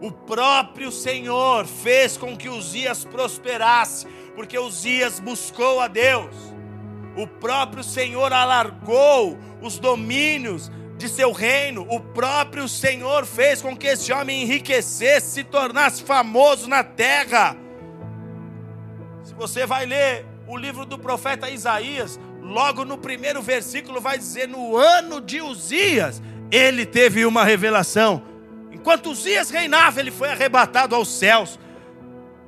O 0.01 0.11
próprio 0.11 0.91
Senhor 0.91 1.65
fez 1.65 2.17
com 2.17 2.35
que 2.35 2.49
Uzias 2.49 3.05
prosperasse, 3.05 4.07
porque 4.33 4.57
Uzias 4.57 5.19
buscou 5.19 5.79
a 5.79 5.87
Deus. 5.87 6.50
O 7.15 7.27
próprio 7.27 7.83
Senhor 7.83 8.31
alargou 8.31 9.37
os 9.61 9.77
domínios 9.77 10.71
de 10.97 11.09
seu 11.09 11.31
reino. 11.31 11.85
O 11.89 11.99
próprio 11.99 12.67
Senhor 12.69 13.25
fez 13.25 13.61
com 13.61 13.75
que 13.75 13.87
esse 13.87 14.13
homem 14.13 14.43
enriquecesse, 14.43 15.31
se 15.31 15.43
tornasse 15.43 16.03
famoso 16.03 16.67
na 16.69 16.83
terra. 16.83 17.57
Se 19.23 19.33
você 19.33 19.65
vai 19.65 19.85
ler 19.85 20.25
o 20.47 20.55
livro 20.57 20.85
do 20.85 20.97
profeta 20.97 21.49
Isaías, 21.49 22.19
logo 22.41 22.85
no 22.85 22.97
primeiro 22.97 23.41
versículo 23.41 23.99
vai 23.99 24.17
dizer: 24.17 24.47
No 24.47 24.77
ano 24.77 25.19
de 25.19 25.41
Uzias, 25.41 26.21
ele 26.51 26.85
teve 26.85 27.25
uma 27.25 27.43
revelação. 27.43 28.23
Enquanto 28.71 29.11
Uzias 29.11 29.49
reinava, 29.49 29.99
ele 29.99 30.11
foi 30.11 30.29
arrebatado 30.29 30.95
aos 30.95 31.09
céus. 31.09 31.59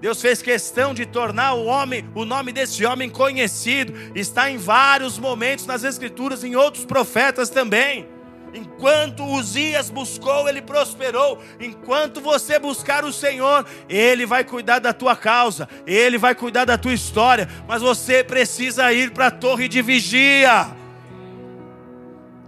Deus 0.03 0.21
fez 0.21 0.41
questão 0.41 0.93
de 0.93 1.05
tornar 1.05 1.53
o 1.53 1.63
homem, 1.63 2.03
o 2.13 2.25
nome 2.25 2.51
desse 2.51 2.85
homem 2.85 3.09
conhecido. 3.09 3.93
Está 4.13 4.51
em 4.51 4.57
vários 4.57 5.17
momentos 5.17 5.65
nas 5.65 5.85
escrituras, 5.85 6.43
em 6.43 6.57
outros 6.57 6.83
profetas 6.83 7.49
também. 7.49 8.05
Enquanto 8.53 9.23
Uzias 9.23 9.89
buscou, 9.89 10.49
ele 10.49 10.61
prosperou. 10.61 11.41
Enquanto 11.57 12.19
você 12.19 12.59
buscar 12.59 13.05
o 13.05 13.13
Senhor, 13.13 13.65
ele 13.87 14.25
vai 14.25 14.43
cuidar 14.43 14.79
da 14.79 14.91
tua 14.91 15.15
causa, 15.15 15.69
ele 15.87 16.17
vai 16.17 16.35
cuidar 16.35 16.65
da 16.65 16.77
tua 16.77 16.93
história, 16.93 17.47
mas 17.65 17.81
você 17.81 18.25
precisa 18.25 18.91
ir 18.91 19.11
para 19.11 19.27
a 19.27 19.31
torre 19.31 19.69
de 19.69 19.81
vigia. 19.81 20.67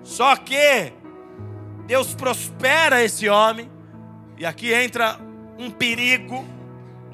Só 0.04 0.36
que 0.36 0.92
Deus 1.88 2.14
prospera 2.14 3.02
esse 3.02 3.30
homem, 3.30 3.72
e 4.38 4.46
aqui 4.46 4.74
entra 4.74 5.18
um 5.58 5.72
perigo 5.72 6.54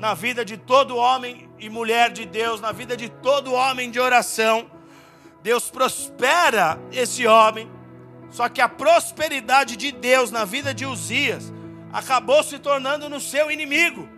na 0.02 0.16
vida 0.16 0.43
de 0.43 0.58
todo 0.58 0.97
homem 0.97 1.47
e 1.60 1.70
mulher 1.70 2.12
de 2.12 2.26
Deus, 2.26 2.60
na 2.60 2.72
vida 2.72 2.97
de 2.97 3.08
todo 3.08 3.54
homem 3.54 3.91
de 3.91 3.99
oração. 3.99 4.66
Deus 5.43 5.70
prospera 5.70 6.80
esse 6.91 7.28
homem, 7.28 7.70
só 8.32 8.49
que 8.49 8.60
a 8.60 8.68
prosperidade 8.68 9.78
de 9.78 9.91
Deus 9.91 10.32
na 10.32 10.43
vida 10.43 10.74
de 10.74 10.88
Uzias 10.88 11.54
acabou 11.93 12.41
se 12.41 12.58
tornando 12.58 13.08
no 13.08 13.22
seu 13.22 13.52
inimigo. 13.52 14.10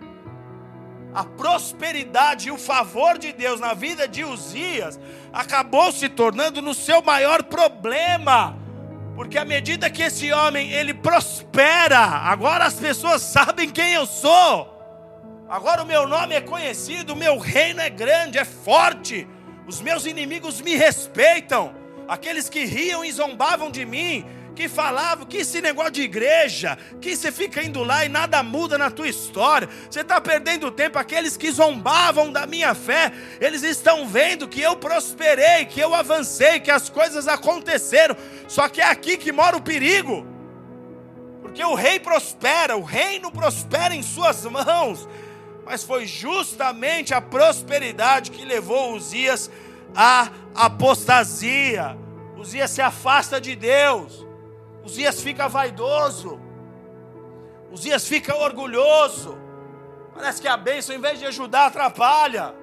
A 1.14 1.26
prosperidade 1.26 2.48
e 2.48 2.52
o 2.52 2.58
favor 2.58 3.18
de 3.18 3.34
Deus 3.34 3.60
na 3.60 3.74
vida 3.74 4.08
de 4.08 4.24
Uzias 4.24 4.98
acabou 5.34 5.92
se 5.92 6.08
tornando 6.08 6.62
no 6.62 6.74
seu 6.74 7.02
maior 7.02 7.44
problema. 7.44 8.58
Porque 9.18 9.38
à 9.38 9.44
medida 9.44 9.90
que 9.90 10.04
esse 10.04 10.32
homem 10.32 10.72
ele 10.72 10.94
prospera, 10.94 12.00
agora 12.00 12.64
as 12.64 12.76
pessoas 12.76 13.22
sabem 13.22 13.70
quem 13.70 13.92
eu 13.92 14.06
sou. 14.06 14.73
Agora 15.50 15.84
o 15.84 15.86
meu 15.86 16.08
nome 16.08 16.34
é 16.34 16.42
conhecido, 16.42 17.14
o 17.14 17.16
meu 17.16 17.38
reino 17.38 17.82
é 17.82 17.90
grande, 17.90 18.38
é 18.38 18.46
forte. 18.46 19.28
Os 19.68 19.82
meus 19.82 20.06
inimigos 20.06 20.62
me 20.62 20.76
respeitam. 20.76 21.76
Aqueles 22.08 22.50
que 22.50 22.66
riam 22.66 23.04
e 23.04 23.12
zombavam 23.12 23.70
de 23.70 23.86
mim, 23.86 24.26
que 24.56 24.68
falavam 24.68 25.26
que 25.26 25.38
esse 25.38 25.62
negócio 25.62 25.92
de 25.92 26.02
igreja, 26.02 26.78
que 27.02 27.16
você 27.16 27.32
fica 27.32 27.62
indo 27.62 27.84
lá 27.84 28.06
e 28.06 28.10
nada 28.10 28.42
muda 28.44 28.78
na 28.78 28.90
tua 28.90 29.08
história, 29.08 29.68
você 29.90 30.02
está 30.02 30.20
perdendo 30.22 30.72
tempo. 30.72 30.98
Aqueles 30.98 31.36
que 31.36 31.52
zombavam 31.52 32.32
da 32.32 32.46
minha 32.46 32.74
fé, 32.74 33.12
eles 33.40 33.64
estão 33.64 34.08
vendo 34.08 34.48
que 34.48 34.62
eu 34.62 34.76
prosperei, 34.76 35.66
que 35.66 35.80
eu 35.80 35.94
avancei, 35.94 36.60
que 36.60 36.72
as 36.72 36.90
coisas 36.90 37.28
aconteceram. 37.28 38.16
Só 38.48 38.68
que 38.70 38.82
é 38.82 38.86
aqui 38.86 39.18
que 39.18 39.32
mora 39.32 39.58
o 39.58 39.62
perigo, 39.62 40.26
porque 41.42 41.64
o 41.64 41.76
rei 41.76 42.00
prospera, 42.00 42.78
o 42.78 42.84
reino 42.84 43.32
prospera 43.32 43.94
em 43.94 44.02
suas 44.02 44.44
mãos, 44.46 45.08
mas 45.66 45.84
foi 45.84 46.06
justamente 46.06 47.14
a 47.14 47.22
prosperidade 47.22 48.32
que 48.32 48.44
levou 48.44 48.94
Uzias 48.94 49.50
à 49.96 50.30
apostasia. 50.54 51.98
Uzias 52.38 52.72
se 52.72 52.82
afasta 52.82 53.40
de 53.40 53.56
Deus. 53.56 54.26
Uzias 54.84 55.22
fica 55.22 55.48
vaidoso. 55.48 56.40
Uzias 57.72 58.08
fica 58.08 58.36
orgulhoso. 58.36 59.38
Parece 60.14 60.42
que 60.42 60.48
a 60.48 60.58
bênção, 60.58 60.96
em 60.96 61.00
vez 61.00 61.18
de 61.20 61.26
ajudar, 61.26 61.68
atrapalha. 61.68 62.54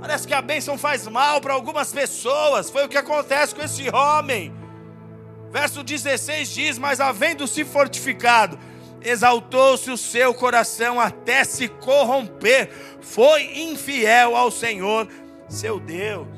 Parece 0.00 0.26
que 0.26 0.34
a 0.34 0.40
bênção 0.40 0.78
faz 0.78 1.06
mal 1.08 1.40
para 1.40 1.54
algumas 1.54 1.92
pessoas. 1.92 2.70
Foi 2.70 2.84
o 2.84 2.88
que 2.88 2.96
acontece 2.96 3.54
com 3.54 3.62
esse 3.62 3.88
homem. 3.90 4.54
Verso 5.50 5.82
16 5.82 6.48
diz: 6.48 6.78
Mas 6.78 7.00
havendo-se 7.00 7.64
fortificado, 7.64 8.58
exaltou-se 9.02 9.90
o 9.90 9.96
seu 9.96 10.34
coração 10.34 11.00
até 11.00 11.44
se 11.44 11.68
corromper, 11.68 12.70
foi 13.00 13.60
infiel 13.60 14.36
ao 14.36 14.50
Senhor, 14.50 15.08
seu 15.48 15.80
Deus. 15.80 16.28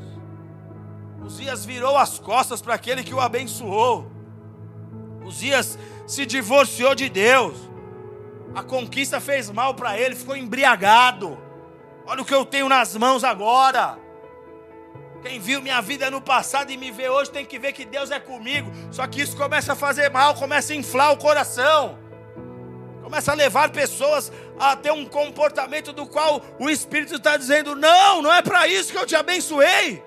Uzias 1.24 1.64
virou 1.64 1.96
as 1.96 2.18
costas 2.18 2.60
para 2.60 2.74
aquele 2.74 3.04
que 3.04 3.14
o 3.14 3.20
abençoou. 3.20 4.10
Uzias 5.24 5.78
se 6.06 6.26
divorciou 6.26 6.94
de 6.94 7.08
Deus. 7.08 7.70
A 8.54 8.62
conquista 8.62 9.20
fez 9.20 9.50
mal 9.50 9.74
para 9.74 9.98
ele, 9.98 10.14
ficou 10.14 10.36
embriagado. 10.36 11.38
Olha 12.04 12.22
o 12.22 12.24
que 12.24 12.34
eu 12.34 12.44
tenho 12.44 12.68
nas 12.68 12.96
mãos 12.96 13.22
agora. 13.22 13.98
Quem 15.22 15.38
viu 15.38 15.62
minha 15.62 15.80
vida 15.80 16.10
no 16.10 16.20
passado 16.20 16.72
e 16.72 16.76
me 16.76 16.90
vê 16.90 17.08
hoje 17.08 17.30
tem 17.30 17.46
que 17.46 17.58
ver 17.58 17.72
que 17.72 17.84
Deus 17.84 18.10
é 18.10 18.18
comigo. 18.18 18.70
Só 18.90 19.06
que 19.06 19.22
isso 19.22 19.36
começa 19.36 19.72
a 19.72 19.76
fazer 19.76 20.10
mal, 20.10 20.34
começa 20.34 20.72
a 20.72 20.76
inflar 20.76 21.12
o 21.12 21.16
coração. 21.16 22.01
Começa 23.12 23.32
a 23.32 23.34
levar 23.34 23.68
pessoas 23.68 24.32
a 24.58 24.74
ter 24.74 24.90
um 24.90 25.04
comportamento 25.04 25.92
do 25.92 26.06
qual 26.06 26.40
o 26.58 26.70
Espírito 26.70 27.16
está 27.16 27.36
dizendo: 27.36 27.76
não, 27.76 28.22
não 28.22 28.32
é 28.32 28.40
para 28.40 28.66
isso 28.66 28.90
que 28.90 28.96
eu 28.96 29.04
te 29.04 29.14
abençoei. 29.14 30.02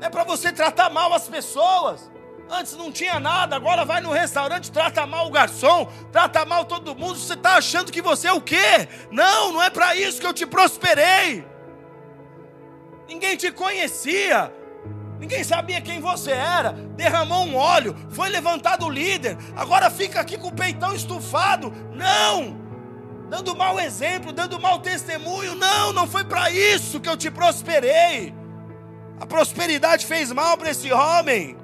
É 0.00 0.10
para 0.10 0.24
você 0.24 0.50
tratar 0.50 0.90
mal 0.90 1.14
as 1.14 1.28
pessoas. 1.28 2.10
Antes 2.50 2.72
não 2.72 2.90
tinha 2.90 3.20
nada, 3.20 3.54
agora 3.54 3.84
vai 3.84 4.00
no 4.00 4.10
restaurante, 4.10 4.72
trata 4.72 5.06
mal 5.06 5.28
o 5.28 5.30
garçom, 5.30 5.88
trata 6.10 6.44
mal 6.44 6.64
todo 6.64 6.96
mundo. 6.96 7.16
Você 7.16 7.34
está 7.34 7.58
achando 7.58 7.92
que 7.92 8.02
você 8.02 8.26
é 8.26 8.32
o 8.32 8.40
quê? 8.40 8.88
Não, 9.08 9.52
não 9.52 9.62
é 9.62 9.70
para 9.70 9.94
isso 9.94 10.20
que 10.20 10.26
eu 10.26 10.34
te 10.34 10.44
prosperei. 10.44 11.46
Ninguém 13.06 13.36
te 13.36 13.52
conhecia, 13.52 14.52
ninguém 15.18 15.42
sabia 15.44 15.80
quem 15.80 16.00
você 16.00 16.32
era. 16.32 16.72
Derramou 16.72 17.44
um 17.44 17.56
óleo, 17.56 17.96
foi 18.10 18.28
levantado 18.28 18.86
o 18.86 18.90
líder, 18.90 19.36
agora 19.56 19.90
fica 19.90 20.20
aqui 20.20 20.36
com 20.38 20.48
o 20.48 20.54
peitão 20.54 20.94
estufado. 20.94 21.72
Não! 21.92 22.64
Dando 23.28 23.56
mau 23.56 23.80
exemplo, 23.80 24.32
dando 24.32 24.60
mau 24.60 24.78
testemunho. 24.78 25.54
Não, 25.56 25.92
não 25.92 26.06
foi 26.06 26.24
para 26.24 26.50
isso 26.50 27.00
que 27.00 27.08
eu 27.08 27.16
te 27.16 27.30
prosperei. 27.30 28.32
A 29.18 29.26
prosperidade 29.26 30.06
fez 30.06 30.30
mal 30.30 30.56
para 30.56 30.70
esse 30.70 30.92
homem 30.92 31.56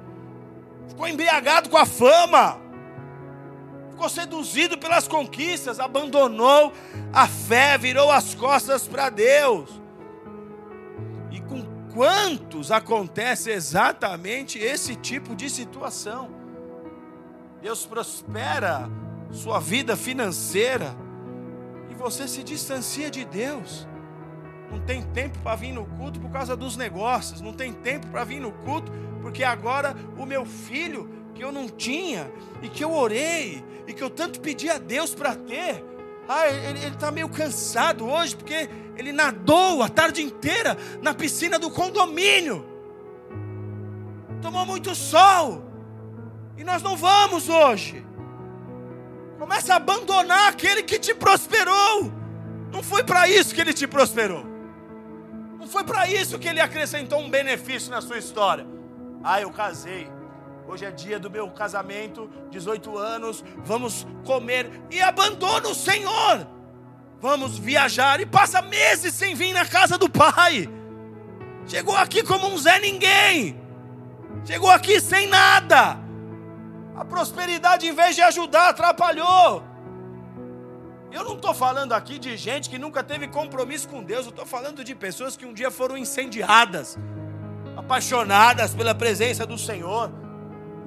ficou 0.93 1.07
embriagado 1.07 1.69
com 1.69 1.77
a 1.77 1.85
fama, 1.85 2.59
ficou 3.89 4.07
seduzido 4.07 4.77
pelas 4.77 5.07
conquistas, 5.07 5.79
abandonou 5.79 6.71
a 7.11 7.27
fé, 7.27 7.77
virou 7.77 8.11
as 8.11 8.35
costas 8.35 8.87
para 8.87 9.09
Deus. 9.09 9.81
Quantos 11.93 12.71
acontece 12.71 13.51
exatamente 13.51 14.57
esse 14.57 14.95
tipo 14.95 15.35
de 15.35 15.49
situação? 15.49 16.29
Deus 17.61 17.85
prospera 17.85 18.89
sua 19.31 19.59
vida 19.59 19.95
financeira 19.95 20.95
e 21.89 21.93
você 21.93 22.27
se 22.27 22.43
distancia 22.43 23.11
de 23.11 23.23
Deus 23.23 23.87
não 24.71 24.79
tem 24.79 25.03
tempo 25.03 25.37
para 25.39 25.55
vir 25.55 25.71
no 25.71 25.85
culto 25.85 26.19
por 26.19 26.31
causa 26.31 26.55
dos 26.55 26.75
negócios, 26.75 27.41
não 27.41 27.53
tem 27.53 27.71
tempo 27.71 28.07
para 28.07 28.23
vir 28.23 28.39
no 28.39 28.51
culto 28.51 28.91
porque 29.21 29.43
agora 29.43 29.95
o 30.17 30.25
meu 30.25 30.45
filho 30.45 31.09
que 31.35 31.43
eu 31.43 31.51
não 31.51 31.69
tinha 31.69 32.29
e 32.61 32.69
que 32.69 32.83
eu 32.83 32.91
orei 32.91 33.63
e 33.87 33.93
que 33.93 34.03
eu 34.03 34.09
tanto 34.09 34.41
pedi 34.41 34.69
a 34.69 34.79
Deus 34.79 35.13
para 35.13 35.35
ter, 35.35 35.83
ah, 36.27 36.47
ele 36.47 36.87
está 36.87 37.11
meio 37.11 37.27
cansado 37.29 38.07
hoje 38.07 38.35
porque 38.35 38.69
ele 38.95 39.11
nadou 39.11 39.81
a 39.81 39.89
tarde 39.89 40.21
inteira 40.21 40.77
na 41.01 41.13
piscina 41.13 41.59
do 41.59 41.69
condomínio, 41.69 42.65
tomou 44.41 44.65
muito 44.65 44.93
sol 44.95 45.63
e 46.57 46.63
nós 46.63 46.81
não 46.81 46.95
vamos 46.95 47.49
hoje. 47.49 48.05
Começa 49.37 49.73
a 49.73 49.77
abandonar 49.77 50.49
aquele 50.49 50.83
que 50.83 50.97
te 50.97 51.13
prosperou. 51.13 52.11
Não 52.71 52.81
foi 52.81 53.03
para 53.03 53.27
isso 53.27 53.53
que 53.53 53.59
ele 53.59 53.73
te 53.73 53.85
prosperou. 53.85 54.45
Não 55.59 55.67
foi 55.67 55.83
para 55.83 56.07
isso 56.07 56.39
que 56.39 56.47
ele 56.47 56.61
acrescentou 56.61 57.19
um 57.19 57.29
benefício 57.29 57.91
na 57.91 58.01
sua 58.01 58.17
história. 58.17 58.65
Ah, 59.23 59.41
eu 59.41 59.51
casei. 59.51 60.09
Hoje 60.73 60.85
é 60.85 60.89
dia 60.89 61.19
do 61.19 61.29
meu 61.29 61.51
casamento, 61.51 62.27
18 62.49 62.97
anos, 62.97 63.45
vamos 63.57 64.07
comer 64.25 64.81
e 64.89 64.99
abandona 64.99 65.69
o 65.69 65.75
Senhor. 65.75 66.47
Vamos 67.21 67.59
viajar 67.59 68.19
e 68.19 68.25
passa 68.25 68.59
meses 68.59 69.13
sem 69.13 69.35
vir 69.35 69.53
na 69.53 69.67
casa 69.67 69.99
do 69.99 70.09
Pai. 70.09 70.67
Chegou 71.67 71.95
aqui 71.95 72.23
como 72.23 72.47
um 72.47 72.57
Zé 72.57 72.79
Ninguém. 72.79 73.55
Chegou 74.43 74.71
aqui 74.71 74.99
sem 74.99 75.27
nada. 75.27 75.99
A 76.95 77.05
prosperidade, 77.05 77.85
em 77.85 77.93
vez 77.93 78.15
de 78.15 78.23
ajudar, 78.23 78.69
atrapalhou. 78.69 79.63
Eu 81.11 81.23
não 81.23 81.35
estou 81.35 81.53
falando 81.53 81.93
aqui 81.93 82.17
de 82.17 82.35
gente 82.35 82.67
que 82.67 82.79
nunca 82.79 83.03
teve 83.03 83.27
compromisso 83.27 83.87
com 83.87 84.03
Deus, 84.03 84.25
eu 84.25 84.31
estou 84.31 84.45
falando 84.47 84.83
de 84.83 84.95
pessoas 84.95 85.37
que 85.37 85.45
um 85.45 85.53
dia 85.53 85.69
foram 85.69 85.95
incendiadas, 85.95 86.97
apaixonadas 87.77 88.73
pela 88.73 88.95
presença 88.95 89.45
do 89.45 89.55
Senhor. 89.55 90.22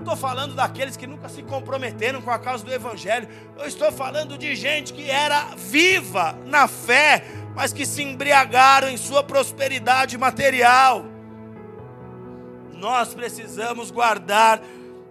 Estou 0.07 0.17
falando 0.17 0.55
daqueles 0.55 0.97
que 0.97 1.05
nunca 1.05 1.29
se 1.29 1.43
comprometeram 1.43 2.23
com 2.23 2.31
a 2.31 2.39
causa 2.39 2.65
do 2.65 2.73
Evangelho. 2.73 3.29
Eu 3.59 3.67
estou 3.67 3.91
falando 3.91 4.39
de 4.39 4.55
gente 4.55 4.93
que 4.93 5.11
era 5.11 5.57
viva 5.57 6.39
na 6.47 6.69
fé, 6.69 7.25
mas 7.57 7.73
que 7.73 7.85
se 7.85 8.05
embriagaram 8.05 8.89
em 8.89 8.97
sua 8.97 9.25
prosperidade 9.25 10.17
material. 10.17 11.05
Nós 12.75 13.15
precisamos 13.15 13.91
guardar 13.91 14.63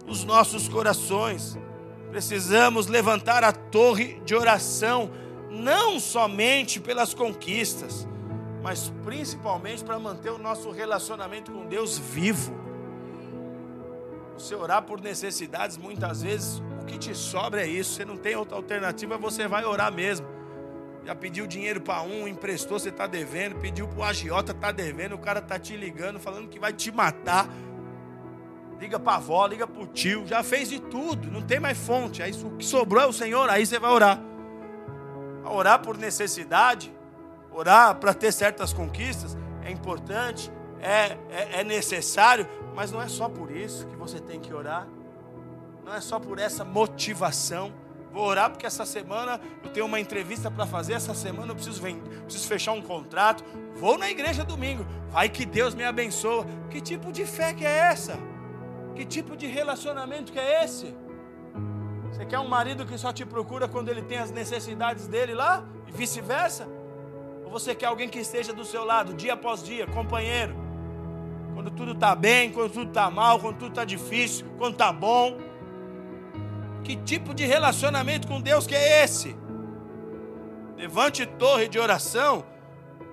os 0.06 0.24
nossos 0.24 0.66
corações. 0.66 1.58
Precisamos 2.10 2.86
levantar 2.86 3.44
a 3.44 3.52
torre 3.52 4.18
de 4.24 4.34
oração, 4.34 5.10
não 5.50 6.00
somente 6.00 6.80
pelas 6.80 7.12
conquistas, 7.12 8.08
mas 8.62 8.90
principalmente 9.04 9.84
para 9.84 9.98
manter 9.98 10.30
o 10.30 10.38
nosso 10.38 10.70
relacionamento 10.70 11.52
com 11.52 11.66
Deus 11.66 11.98
vivo. 11.98 12.65
Você 14.36 14.54
orar 14.54 14.82
por 14.82 15.00
necessidades, 15.00 15.76
muitas 15.76 16.22
vezes, 16.22 16.62
o 16.80 16.84
que 16.84 16.98
te 16.98 17.14
sobra 17.14 17.62
é 17.62 17.66
isso. 17.66 17.94
Você 17.94 18.04
não 18.04 18.16
tem 18.16 18.36
outra 18.36 18.56
alternativa, 18.56 19.16
você 19.16 19.48
vai 19.48 19.64
orar 19.64 19.92
mesmo. 19.92 20.26
Já 21.04 21.14
pediu 21.14 21.46
dinheiro 21.46 21.80
para 21.80 22.02
um, 22.02 22.26
emprestou, 22.26 22.78
você 22.78 22.88
está 22.88 23.06
devendo. 23.06 23.56
Pediu 23.56 23.86
para 23.88 23.98
o 23.98 24.04
agiota, 24.04 24.52
está 24.52 24.72
devendo. 24.72 25.14
O 25.14 25.18
cara 25.18 25.38
está 25.38 25.58
te 25.58 25.76
ligando, 25.76 26.18
falando 26.18 26.48
que 26.48 26.58
vai 26.58 26.72
te 26.72 26.90
matar 26.90 27.48
liga 28.78 28.98
para 28.98 29.14
a 29.14 29.16
avó, 29.16 29.46
liga 29.46 29.66
para 29.66 29.82
o 29.82 29.86
tio, 29.86 30.26
já 30.26 30.42
fez 30.42 30.68
de 30.68 30.80
tudo, 30.80 31.30
não 31.30 31.42
tem 31.42 31.58
mais 31.58 31.78
fonte. 31.78 32.22
Aí 32.22 32.32
o 32.32 32.50
que 32.56 32.64
sobrou 32.64 33.02
é 33.02 33.06
o 33.06 33.12
Senhor, 33.12 33.48
aí 33.48 33.64
você 33.64 33.78
vai 33.78 33.90
orar. 33.90 34.20
Orar 35.44 35.80
por 35.80 35.96
necessidade, 35.96 36.92
orar 37.50 37.94
para 37.96 38.12
ter 38.12 38.32
certas 38.32 38.72
conquistas 38.72 39.36
é 39.64 39.70
importante, 39.70 40.50
é, 40.80 41.16
é, 41.30 41.60
é 41.60 41.64
necessário, 41.64 42.46
mas 42.76 42.92
não 42.92 43.00
é 43.00 43.08
só 43.08 43.26
por 43.26 43.50
isso 43.50 43.86
que 43.86 43.96
você 43.96 44.20
tem 44.20 44.38
que 44.38 44.52
orar, 44.52 44.86
não 45.82 45.94
é 45.94 46.00
só 46.00 46.20
por 46.20 46.38
essa 46.38 46.62
motivação. 46.62 47.72
Vou 48.12 48.24
orar 48.24 48.50
porque 48.50 48.66
essa 48.66 48.84
semana 48.84 49.40
eu 49.64 49.70
tenho 49.70 49.86
uma 49.86 49.98
entrevista 49.98 50.50
para 50.50 50.66
fazer, 50.66 50.92
essa 50.92 51.14
semana 51.14 51.52
eu 51.52 51.54
preciso, 51.54 51.80
preciso 51.80 52.46
fechar 52.46 52.72
um 52.72 52.82
contrato. 52.82 53.42
Vou 53.74 53.96
na 53.96 54.10
igreja 54.10 54.44
domingo, 54.44 54.86
vai 55.08 55.28
que 55.28 55.46
Deus 55.46 55.74
me 55.74 55.84
abençoa. 55.84 56.46
Que 56.70 56.80
tipo 56.80 57.10
de 57.10 57.24
fé 57.24 57.54
que 57.54 57.64
é 57.64 57.78
essa? 57.78 58.18
Que 58.94 59.06
tipo 59.06 59.36
de 59.36 59.46
relacionamento 59.46 60.30
que 60.30 60.38
é 60.38 60.62
esse? 60.64 60.94
Você 62.10 62.26
quer 62.26 62.38
um 62.38 62.48
marido 62.48 62.84
que 62.84 62.98
só 62.98 63.12
te 63.12 63.24
procura 63.24 63.66
quando 63.68 63.88
ele 63.88 64.02
tem 64.02 64.18
as 64.18 64.30
necessidades 64.30 65.06
dele 65.06 65.34
lá? 65.34 65.64
E 65.86 65.92
vice-versa? 65.92 66.68
Ou 67.44 67.50
você 67.50 67.74
quer 67.74 67.86
alguém 67.86 68.08
que 68.08 68.18
esteja 68.18 68.52
do 68.52 68.64
seu 68.64 68.84
lado, 68.84 69.14
dia 69.14 69.34
após 69.34 69.62
dia, 69.62 69.86
companheiro? 69.86 70.65
Quando 71.56 71.70
tudo 71.70 71.92
está 71.92 72.14
bem, 72.14 72.52
quando 72.52 72.70
tudo 72.70 72.88
está 72.88 73.10
mal, 73.10 73.40
quando 73.40 73.56
tudo 73.56 73.70
está 73.70 73.82
difícil, 73.82 74.46
quando 74.58 74.74
está 74.74 74.92
bom. 74.92 75.38
Que 76.84 76.96
tipo 76.96 77.32
de 77.32 77.46
relacionamento 77.46 78.28
com 78.28 78.42
Deus 78.42 78.66
que 78.66 78.74
é 78.74 79.02
esse? 79.02 79.34
Levante 80.76 81.24
torre 81.24 81.66
de 81.66 81.78
oração, 81.78 82.44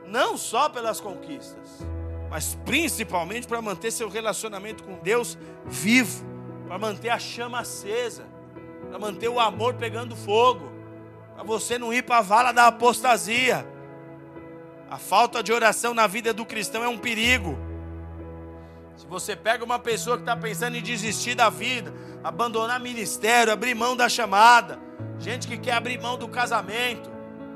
não 0.05 0.35
só 0.35 0.67
pelas 0.67 0.99
conquistas, 0.99 1.87
mas 2.29 2.59
principalmente 2.65 3.47
para 3.47 3.61
manter 3.61 3.91
seu 3.91 4.09
relacionamento 4.09 4.83
com 4.83 4.99
Deus 4.99 5.37
vivo, 5.65 6.25
para 6.67 6.77
manter 6.77 7.11
a 7.11 7.17
chama 7.17 7.61
acesa, 7.61 8.25
para 8.89 8.99
manter 8.99 9.29
o 9.29 9.39
amor 9.39 9.75
pegando 9.75 10.17
fogo, 10.17 10.69
para 11.33 11.45
você 11.45 11.79
não 11.79 11.93
ir 11.93 12.03
para 12.03 12.17
a 12.17 12.21
vala 12.21 12.51
da 12.51 12.67
apostasia. 12.67 13.65
A 14.91 14.97
falta 14.97 15.41
de 15.41 15.53
oração 15.53 15.93
na 15.93 16.07
vida 16.07 16.33
do 16.33 16.45
cristão 16.45 16.83
é 16.83 16.89
um 16.89 16.97
perigo. 16.97 17.57
Se 18.95 19.07
você 19.07 19.35
pega 19.35 19.63
uma 19.63 19.79
pessoa 19.79 20.17
que 20.17 20.23
está 20.23 20.35
pensando 20.35 20.77
em 20.77 20.81
desistir 20.81 21.35
da 21.35 21.49
vida, 21.49 21.93
abandonar 22.23 22.79
ministério, 22.79 23.51
abrir 23.51 23.73
mão 23.73 23.95
da 23.95 24.07
chamada, 24.07 24.79
gente 25.19 25.47
que 25.47 25.57
quer 25.57 25.73
abrir 25.73 25.99
mão 25.99 26.17
do 26.17 26.27
casamento, 26.27 27.11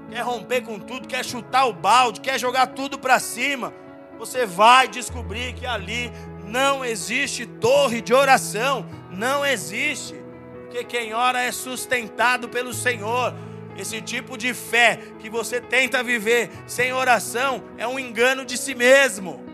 quer 0.09 0.21
romper 0.21 0.61
com 0.61 0.79
tudo, 0.79 1.07
quer 1.07 1.23
chutar 1.23 1.65
o 1.65 1.73
balde, 1.73 2.21
quer 2.21 2.39
jogar 2.39 2.67
tudo 2.67 2.97
para 2.97 3.19
cima, 3.19 3.73
você 4.17 4.45
vai 4.45 4.87
descobrir 4.87 5.53
que 5.53 5.65
ali 5.65 6.11
não 6.43 6.83
existe 6.83 7.45
torre 7.45 8.01
de 8.01 8.13
oração, 8.13 8.85
não 9.11 9.45
existe, 9.45 10.15
porque 10.63 10.83
quem 10.83 11.13
ora 11.13 11.41
é 11.41 11.51
sustentado 11.51 12.49
pelo 12.49 12.73
Senhor. 12.73 13.33
Esse 13.77 14.01
tipo 14.01 14.37
de 14.37 14.55
fé 14.55 14.99
que 15.19 15.29
você 15.29 15.61
tenta 15.61 16.03
viver 16.03 16.49
sem 16.65 16.91
oração 16.91 17.63
é 17.77 17.87
um 17.87 17.99
engano 17.99 18.43
de 18.43 18.57
si 18.57 18.73
mesmo. 18.73 19.46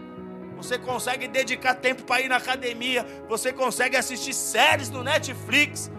Você 0.64 0.78
consegue 0.78 1.28
dedicar 1.28 1.76
tempo 1.76 2.04
para 2.04 2.22
ir 2.22 2.30
na 2.30 2.38
academia, 2.38 3.06
você 3.28 3.52
consegue 3.52 3.98
assistir 3.98 4.34
séries 4.34 4.90
no 4.90 5.04
Netflix. 5.04 5.92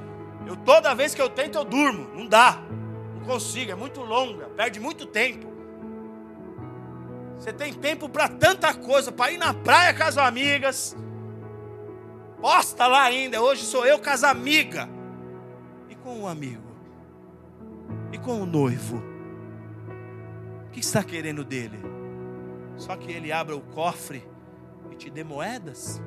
Eu 0.47 0.57
toda 0.57 0.95
vez 0.95 1.15
que 1.15 1.21
eu 1.21 1.29
tento 1.29 1.59
eu 1.59 1.65
durmo, 1.67 2.09
não 2.15 2.27
dá. 2.27 2.63
Não 3.15 3.27
consigo, 3.27 3.73
é 3.73 3.75
muito 3.75 4.01
longa, 4.01 4.47
perde 4.47 4.81
muito 4.81 5.05
tempo. 5.05 5.53
Você 7.37 7.53
tem 7.53 7.75
tempo 7.75 8.09
para 8.09 8.27
tanta 8.27 8.73
coisa, 8.73 9.13
para 9.13 9.33
ir 9.33 9.37
na 9.37 9.53
praia 9.53 9.93
com 9.93 10.03
as 10.03 10.17
amigas. 10.17 10.97
Posta 12.41 12.87
lá 12.87 13.03
ainda, 13.03 13.43
hoje 13.43 13.65
sou 13.65 13.85
eu 13.85 13.99
com 13.99 14.09
as 14.09 14.25
amigas. 14.25 14.89
E 15.91 15.95
com 15.95 16.23
o 16.23 16.27
amigo? 16.27 16.73
E 18.11 18.17
com 18.17 18.41
o 18.41 18.47
noivo? 18.47 18.97
O 20.67 20.71
que 20.71 20.81
está 20.81 21.05
querendo 21.05 21.45
dele? 21.45 21.79
Só 22.79 22.97
que 22.97 23.13
ele 23.13 23.31
abra 23.31 23.55
o 23.55 23.61
cofre 23.61 24.33
te 25.05 25.11
dê 25.11 25.25
moedas? 25.25 26.03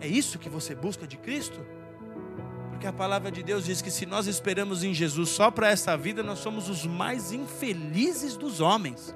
É 0.00 0.06
isso 0.06 0.38
que 0.38 0.48
você 0.48 0.74
busca 0.74 1.06
de 1.06 1.16
Cristo? 1.16 1.60
Porque 2.70 2.86
a 2.86 2.92
palavra 2.92 3.30
de 3.30 3.42
Deus 3.42 3.64
diz 3.64 3.82
que 3.82 3.90
se 3.90 4.06
nós 4.06 4.26
esperamos 4.26 4.84
em 4.84 4.94
Jesus 4.94 5.30
só 5.30 5.50
para 5.50 5.68
essa 5.68 5.96
vida, 5.96 6.22
nós 6.22 6.38
somos 6.38 6.68
os 6.68 6.86
mais 6.86 7.32
infelizes 7.32 8.36
dos 8.36 8.60
homens 8.60 9.14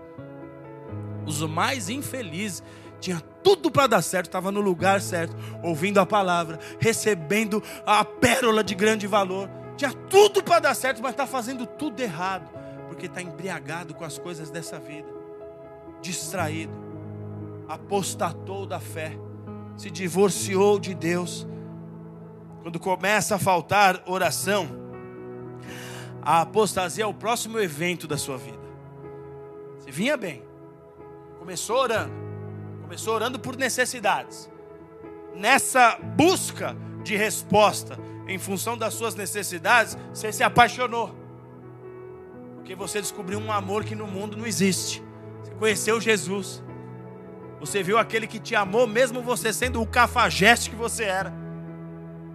os 1.27 1.43
mais 1.43 1.89
infelizes, 1.89 2.63
tinha 3.01 3.21
tudo 3.43 3.71
para 3.71 3.87
dar 3.87 4.03
certo, 4.03 4.27
estava 4.27 4.53
no 4.53 4.61
lugar 4.61 5.01
certo, 5.01 5.37
ouvindo 5.63 5.99
a 5.99 6.07
palavra, 6.07 6.59
recebendo 6.79 7.63
a 7.87 8.05
pérola 8.05 8.63
de 8.63 8.75
grande 8.75 9.07
valor, 9.07 9.49
tinha 9.77 9.93
tudo 9.93 10.43
para 10.43 10.61
dar 10.61 10.75
certo, 10.75 11.03
mas 11.03 11.13
está 11.13 11.27
fazendo 11.27 11.67
tudo 11.67 12.01
errado, 12.01 12.49
porque 12.89 13.07
está 13.07 13.21
embriagado 13.21 13.95
com 13.95 14.05
as 14.05 14.19
coisas 14.19 14.51
dessa 14.51 14.79
vida, 14.79 15.09
distraído, 16.01 16.73
apostatou 17.69 18.67
da 18.67 18.81
fé, 18.81 19.17
se 19.77 19.91
divorciou 19.91 20.79
de 20.79 20.95
Deus. 20.95 21.47
Quando 22.63 22.79
começa 22.79 23.37
a 23.37 23.39
faltar 23.39 24.03
oração, 24.07 24.69
a 26.21 26.43
apostasia 26.43 27.05
é 27.05 27.07
o 27.07 27.15
próximo 27.15 27.59
evento 27.59 28.07
da 28.07 28.17
sua 28.17 28.37
vida. 28.37 28.63
Você 29.79 29.91
vinha 29.91 30.17
bem, 30.17 30.43
Começou 31.43 31.79
orando. 31.79 32.13
Começou 32.83 33.15
orando 33.15 33.37
por 33.37 33.57
necessidades. 33.57 34.49
Nessa 35.35 35.97
busca 35.97 36.77
de 37.03 37.17
resposta 37.17 37.99
em 38.29 38.39
função 38.39 38.79
das 38.79 38.95
suas 38.95 39.17
necessidades, 39.17 39.99
você 40.15 40.33
se 40.33 40.45
apaixonou. 40.45 41.13
Porque 42.55 42.77
você 42.77 43.01
descobriu 43.01 43.41
um 43.41 43.51
amor 43.51 43.83
que 43.83 43.97
no 43.97 44.07
mundo 44.07 44.37
não 44.37 44.47
existe. 44.47 45.03
Você 45.43 45.53
conheceu 45.57 46.01
Jesus. 46.01 46.63
Você 47.63 47.81
viu 47.81 47.97
aquele 47.97 48.27
que 48.27 48.41
te 48.41 48.57
amou, 48.57 48.89
mesmo 48.89 49.23
você 49.23 49.53
sendo 49.53 49.81
o 49.81 49.87
cafajeste 49.87 50.69
que 50.69 50.75
você 50.75 51.05
era. 51.05 51.33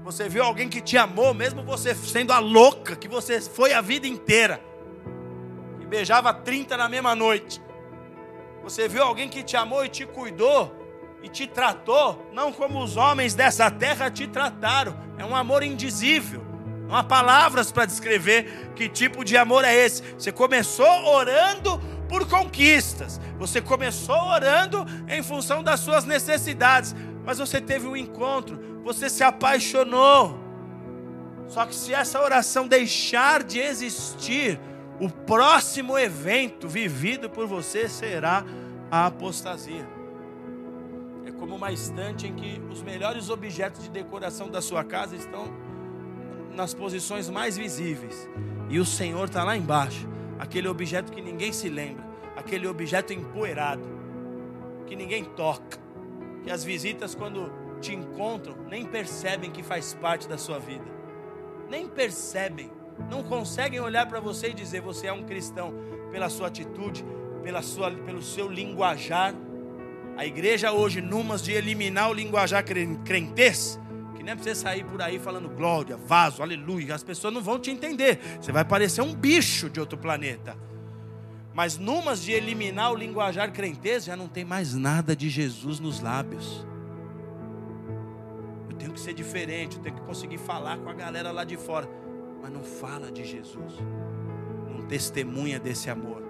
Você 0.06 0.30
viu 0.30 0.42
alguém 0.42 0.70
que 0.70 0.80
te 0.80 0.98
amou, 0.98 1.34
mesmo 1.34 1.64
você 1.64 1.94
sendo 1.94 2.32
a 2.32 2.40
louca 2.40 2.96
que 2.96 3.10
você 3.10 3.42
foi 3.42 3.74
a 3.74 3.82
vida 3.82 4.08
inteira. 4.08 4.62
E 5.82 5.86
beijava 5.86 6.34
30 6.34 6.78
na 6.78 6.88
mesma 6.88 7.14
noite. 7.14 7.62
Você 8.64 8.88
viu 8.88 9.04
alguém 9.04 9.28
que 9.28 9.44
te 9.44 9.58
amou 9.58 9.84
e 9.84 9.90
te 9.90 10.06
cuidou 10.06 10.74
e 11.22 11.28
te 11.28 11.46
tratou, 11.46 12.26
não 12.32 12.54
como 12.54 12.82
os 12.82 12.96
homens 12.96 13.36
dessa 13.36 13.70
terra 13.70 14.10
te 14.10 14.28
trataram. 14.28 14.98
É 15.18 15.26
um 15.26 15.36
amor 15.36 15.62
indizível. 15.62 16.42
Não 16.88 16.96
há 16.96 17.04
palavras 17.04 17.70
para 17.70 17.86
descrever 17.86 18.72
que 18.78 18.88
tipo 18.88 19.26
de 19.26 19.36
amor 19.36 19.66
é 19.66 19.76
esse. 19.76 20.02
Você 20.18 20.32
começou 20.32 20.88
orando 21.06 21.82
por 22.08 22.28
conquistas. 22.28 23.20
Você 23.38 23.62
começou 23.62 24.16
orando 24.16 24.86
em 25.08 25.22
função 25.22 25.64
das 25.64 25.80
suas 25.80 26.05
necessidades. 26.05 26.95
Mas 27.26 27.39
você 27.39 27.60
teve 27.60 27.88
um 27.88 27.95
encontro. 27.95 28.82
Você 28.84 29.10
se 29.10 29.24
apaixonou. 29.24 30.39
Só 31.47 31.66
que 31.66 31.76
se 31.76 31.93
essa 31.93 32.22
oração 32.22 32.68
deixar 32.68 33.43
de 33.43 33.60
existir, 33.60 34.60
o 34.99 35.10
próximo 35.10 35.97
evento 35.97 36.68
vivido 36.68 37.30
por 37.30 37.47
você 37.47 37.88
será 37.88 38.43
a 38.89 39.05
apostasia. 39.05 39.88
É 41.26 41.32
como 41.32 41.55
uma 41.55 41.72
estante 41.72 42.28
em 42.28 42.34
que 42.34 42.62
os 42.72 42.82
melhores 42.82 43.30
objetos 43.30 43.84
de 43.84 43.89
decoração 43.89 44.49
da 44.49 44.62
sua 44.62 44.84
casa 44.84 45.16
estão 45.16 45.45
nas 46.55 46.74
posições 46.74 47.30
mais 47.30 47.55
visíveis 47.55 48.28
e 48.70 48.80
o 48.80 48.86
Senhor 48.86 49.26
está 49.26 49.43
lá 49.43 49.55
embaixo, 49.55 50.08
aquele 50.40 50.68
objeto 50.68 51.12
que 51.12 51.22
ninguém 51.22 51.52
se 51.52 51.70
lembra, 51.70 52.06
aquele 52.36 52.68
objeto 52.68 53.14
empoeirado, 53.14 53.88
que 54.86 54.96
ninguém 54.96 55.24
toca, 55.24 55.80
que 56.44 56.52
as 56.52 56.64
visitas, 56.64 57.14
quando 57.16 57.52
te 57.82 57.94
encontram, 57.94 58.56
nem 58.70 58.86
percebem 58.86 59.52
que 59.52 59.64
faz 59.64 59.94
parte 59.94 60.28
da 60.28 60.38
sua 60.38 60.60
vida, 60.60 60.86
nem 61.70 61.88
percebem, 61.88 62.72
não 63.10 63.24
conseguem 63.24 63.80
olhar 63.80 64.08
para 64.08 64.20
você 64.20 64.50
e 64.50 64.54
dizer 64.54 64.82
você 64.82 65.08
é 65.08 65.14
um 65.14 65.24
cristão. 65.24 65.74
Pela 66.12 66.30
sua 66.30 66.48
atitude, 66.48 67.06
pela 67.44 67.62
sua, 67.62 67.92
pelo 67.92 68.22
seu 68.22 68.50
linguajar. 68.50 69.36
A 70.16 70.26
igreja 70.26 70.72
hoje, 70.72 71.02
numas 71.02 71.44
de 71.44 71.52
eliminar 71.52 72.10
o 72.10 72.14
linguajar 72.14 72.64
crentez, 72.64 73.80
nem 74.28 74.34
é 74.34 74.36
para 74.36 74.44
você 74.44 74.54
sair 74.54 74.84
por 74.84 75.02
aí 75.02 75.18
falando 75.18 75.48
glória, 75.48 75.96
vaso, 75.96 76.44
aleluia, 76.44 76.94
as 76.94 77.02
pessoas 77.02 77.34
não 77.34 77.42
vão 77.42 77.58
te 77.58 77.72
entender. 77.72 78.20
Você 78.42 78.52
vai 78.52 78.66
parecer 78.66 79.02
um 79.02 79.16
bicho 79.16 79.70
de 79.70 79.80
outro 79.80 79.98
planeta. 79.98 80.58
Mas 81.54 81.78
numas 81.78 82.22
de 82.22 82.34
eliminar 82.34 82.92
o 82.92 82.96
linguajar 82.96 83.54
crentez, 83.54 84.04
já 84.04 84.18
não 84.18 84.28
tem 84.28 84.44
mais 84.44 84.74
nada 84.74 85.16
de 85.16 85.30
Jesus 85.30 85.80
nos 85.80 86.02
lábios. 86.02 86.68
Eu 88.70 88.76
tenho 88.76 88.92
que 88.92 89.00
ser 89.00 89.14
diferente, 89.14 89.78
eu 89.78 89.82
tenho 89.82 89.96
que 89.96 90.02
conseguir 90.02 90.40
falar 90.40 90.78
com 90.78 90.90
a 90.90 90.94
galera 90.94 91.32
lá 91.32 91.46
de 91.46 91.56
fora, 91.56 91.88
mas 92.42 92.52
não 92.52 92.64
fala 92.64 93.10
de 93.10 93.24
Jesus. 93.24 93.76
Não 94.70 94.86
testemunha 94.88 95.58
desse 95.58 95.90
amor. 95.90 96.22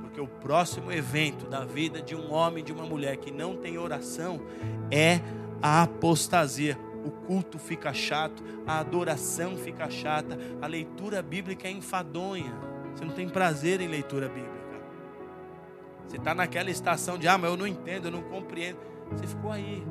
Porque 0.00 0.18
o 0.18 0.26
próximo 0.26 0.90
evento 0.90 1.46
da 1.46 1.66
vida 1.66 2.00
de 2.00 2.16
um 2.16 2.32
homem 2.32 2.62
e 2.62 2.64
de 2.64 2.72
uma 2.72 2.86
mulher 2.86 3.18
que 3.18 3.30
não 3.30 3.54
tem 3.54 3.76
oração 3.76 4.40
é 4.90 5.20
a 5.60 5.82
apostasia. 5.82 6.87
O 7.08 7.10
culto 7.10 7.58
fica 7.58 7.90
chato, 7.94 8.44
a 8.66 8.80
adoração 8.80 9.56
fica 9.56 9.88
chata, 9.88 10.38
a 10.60 10.66
leitura 10.66 11.22
bíblica 11.22 11.66
é 11.66 11.70
enfadonha. 11.70 12.52
Você 12.94 13.02
não 13.02 13.14
tem 13.14 13.26
prazer 13.26 13.80
em 13.80 13.88
leitura 13.88 14.28
bíblica. 14.28 14.58
Você 16.06 16.18
está 16.18 16.34
naquela 16.34 16.70
estação 16.70 17.16
de, 17.16 17.26
ah, 17.26 17.38
mas 17.38 17.50
eu 17.50 17.56
não 17.56 17.66
entendo, 17.66 18.08
eu 18.08 18.10
não 18.10 18.20
compreendo. 18.24 18.76
Você 19.10 19.26
ficou 19.26 19.50
aí. 19.50 19.82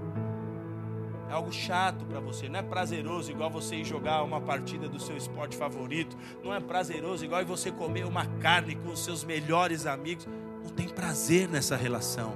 É 1.28 1.34
algo 1.34 1.52
chato 1.52 2.06
para 2.06 2.20
você, 2.20 2.48
não 2.48 2.60
é 2.60 2.64
prazeroso 2.64 3.32
igual 3.32 3.50
você 3.50 3.78
ir 3.78 3.84
jogar 3.84 4.22
uma 4.22 4.40
partida 4.40 4.88
do 4.88 5.00
seu 5.00 5.18
esporte 5.18 5.58
favorito, 5.58 6.16
não 6.44 6.54
é 6.54 6.60
prazeroso 6.60 7.26
igual 7.26 7.44
você 7.44 7.72
comer 7.72 8.06
uma 8.06 8.28
carne 8.40 8.76
com 8.76 8.90
os 8.92 9.04
seus 9.04 9.24
melhores 9.24 9.88
amigos. 9.88 10.28
Não 10.64 10.70
tem 10.70 10.88
prazer 10.88 11.50
nessa 11.50 11.76
relação. 11.76 12.36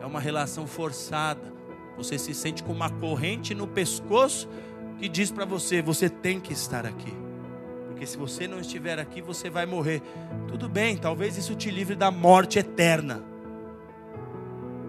É 0.00 0.06
uma 0.06 0.18
relação 0.18 0.66
forçada. 0.66 1.53
Você 1.96 2.18
se 2.18 2.34
sente 2.34 2.62
com 2.62 2.72
uma 2.72 2.90
corrente 2.90 3.54
no 3.54 3.66
pescoço 3.66 4.48
que 4.98 5.08
diz 5.08 5.30
para 5.30 5.44
você: 5.44 5.82
você 5.82 6.08
tem 6.08 6.40
que 6.40 6.52
estar 6.52 6.86
aqui. 6.86 7.12
Porque 7.88 8.06
se 8.06 8.16
você 8.16 8.48
não 8.48 8.58
estiver 8.58 8.98
aqui, 8.98 9.22
você 9.22 9.48
vai 9.48 9.66
morrer. 9.66 10.02
Tudo 10.48 10.68
bem, 10.68 10.96
talvez 10.96 11.36
isso 11.36 11.54
te 11.54 11.70
livre 11.70 11.94
da 11.94 12.10
morte 12.10 12.58
eterna. 12.58 13.22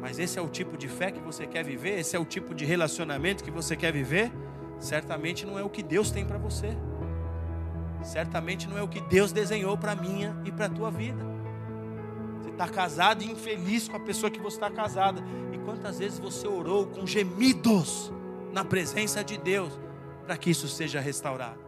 Mas 0.01 0.20
esse 0.20 0.38
é 0.38 0.41
o 0.41 0.47
tipo 0.47 0.78
de 0.78 0.88
fé 0.88 1.12
que 1.12 1.20
você 1.20 1.47
quer 1.47 1.64
viver? 1.64 1.99
Esse 1.99 2.16
é 2.16 2.20
o 2.20 2.26
tipo 2.26 2.53
de 2.53 2.66
relacionamento 2.66 3.43
que 3.43 3.51
você 3.51 3.76
quer 3.76 3.91
viver? 3.91 4.32
Certamente 4.80 5.45
não 5.45 5.58
é 5.58 5.64
o 5.64 5.70
que 5.70 5.82
Deus 5.82 6.12
tem 6.12 6.26
para 6.26 6.38
você. 6.38 6.76
Certamente 8.03 8.68
não 8.68 8.78
é 8.78 8.84
o 8.84 8.88
que 8.88 9.01
Deus 9.01 9.32
desenhou 9.32 9.78
para 9.78 9.95
minha 9.95 10.36
e 10.45 10.51
para 10.51 10.68
a 10.68 10.70
tua 10.70 10.91
vida. 10.91 11.34
Está 12.56 12.70
casado 12.70 13.22
e 13.22 13.30
infeliz 13.30 13.89
com 13.89 13.97
a 13.97 13.99
pessoa 13.99 14.32
que 14.32 14.39
você 14.39 14.56
está 14.56 14.72
casada. 14.72 15.22
E 15.51 15.58
quantas 15.58 15.99
vezes 15.99 16.18
você 16.18 16.47
orou 16.47 16.88
com 16.88 17.06
gemidos 17.06 18.14
na 18.53 18.64
presença 18.64 19.22
de 19.22 19.38
Deus 19.38 19.78
para 20.26 20.38
que 20.38 20.51
isso 20.51 20.70
seja 20.70 21.01
restaurado? 21.01 21.60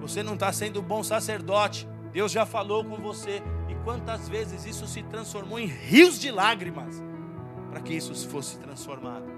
Você 0.00 0.20
não 0.20 0.34
está 0.34 0.52
sendo 0.52 0.82
bom 0.82 1.00
sacerdote. 1.04 1.88
Deus 2.12 2.32
já 2.32 2.44
falou 2.44 2.84
com 2.84 2.96
você. 2.96 3.40
E 3.68 3.74
quantas 3.84 4.28
vezes 4.28 4.66
isso 4.66 4.84
se 4.84 5.04
transformou 5.04 5.60
em 5.60 5.66
rios 5.66 6.18
de 6.18 6.32
lágrimas 6.32 7.00
para 7.70 7.80
que 7.80 7.94
isso 7.94 8.12
fosse 8.28 8.58
transformado. 8.58 9.35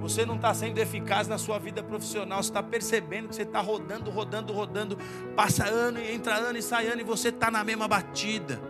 Você 0.00 0.24
não 0.24 0.36
está 0.36 0.52
sendo 0.54 0.78
eficaz 0.78 1.26
na 1.26 1.38
sua 1.38 1.58
vida 1.58 1.82
profissional. 1.82 2.42
Você 2.42 2.50
está 2.50 2.62
percebendo 2.62 3.28
que 3.28 3.34
você 3.34 3.42
está 3.42 3.60
rodando, 3.60 4.10
rodando, 4.10 4.52
rodando. 4.52 4.98
Passa 5.34 5.66
ano 5.66 5.98
e 5.98 6.12
entra 6.12 6.36
ano 6.36 6.58
e 6.58 6.62
sai 6.62 6.86
ano 6.86 7.00
e 7.00 7.04
você 7.04 7.28
está 7.28 7.50
na 7.50 7.64
mesma 7.64 7.88
batida. 7.88 8.60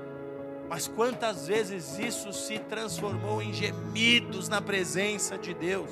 Mas 0.68 0.88
quantas 0.88 1.46
vezes 1.46 1.98
isso 1.98 2.32
se 2.32 2.58
transformou 2.58 3.40
em 3.40 3.52
gemidos 3.52 4.48
na 4.48 4.60
presença 4.60 5.38
de 5.38 5.54
Deus? 5.54 5.90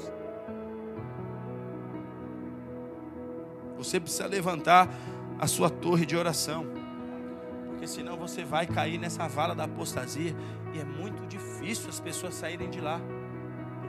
Você 3.77 4.01
precisa 4.01 4.27
levantar 4.27 4.89
a 5.39 5.47
sua 5.47 5.69
torre 5.69 6.07
de 6.07 6.17
oração. 6.17 6.67
Porque 7.69 7.87
senão 7.87 8.17
você 8.17 8.45
vai 8.45 8.67
cair 8.67 8.99
nessa 8.99 9.29
vala 9.29 9.55
da 9.55 9.65
apostasia. 9.65 10.35
E 10.73 10.81
é 10.81 10.85
muito 10.85 11.27
difícil 11.27 11.89
as 11.89 12.01
pessoas 12.01 12.35
saírem 12.35 12.71
de 12.71 12.81
lá. 12.81 13.01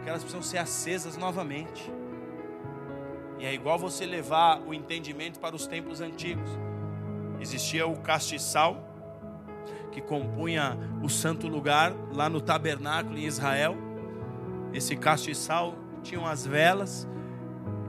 Porque 0.06 0.12
elas 0.12 0.22
precisam 0.22 0.44
ser 0.44 0.60
acesas 0.60 1.18
novamente. 1.18 1.92
E 3.40 3.46
é 3.46 3.52
igual 3.52 3.80
você 3.80 4.06
levar 4.06 4.62
o 4.62 4.72
entendimento 4.72 5.40
para 5.40 5.56
os 5.56 5.66
tempos 5.66 6.00
antigos. 6.00 6.48
Existia 7.40 7.88
o 7.88 7.98
castiçal, 7.98 8.88
que 9.92 10.00
compunha 10.00 10.78
o 11.02 11.10
santo 11.10 11.48
lugar 11.48 11.92
lá 12.14 12.30
no 12.30 12.40
tabernáculo 12.40 13.18
em 13.18 13.26
Israel. 13.26 13.76
Esse 14.72 14.96
castiçal 14.96 15.74
tinham 16.04 16.24
as 16.24 16.46
velas 16.46 17.08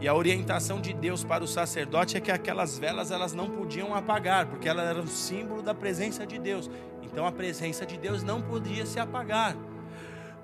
e 0.00 0.08
a 0.08 0.14
orientação 0.14 0.80
de 0.80 0.94
Deus 0.94 1.22
para 1.22 1.44
o 1.44 1.46
sacerdote 1.46 2.16
é 2.16 2.20
que 2.22 2.30
aquelas 2.30 2.78
velas 2.78 3.10
elas 3.10 3.34
não 3.34 3.50
podiam 3.50 3.94
apagar, 3.94 4.46
porque 4.46 4.66
elas 4.66 4.88
eram 4.88 5.06
símbolo 5.06 5.60
da 5.60 5.74
presença 5.74 6.26
de 6.26 6.38
Deus. 6.38 6.70
Então 7.02 7.26
a 7.26 7.32
presença 7.32 7.84
de 7.84 7.98
Deus 7.98 8.22
não 8.22 8.40
podia 8.40 8.86
se 8.86 8.98
apagar. 8.98 9.54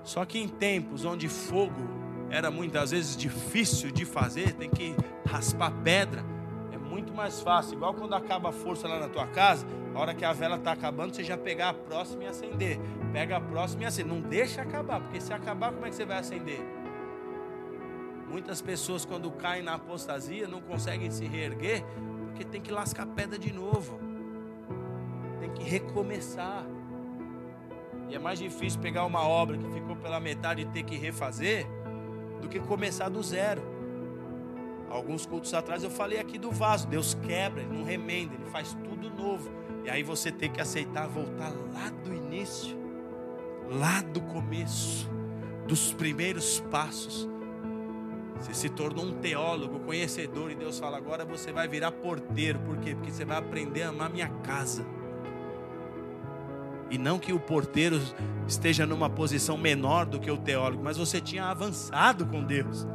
Só 0.04 0.24
que 0.24 0.38
em 0.38 0.48
tempos 0.48 1.04
onde 1.04 1.28
fogo 1.28 2.02
era 2.30 2.50
muitas 2.50 2.90
vezes 2.90 3.16
difícil 3.16 3.90
de 3.90 4.04
fazer, 4.04 4.54
tem 4.54 4.70
que 4.70 4.96
raspar 5.26 5.70
pedra, 5.84 6.24
é 6.72 6.78
muito 6.78 7.12
mais 7.12 7.40
fácil. 7.40 7.74
Igual 7.74 7.94
quando 7.94 8.14
acaba 8.14 8.48
a 8.48 8.52
força 8.52 8.88
lá 8.88 8.98
na 8.98 9.08
tua 9.08 9.26
casa, 9.26 9.66
a 9.94 10.00
hora 10.00 10.14
que 10.14 10.24
a 10.24 10.32
vela 10.32 10.56
está 10.56 10.72
acabando, 10.72 11.14
você 11.14 11.22
já 11.22 11.36
pegar 11.36 11.68
a 11.68 11.74
próxima 11.74 12.24
e 12.24 12.26
acender. 12.26 12.80
Pega 13.12 13.36
a 13.36 13.40
próxima 13.40 13.82
e 13.82 13.86
acender. 13.86 14.12
Não 14.12 14.20
deixa 14.22 14.62
acabar, 14.62 15.00
porque 15.00 15.20
se 15.20 15.32
acabar, 15.32 15.72
como 15.72 15.84
é 15.84 15.90
que 15.90 15.96
você 15.96 16.04
vai 16.04 16.18
acender? 16.18 16.60
Muitas 18.28 18.62
pessoas, 18.62 19.04
quando 19.04 19.30
caem 19.30 19.62
na 19.62 19.74
apostasia, 19.74 20.48
não 20.48 20.62
conseguem 20.62 21.10
se 21.10 21.26
reerguer, 21.26 21.84
porque 22.24 22.44
tem 22.44 22.62
que 22.62 22.72
lascar 22.72 23.04
pedra 23.04 23.38
de 23.38 23.52
novo, 23.52 24.00
tem 25.38 25.50
que 25.50 25.62
recomeçar. 25.62 26.64
E 28.08 28.14
é 28.14 28.18
mais 28.18 28.38
difícil 28.38 28.80
pegar 28.80 29.04
uma 29.04 29.26
obra 29.26 29.56
que 29.56 29.70
ficou 29.70 29.96
pela 29.96 30.20
metade 30.20 30.62
e 30.62 30.66
ter 30.66 30.82
que 30.82 30.96
refazer, 30.96 31.66
do 32.40 32.48
que 32.48 32.58
começar 32.60 33.08
do 33.08 33.22
zero. 33.22 33.62
Alguns 34.90 35.24
cultos 35.24 35.54
atrás 35.54 35.82
eu 35.82 35.90
falei 35.90 36.18
aqui 36.18 36.36
do 36.36 36.50
vaso. 36.50 36.86
Deus 36.86 37.14
quebra, 37.14 37.62
Ele 37.62 37.78
não 37.78 37.84
remenda, 37.84 38.34
Ele 38.34 38.44
faz 38.50 38.76
tudo 38.84 39.08
novo. 39.08 39.50
E 39.84 39.90
aí 39.90 40.02
você 40.02 40.30
tem 40.30 40.50
que 40.50 40.60
aceitar 40.60 41.08
voltar 41.08 41.48
lá 41.72 41.88
do 42.04 42.14
início, 42.14 42.76
lá 43.70 44.02
do 44.02 44.20
começo, 44.20 45.10
dos 45.66 45.94
primeiros 45.94 46.60
passos. 46.70 47.28
Você 48.38 48.52
se 48.54 48.68
tornou 48.68 49.04
um 49.04 49.14
teólogo, 49.14 49.80
conhecedor, 49.80 50.50
e 50.50 50.54
Deus 50.54 50.78
fala: 50.78 50.98
agora 50.98 51.24
você 51.24 51.52
vai 51.52 51.66
virar 51.66 51.92
porteiro. 51.92 52.58
Por 52.58 52.76
quê? 52.78 52.94
Porque 52.94 53.10
você 53.10 53.24
vai 53.24 53.38
aprender 53.38 53.84
a 53.84 53.88
amar 53.88 54.10
minha 54.10 54.28
casa. 54.28 54.84
E 56.92 56.98
não 56.98 57.18
que 57.18 57.32
o 57.32 57.40
porteiro 57.40 57.98
esteja 58.46 58.84
numa 58.84 59.08
posição 59.08 59.56
menor 59.56 60.04
do 60.04 60.20
que 60.20 60.30
o 60.30 60.36
teólogo, 60.36 60.84
mas 60.84 60.98
você 60.98 61.22
tinha 61.22 61.46
avançado 61.46 62.26
com 62.26 62.44
Deus. 62.44 62.86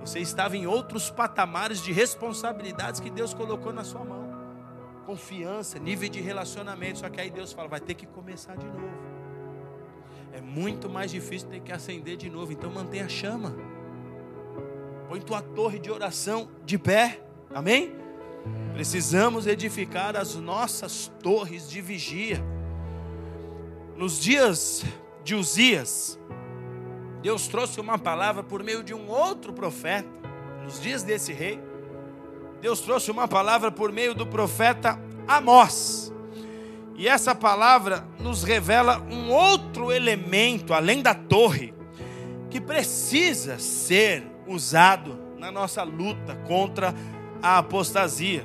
Você 0.00 0.18
estava 0.18 0.56
em 0.56 0.66
outros 0.66 1.08
patamares 1.08 1.80
de 1.80 1.92
responsabilidades 1.92 2.98
que 2.98 3.08
Deus 3.08 3.32
colocou 3.32 3.72
na 3.72 3.84
sua 3.84 4.04
mão. 4.04 4.28
Confiança, 5.06 5.78
nível 5.78 6.08
de 6.08 6.20
relacionamento. 6.20 6.98
Só 6.98 7.08
que 7.08 7.20
aí 7.20 7.30
Deus 7.30 7.52
fala: 7.52 7.68
vai 7.68 7.78
ter 7.78 7.94
que 7.94 8.06
começar 8.06 8.56
de 8.56 8.66
novo. 8.66 8.90
É 10.32 10.40
muito 10.40 10.90
mais 10.90 11.12
difícil 11.12 11.48
ter 11.48 11.60
que 11.60 11.70
acender 11.70 12.16
de 12.16 12.28
novo. 12.28 12.52
Então 12.52 12.72
mantenha 12.72 13.04
a 13.04 13.08
chama. 13.08 13.54
Põe 15.08 15.20
tua 15.20 15.40
torre 15.40 15.78
de 15.78 15.92
oração 15.92 16.48
de 16.64 16.76
pé. 16.76 17.20
Amém? 17.54 17.94
Precisamos 18.72 19.46
edificar 19.46 20.16
as 20.16 20.34
nossas 20.34 21.06
torres 21.22 21.70
de 21.70 21.80
vigia. 21.80 22.44
Nos 23.96 24.20
dias 24.20 24.84
de 25.22 25.36
Uzias, 25.36 26.18
Deus 27.22 27.46
trouxe 27.46 27.80
uma 27.80 27.96
palavra 27.96 28.42
por 28.42 28.62
meio 28.62 28.82
de 28.82 28.92
um 28.92 29.08
outro 29.08 29.52
profeta. 29.52 30.08
Nos 30.64 30.80
dias 30.80 31.04
desse 31.04 31.32
rei, 31.32 31.60
Deus 32.60 32.80
trouxe 32.80 33.10
uma 33.10 33.28
palavra 33.28 33.70
por 33.70 33.92
meio 33.92 34.12
do 34.12 34.26
profeta 34.26 35.00
Amós. 35.28 36.12
E 36.96 37.06
essa 37.06 37.36
palavra 37.36 38.06
nos 38.18 38.42
revela 38.42 39.00
um 39.10 39.30
outro 39.30 39.92
elemento, 39.92 40.74
além 40.74 41.00
da 41.00 41.14
torre, 41.14 41.72
que 42.50 42.60
precisa 42.60 43.60
ser 43.60 44.26
usado 44.46 45.18
na 45.38 45.52
nossa 45.52 45.84
luta 45.84 46.34
contra 46.46 46.92
a 47.40 47.58
apostasia. 47.58 48.44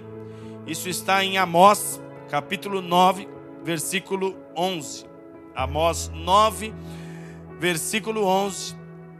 Isso 0.67 0.89
está 0.89 1.23
em 1.23 1.39
Amós, 1.39 1.99
capítulo 2.29 2.81
9, 2.81 3.27
versículo 3.63 4.37
11. 4.55 5.08
Amós 5.59 6.09
9, 6.13 6.73
versículo 7.59 8.23
11, 8.23 8.77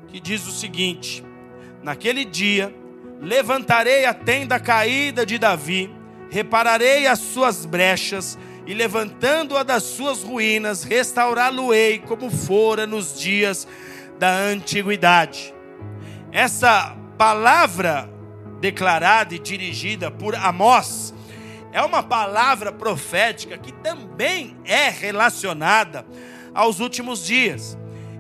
que 0.08 0.22
diz 0.22 0.48
o 0.48 0.52
seguinte: 0.52 1.22
Naquele 1.84 2.24
dia 2.24 2.74
levantarei 3.20 4.06
a 4.06 4.14
tenda 4.14 4.58
caída 4.58 5.26
de 5.26 5.38
Davi, 5.38 5.94
repararei 6.30 7.08
as 7.08 7.20
suas 7.20 7.66
brechas, 7.66 8.40
e 8.66 8.74
levantando-a 8.74 9.64
das 9.64 9.84
suas 9.84 10.24
ruínas, 10.24 10.86
restaurá-lo-ei 10.86 12.00
como 12.00 12.32
fora 12.32 12.88
nos 12.88 13.20
dias 13.20 13.68
da 14.18 14.32
antiguidade. 14.32 15.54
Essa 16.32 16.96
palavra 17.18 18.10
declarada 18.62 19.36
e 19.36 19.40
dirigida 19.40 20.10
por 20.10 20.36
Amós 20.36 21.14
é 21.72 21.82
uma 21.82 22.02
palavra 22.02 22.72
profética 22.72 23.58
que 23.58 23.72
também 23.72 24.58
é 24.66 24.90
relacionada 24.90 26.06
aos 26.54 26.80
últimos 26.80 27.26
dias. 27.26 27.78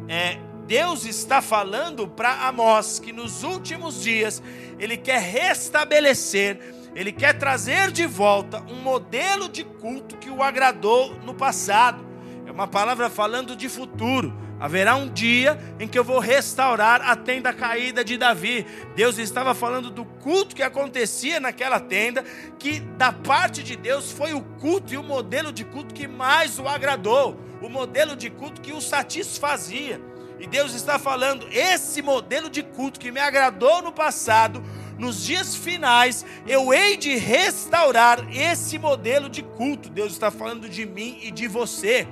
É, 0.07 0.37
Deus 0.67 1.05
está 1.05 1.41
falando 1.41 2.07
para 2.07 2.47
Amós 2.47 2.99
que 2.99 3.11
nos 3.11 3.43
últimos 3.43 4.03
dias 4.03 4.41
ele 4.77 4.97
quer 4.97 5.19
restabelecer, 5.19 6.59
ele 6.95 7.11
quer 7.11 7.37
trazer 7.37 7.91
de 7.91 8.05
volta 8.05 8.63
um 8.69 8.75
modelo 8.75 9.49
de 9.49 9.63
culto 9.63 10.17
que 10.17 10.29
o 10.29 10.43
agradou 10.43 11.15
no 11.25 11.33
passado. 11.33 12.05
É 12.45 12.51
uma 12.51 12.67
palavra 12.67 13.09
falando 13.09 13.55
de 13.55 13.67
futuro. 13.67 14.48
Haverá 14.59 14.95
um 14.95 15.07
dia 15.07 15.57
em 15.79 15.87
que 15.87 15.97
eu 15.97 16.03
vou 16.03 16.19
restaurar 16.19 17.01
a 17.01 17.15
tenda 17.15 17.53
caída 17.53 18.03
de 18.03 18.17
Davi. 18.17 18.65
Deus 18.93 19.17
estava 19.17 19.55
falando 19.55 19.89
do 19.89 20.03
culto 20.03 20.53
que 20.53 20.61
acontecia 20.61 21.39
naquela 21.39 21.79
tenda, 21.79 22.23
que 22.57 22.81
da 22.81 23.13
parte 23.13 23.63
de 23.63 23.77
Deus 23.77 24.11
foi 24.11 24.33
o 24.33 24.41
culto 24.41 24.93
e 24.93 24.97
o 24.97 25.03
modelo 25.03 25.53
de 25.53 25.63
culto 25.63 25.93
que 25.93 26.07
mais 26.07 26.59
o 26.59 26.67
agradou, 26.67 27.39
o 27.61 27.69
modelo 27.69 28.17
de 28.17 28.29
culto 28.29 28.59
que 28.59 28.73
o 28.73 28.81
satisfazia. 28.81 30.01
E 30.39 30.45
Deus 30.45 30.73
está 30.73 30.99
falando: 30.99 31.47
esse 31.51 32.01
modelo 32.01 32.49
de 32.49 32.61
culto 32.61 32.99
que 32.99 33.11
me 33.11 33.19
agradou 33.21 33.81
no 33.81 33.93
passado, 33.93 34.61
nos 34.97 35.23
dias 35.23 35.55
finais, 35.55 36.25
eu 36.45 36.73
hei 36.73 36.97
de 36.97 37.15
restaurar 37.15 38.27
esse 38.35 38.77
modelo 38.77 39.29
de 39.29 39.41
culto. 39.41 39.89
Deus 39.89 40.11
está 40.11 40.29
falando 40.29 40.67
de 40.67 40.85
mim 40.85 41.17
e 41.21 41.31
de 41.31 41.47
você. 41.47 42.05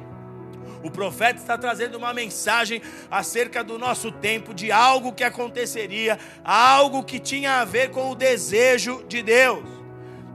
O 0.83 0.91
profeta 0.91 1.39
está 1.39 1.57
trazendo 1.57 1.97
uma 1.97 2.13
mensagem 2.13 2.81
acerca 3.09 3.63
do 3.63 3.77
nosso 3.77 4.11
tempo, 4.11 4.53
de 4.53 4.71
algo 4.71 5.13
que 5.13 5.23
aconteceria, 5.23 6.19
algo 6.43 7.03
que 7.03 7.19
tinha 7.19 7.61
a 7.61 7.65
ver 7.65 7.91
com 7.91 8.11
o 8.11 8.15
desejo 8.15 9.03
de 9.07 9.21
Deus. 9.21 9.63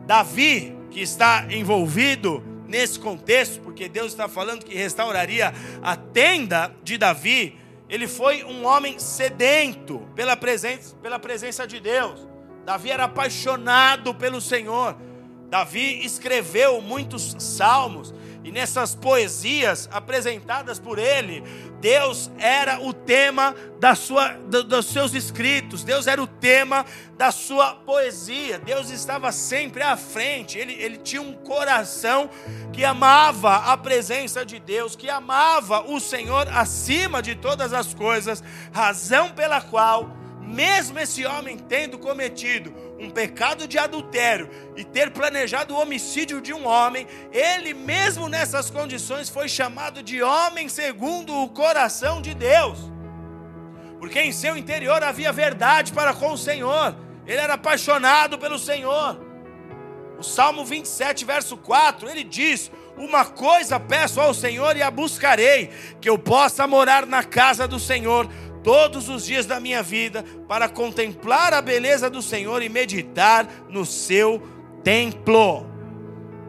Davi, 0.07 0.77
que 0.91 1.01
está 1.01 1.47
envolvido 1.51 2.43
nesse 2.67 2.99
contexto, 2.99 3.61
porque 3.61 3.89
Deus 3.89 4.09
está 4.13 4.29
falando 4.29 4.65
que 4.65 4.75
restauraria 4.75 5.53
a 5.83 5.97
tenda 5.97 6.75
de 6.83 6.99
Davi, 6.99 7.59
ele 7.89 8.09
foi 8.09 8.43
um 8.43 8.65
homem 8.65 8.99
sedento 8.99 10.01
pela 10.15 10.35
presença, 10.35 10.97
pela 11.03 11.19
presença 11.19 11.67
de 11.67 11.79
Deus. 11.79 12.27
Davi 12.65 12.91
era 12.91 13.05
apaixonado 13.05 14.15
pelo 14.15 14.41
Senhor. 14.41 14.97
Davi 15.51 16.03
escreveu 16.03 16.81
muitos 16.81 17.37
salmos. 17.39 18.15
E 18.45 18.51
nessas 18.51 18.95
poesias 18.95 19.89
apresentadas 19.93 20.79
por 20.79 20.99
ele, 20.99 21.45
Deus 21.81 22.31
era 22.39 22.81
o 22.81 22.93
tema 22.93 23.55
da 23.79 23.95
sua, 23.95 24.31
dos 24.31 24.87
seus 24.87 25.15
escritos, 25.15 25.85
Deus 25.85 26.09
era 26.09 26.21
o 26.21 26.27
tema 26.27 26.85
da 27.17 27.31
sua 27.31 27.75
poesia, 27.75 28.59
Deus 28.59 28.91
estava 28.91 29.31
sempre 29.31 29.83
à 29.83 29.97
frente, 29.97 30.59
ele, 30.59 30.73
ele 30.75 30.97
tinha 30.97 31.23
um 31.23 31.35
coração 31.35 32.29
que 32.73 32.85
amava 32.85 33.57
a 33.57 33.77
presença 33.77 34.45
de 34.45 34.59
Deus, 34.59 34.97
que 34.97 35.09
amava 35.09 35.83
o 35.83 36.01
Senhor 36.01 36.49
acima 36.49 37.23
de 37.23 37.37
todas 37.37 37.73
as 37.73 37.95
coisas, 37.95 38.43
razão 38.73 39.31
pela 39.31 39.61
qual 39.61 40.17
mesmo 40.43 40.99
esse 40.99 41.25
homem 41.25 41.57
tendo 41.57 41.99
cometido 41.99 42.75
um 43.03 43.11
pecado 43.11 43.67
de 43.67 43.77
adultério 43.77 44.49
e 44.77 44.85
ter 44.85 45.11
planejado 45.11 45.75
o 45.75 45.81
homicídio 45.81 46.41
de 46.41 46.55
um 46.55 46.67
homem, 46.67 47.07
ele 47.33 47.75
mesmo 47.75 48.29
nessas 48.29 48.71
condições 48.71 49.29
foi 49.29 49.49
chamado 49.49 50.03
de 50.03 50.23
homem 50.23 50.69
segundo 50.69 51.35
o 51.35 51.49
coração 51.49 52.23
de 52.23 52.33
Deus. 52.33 52.79
Porque 53.99 54.21
em 54.21 54.31
seu 54.31 54.57
interior 54.57 55.03
havia 55.03 55.33
verdade 55.33 55.93
para 55.93 56.15
com 56.15 56.33
o 56.33 56.39
Senhor. 56.39 56.95
Ele 57.27 57.41
era 57.41 57.55
apaixonado 57.55 58.39
pelo 58.39 58.59
Senhor. 58.59 59.21
O 60.19 60.23
Salmo 60.23 60.65
27, 60.65 61.25
verso 61.25 61.57
4, 61.57 62.09
ele 62.09 62.23
diz: 62.23 62.71
Uma 62.97 63.25
coisa 63.25 63.81
peço 63.81 64.21
ao 64.21 64.33
Senhor 64.33 64.77
e 64.77 64.83
a 64.83 64.91
buscarei, 64.91 65.71
que 66.01 66.09
eu 66.09 66.19
possa 66.19 66.67
morar 66.67 67.07
na 67.07 67.25
casa 67.25 67.67
do 67.67 67.81
Senhor 67.81 68.29
todos 68.63 69.09
os 69.09 69.27
dias 69.27 69.47
da 69.47 69.59
minha 69.59 69.83
vida 69.83 70.25
para 70.47 70.69
contemplar 70.69 71.53
a 71.53 71.61
beleza 71.61 72.09
do 72.09 72.23
Senhor 72.23 72.63
e 72.63 72.69
meditar 72.69 73.49
no 73.69 73.85
seu 73.85 74.43
templo. 74.83 75.67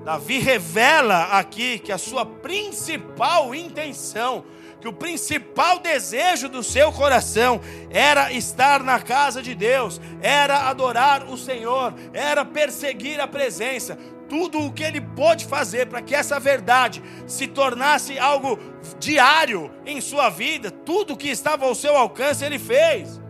Davi 0.03 0.39
revela 0.39 1.37
aqui 1.37 1.79
que 1.79 1.91
a 1.91 1.97
sua 1.97 2.25
principal 2.25 3.55
intenção, 3.55 4.43
que 4.81 4.87
o 4.87 4.93
principal 4.93 5.79
desejo 5.79 6.49
do 6.49 6.61
seu 6.61 6.91
coração 6.91 7.61
era 7.89 8.33
estar 8.33 8.83
na 8.83 8.99
casa 8.99 9.41
de 9.41 9.55
Deus, 9.55 10.01
era 10.21 10.67
adorar 10.67 11.29
o 11.29 11.37
Senhor, 11.37 11.93
era 12.13 12.43
perseguir 12.43 13.21
a 13.21 13.27
presença 13.27 13.97
tudo 14.33 14.65
o 14.65 14.73
que 14.73 14.81
ele 14.81 14.99
pôde 14.99 15.45
fazer 15.45 15.85
para 15.85 16.01
que 16.01 16.15
essa 16.15 16.39
verdade 16.39 17.03
se 17.27 17.45
tornasse 17.45 18.17
algo 18.17 18.57
diário 18.97 19.71
em 19.85 20.01
sua 20.01 20.27
vida, 20.31 20.71
tudo 20.71 21.13
o 21.13 21.17
que 21.17 21.29
estava 21.29 21.67
ao 21.67 21.75
seu 21.75 21.95
alcance 21.95 22.43
ele 22.43 22.57
fez. 22.57 23.21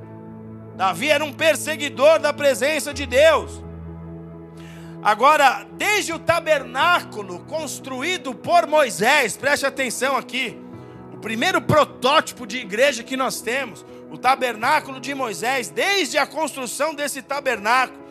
Davi 0.78 1.10
era 1.10 1.26
um 1.26 1.34
perseguidor 1.34 2.20
da 2.20 2.32
presença 2.32 2.94
de 2.94 3.06
Deus. 3.06 3.62
Agora, 5.04 5.68
desde 5.74 6.14
o 6.14 6.20
tabernáculo 6.20 7.40
construído 7.40 8.34
por 8.34 8.66
Moisés, 8.66 9.36
preste 9.36 9.66
atenção 9.66 10.16
aqui, 10.16 10.58
o 11.12 11.18
primeiro 11.18 11.62
protótipo 11.62 12.48
de 12.48 12.60
igreja 12.60 13.04
que 13.04 13.18
nós 13.18 13.42
temos, 13.42 13.86
o 14.10 14.18
tabernáculo 14.18 15.02
de 15.02 15.14
Moisés, 15.14 15.68
desde 15.68 16.18
a 16.18 16.26
construção 16.26 16.96
desse 16.96 17.22
tabernáculo, 17.22 18.02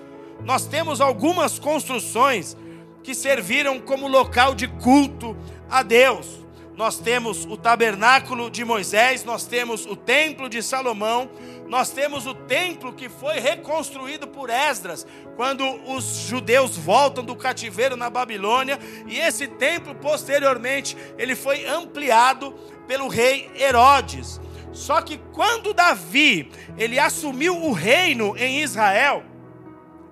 nós 0.45 0.67
temos 0.67 1.01
algumas 1.01 1.59
construções 1.59 2.55
que 3.03 3.15
serviram 3.15 3.81
como 3.81 4.09
local 4.09 4.55
de 4.55 4.69
culto 4.69 5.37
a 5.71 5.83
Deus. 5.83 6.43
Nós 6.77 6.99
temos 6.99 7.45
o 7.45 7.57
tabernáculo 7.57 8.51
de 8.51 8.65
Moisés, 8.65 9.25
nós 9.25 9.45
temos 9.45 9.85
o 9.85 9.95
templo 9.95 10.49
de 10.49 10.63
Salomão, 10.63 11.31
nós 11.69 11.91
temos 11.91 12.27
o 12.27 12.35
templo 12.35 12.93
que 12.95 13.09
foi 13.09 13.39
reconstruído 13.39 14.27
por 14.27 14.49
Esdras, 14.49 15.07
quando 15.37 15.65
os 15.91 16.27
judeus 16.29 16.77
voltam 16.77 17.25
do 17.25 17.37
cativeiro 17.37 17.95
na 17.95 18.09
Babilônia, 18.09 18.79
e 19.07 19.19
esse 19.19 19.47
templo 19.47 19.95
posteriormente 19.95 20.97
ele 21.19 21.35
foi 21.37 21.67
ampliado 21.67 22.53
pelo 22.87 23.07
rei 23.07 23.51
Herodes. 23.55 24.41
Só 24.73 25.03
que 25.03 25.19
quando 25.33 25.75
Davi 25.75 26.51
ele 26.79 26.99
assumiu 26.99 27.55
o 27.57 27.73
reino 27.73 28.35
em 28.37 28.61
Israel, 28.61 29.23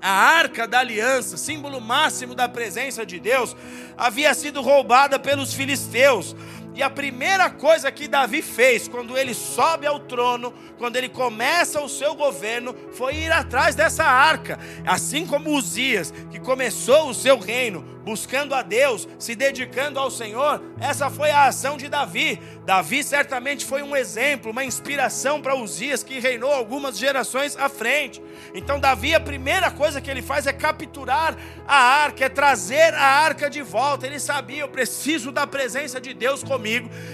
a 0.00 0.10
arca 0.10 0.66
da 0.66 0.78
aliança, 0.78 1.36
símbolo 1.36 1.80
máximo 1.80 2.34
da 2.34 2.48
presença 2.48 3.04
de 3.04 3.18
Deus, 3.20 3.56
havia 3.96 4.32
sido 4.34 4.60
roubada 4.60 5.18
pelos 5.18 5.52
filisteus. 5.52 6.34
E 6.80 6.82
a 6.82 6.88
primeira 6.88 7.50
coisa 7.50 7.92
que 7.92 8.08
Davi 8.08 8.40
fez 8.40 8.88
quando 8.88 9.18
ele 9.18 9.34
sobe 9.34 9.86
ao 9.86 10.00
trono, 10.00 10.50
quando 10.78 10.96
ele 10.96 11.10
começa 11.10 11.78
o 11.78 11.90
seu 11.90 12.14
governo, 12.14 12.74
foi 12.94 13.16
ir 13.16 13.30
atrás 13.30 13.74
dessa 13.74 14.02
arca. 14.02 14.58
Assim 14.86 15.26
como 15.26 15.50
Uzias, 15.50 16.10
que 16.30 16.40
começou 16.40 17.10
o 17.10 17.14
seu 17.14 17.38
reino 17.38 17.84
buscando 18.02 18.54
a 18.54 18.62
Deus, 18.62 19.06
se 19.18 19.34
dedicando 19.34 19.98
ao 19.98 20.10
Senhor, 20.10 20.62
essa 20.80 21.10
foi 21.10 21.30
a 21.30 21.44
ação 21.44 21.76
de 21.76 21.86
Davi. 21.86 22.40
Davi 22.64 23.04
certamente 23.04 23.64
foi 23.64 23.82
um 23.82 23.94
exemplo, 23.94 24.50
uma 24.50 24.64
inspiração 24.64 25.40
para 25.42 25.54
Uzias, 25.54 26.02
que 26.02 26.18
reinou 26.18 26.50
algumas 26.50 26.98
gerações 26.98 27.56
à 27.58 27.68
frente. 27.68 28.22
Então, 28.54 28.80
Davi, 28.80 29.14
a 29.14 29.20
primeira 29.20 29.70
coisa 29.70 30.00
que 30.00 30.10
ele 30.10 30.22
faz 30.22 30.46
é 30.46 30.52
capturar 30.52 31.36
a 31.68 31.76
arca, 31.76 32.24
é 32.24 32.28
trazer 32.30 32.94
a 32.94 33.04
arca 33.04 33.50
de 33.50 33.60
volta. 33.60 34.06
Ele 34.06 34.18
sabia, 34.18 34.62
eu 34.62 34.68
preciso 34.68 35.30
da 35.30 35.46
presença 35.46 36.00
de 36.00 36.14
Deus 36.14 36.42
comigo. 36.42 36.69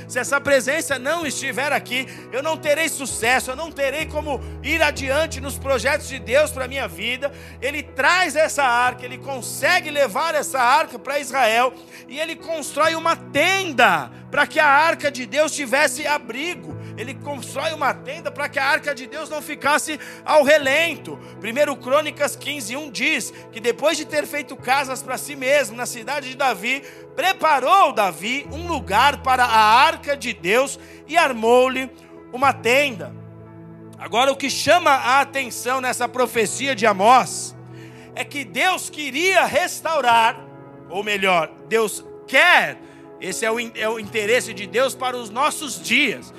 Se 0.08 0.18
essa 0.18 0.40
presença 0.40 0.98
não 0.98 1.26
estiver 1.26 1.72
aqui, 1.72 2.06
eu 2.32 2.42
não 2.42 2.56
terei 2.56 2.88
sucesso, 2.88 3.50
eu 3.50 3.56
não 3.56 3.70
terei 3.70 4.06
como 4.06 4.40
ir 4.62 4.82
adiante 4.82 5.40
nos 5.40 5.58
projetos 5.58 6.08
de 6.08 6.18
Deus 6.18 6.50
para 6.50 6.64
a 6.64 6.68
minha 6.68 6.86
vida. 6.86 7.32
Ele 7.60 7.82
traz 7.82 8.36
essa 8.36 8.64
arca, 8.64 9.04
ele 9.04 9.18
consegue 9.18 9.90
levar 9.90 10.34
essa 10.34 10.60
arca 10.60 10.98
para 10.98 11.18
Israel 11.18 11.72
e 12.08 12.18
ele 12.18 12.36
constrói 12.36 12.94
uma 12.94 13.16
tenda 13.16 14.10
para 14.30 14.46
que 14.46 14.60
a 14.60 14.66
arca 14.66 15.10
de 15.10 15.24
Deus 15.26 15.52
tivesse 15.52 16.06
abrigo 16.06 16.75
ele 16.96 17.14
constrói 17.14 17.72
uma 17.72 17.92
tenda 17.92 18.30
para 18.30 18.48
que 18.48 18.58
a 18.58 18.64
arca 18.64 18.94
de 18.94 19.06
Deus 19.06 19.28
não 19.28 19.42
ficasse 19.42 19.98
ao 20.24 20.42
relento. 20.42 21.18
1 21.36 21.76
Crônicas 21.76 22.36
15, 22.36 22.76
1 22.76 22.90
diz 22.90 23.32
que 23.52 23.60
depois 23.60 23.96
de 23.96 24.04
ter 24.04 24.26
feito 24.26 24.56
casas 24.56 25.02
para 25.02 25.18
si 25.18 25.36
mesmo 25.36 25.76
na 25.76 25.86
cidade 25.86 26.30
de 26.30 26.36
Davi, 26.36 26.82
preparou 27.14 27.92
Davi 27.92 28.46
um 28.50 28.66
lugar 28.66 29.22
para 29.22 29.44
a 29.44 29.84
arca 29.84 30.16
de 30.16 30.32
Deus 30.32 30.78
e 31.06 31.16
armou-lhe 31.16 31.90
uma 32.32 32.52
tenda. 32.52 33.14
Agora, 33.98 34.30
o 34.30 34.36
que 34.36 34.50
chama 34.50 34.90
a 34.90 35.20
atenção 35.20 35.80
nessa 35.80 36.08
profecia 36.08 36.74
de 36.74 36.86
Amós 36.86 37.56
é 38.14 38.24
que 38.24 38.44
Deus 38.44 38.90
queria 38.90 39.44
restaurar, 39.44 40.38
ou 40.88 41.02
melhor, 41.02 41.50
Deus 41.68 42.04
quer, 42.26 42.78
esse 43.20 43.44
é 43.44 43.50
o, 43.50 43.58
é 43.58 43.88
o 43.88 43.98
interesse 43.98 44.52
de 44.52 44.66
Deus 44.66 44.94
para 44.94 45.16
os 45.16 45.30
nossos 45.30 45.80
dias. 45.80 46.32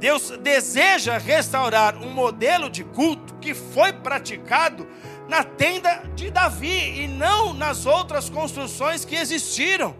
Deus 0.00 0.30
deseja 0.42 1.18
restaurar 1.18 1.94
um 1.98 2.08
modelo 2.08 2.70
de 2.70 2.82
culto 2.82 3.34
que 3.34 3.52
foi 3.52 3.92
praticado 3.92 4.88
na 5.28 5.44
tenda 5.44 6.02
de 6.16 6.30
Davi 6.30 7.02
e 7.02 7.06
não 7.06 7.52
nas 7.52 7.84
outras 7.84 8.30
construções 8.30 9.04
que 9.04 9.14
existiram. 9.14 9.94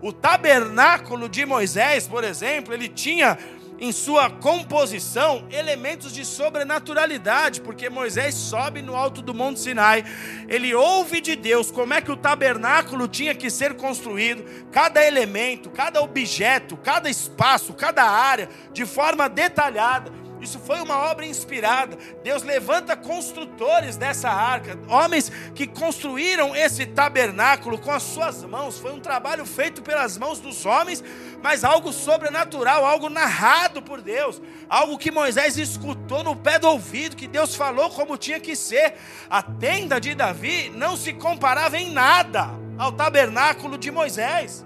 O 0.00 0.12
tabernáculo 0.12 1.28
de 1.28 1.44
Moisés, 1.44 2.06
por 2.06 2.22
exemplo, 2.22 2.72
ele 2.72 2.88
tinha 2.88 3.36
em 3.78 3.92
sua 3.92 4.30
composição 4.30 5.46
elementos 5.50 6.12
de 6.12 6.24
sobrenaturalidade, 6.24 7.60
porque 7.60 7.90
Moisés 7.90 8.34
sobe 8.34 8.82
no 8.82 8.94
alto 8.94 9.20
do 9.20 9.34
Monte 9.34 9.60
Sinai, 9.60 10.04
ele 10.48 10.74
ouve 10.74 11.20
de 11.20 11.36
Deus 11.36 11.70
como 11.70 11.94
é 11.94 12.00
que 12.00 12.12
o 12.12 12.16
tabernáculo 12.16 13.08
tinha 13.08 13.34
que 13.34 13.50
ser 13.50 13.74
construído, 13.74 14.44
cada 14.70 15.04
elemento, 15.04 15.70
cada 15.70 16.00
objeto, 16.02 16.76
cada 16.76 17.10
espaço, 17.10 17.74
cada 17.74 18.04
área, 18.04 18.48
de 18.72 18.86
forma 18.86 19.28
detalhada. 19.28 20.23
Isso 20.44 20.58
foi 20.58 20.80
uma 20.80 20.98
obra 21.10 21.24
inspirada. 21.24 21.96
Deus 22.22 22.42
levanta 22.42 22.94
construtores 22.94 23.96
dessa 23.96 24.28
arca, 24.28 24.78
homens 24.88 25.32
que 25.54 25.66
construíram 25.66 26.54
esse 26.54 26.84
tabernáculo 26.84 27.78
com 27.78 27.90
as 27.90 28.02
suas 28.02 28.42
mãos. 28.44 28.78
Foi 28.78 28.92
um 28.92 29.00
trabalho 29.00 29.46
feito 29.46 29.82
pelas 29.82 30.18
mãos 30.18 30.40
dos 30.40 30.66
homens, 30.66 31.02
mas 31.42 31.64
algo 31.64 31.92
sobrenatural, 31.92 32.84
algo 32.84 33.08
narrado 33.08 33.80
por 33.80 34.02
Deus, 34.02 34.40
algo 34.68 34.98
que 34.98 35.10
Moisés 35.10 35.56
escutou 35.56 36.22
no 36.22 36.36
pé 36.36 36.58
do 36.58 36.68
ouvido, 36.68 37.16
que 37.16 37.26
Deus 37.26 37.54
falou 37.54 37.88
como 37.88 38.18
tinha 38.18 38.38
que 38.38 38.54
ser. 38.54 38.94
A 39.30 39.42
tenda 39.42 39.98
de 39.98 40.14
Davi 40.14 40.70
não 40.76 40.94
se 40.94 41.14
comparava 41.14 41.78
em 41.78 41.90
nada 41.90 42.50
ao 42.76 42.92
tabernáculo 42.92 43.78
de 43.78 43.90
Moisés. 43.90 44.64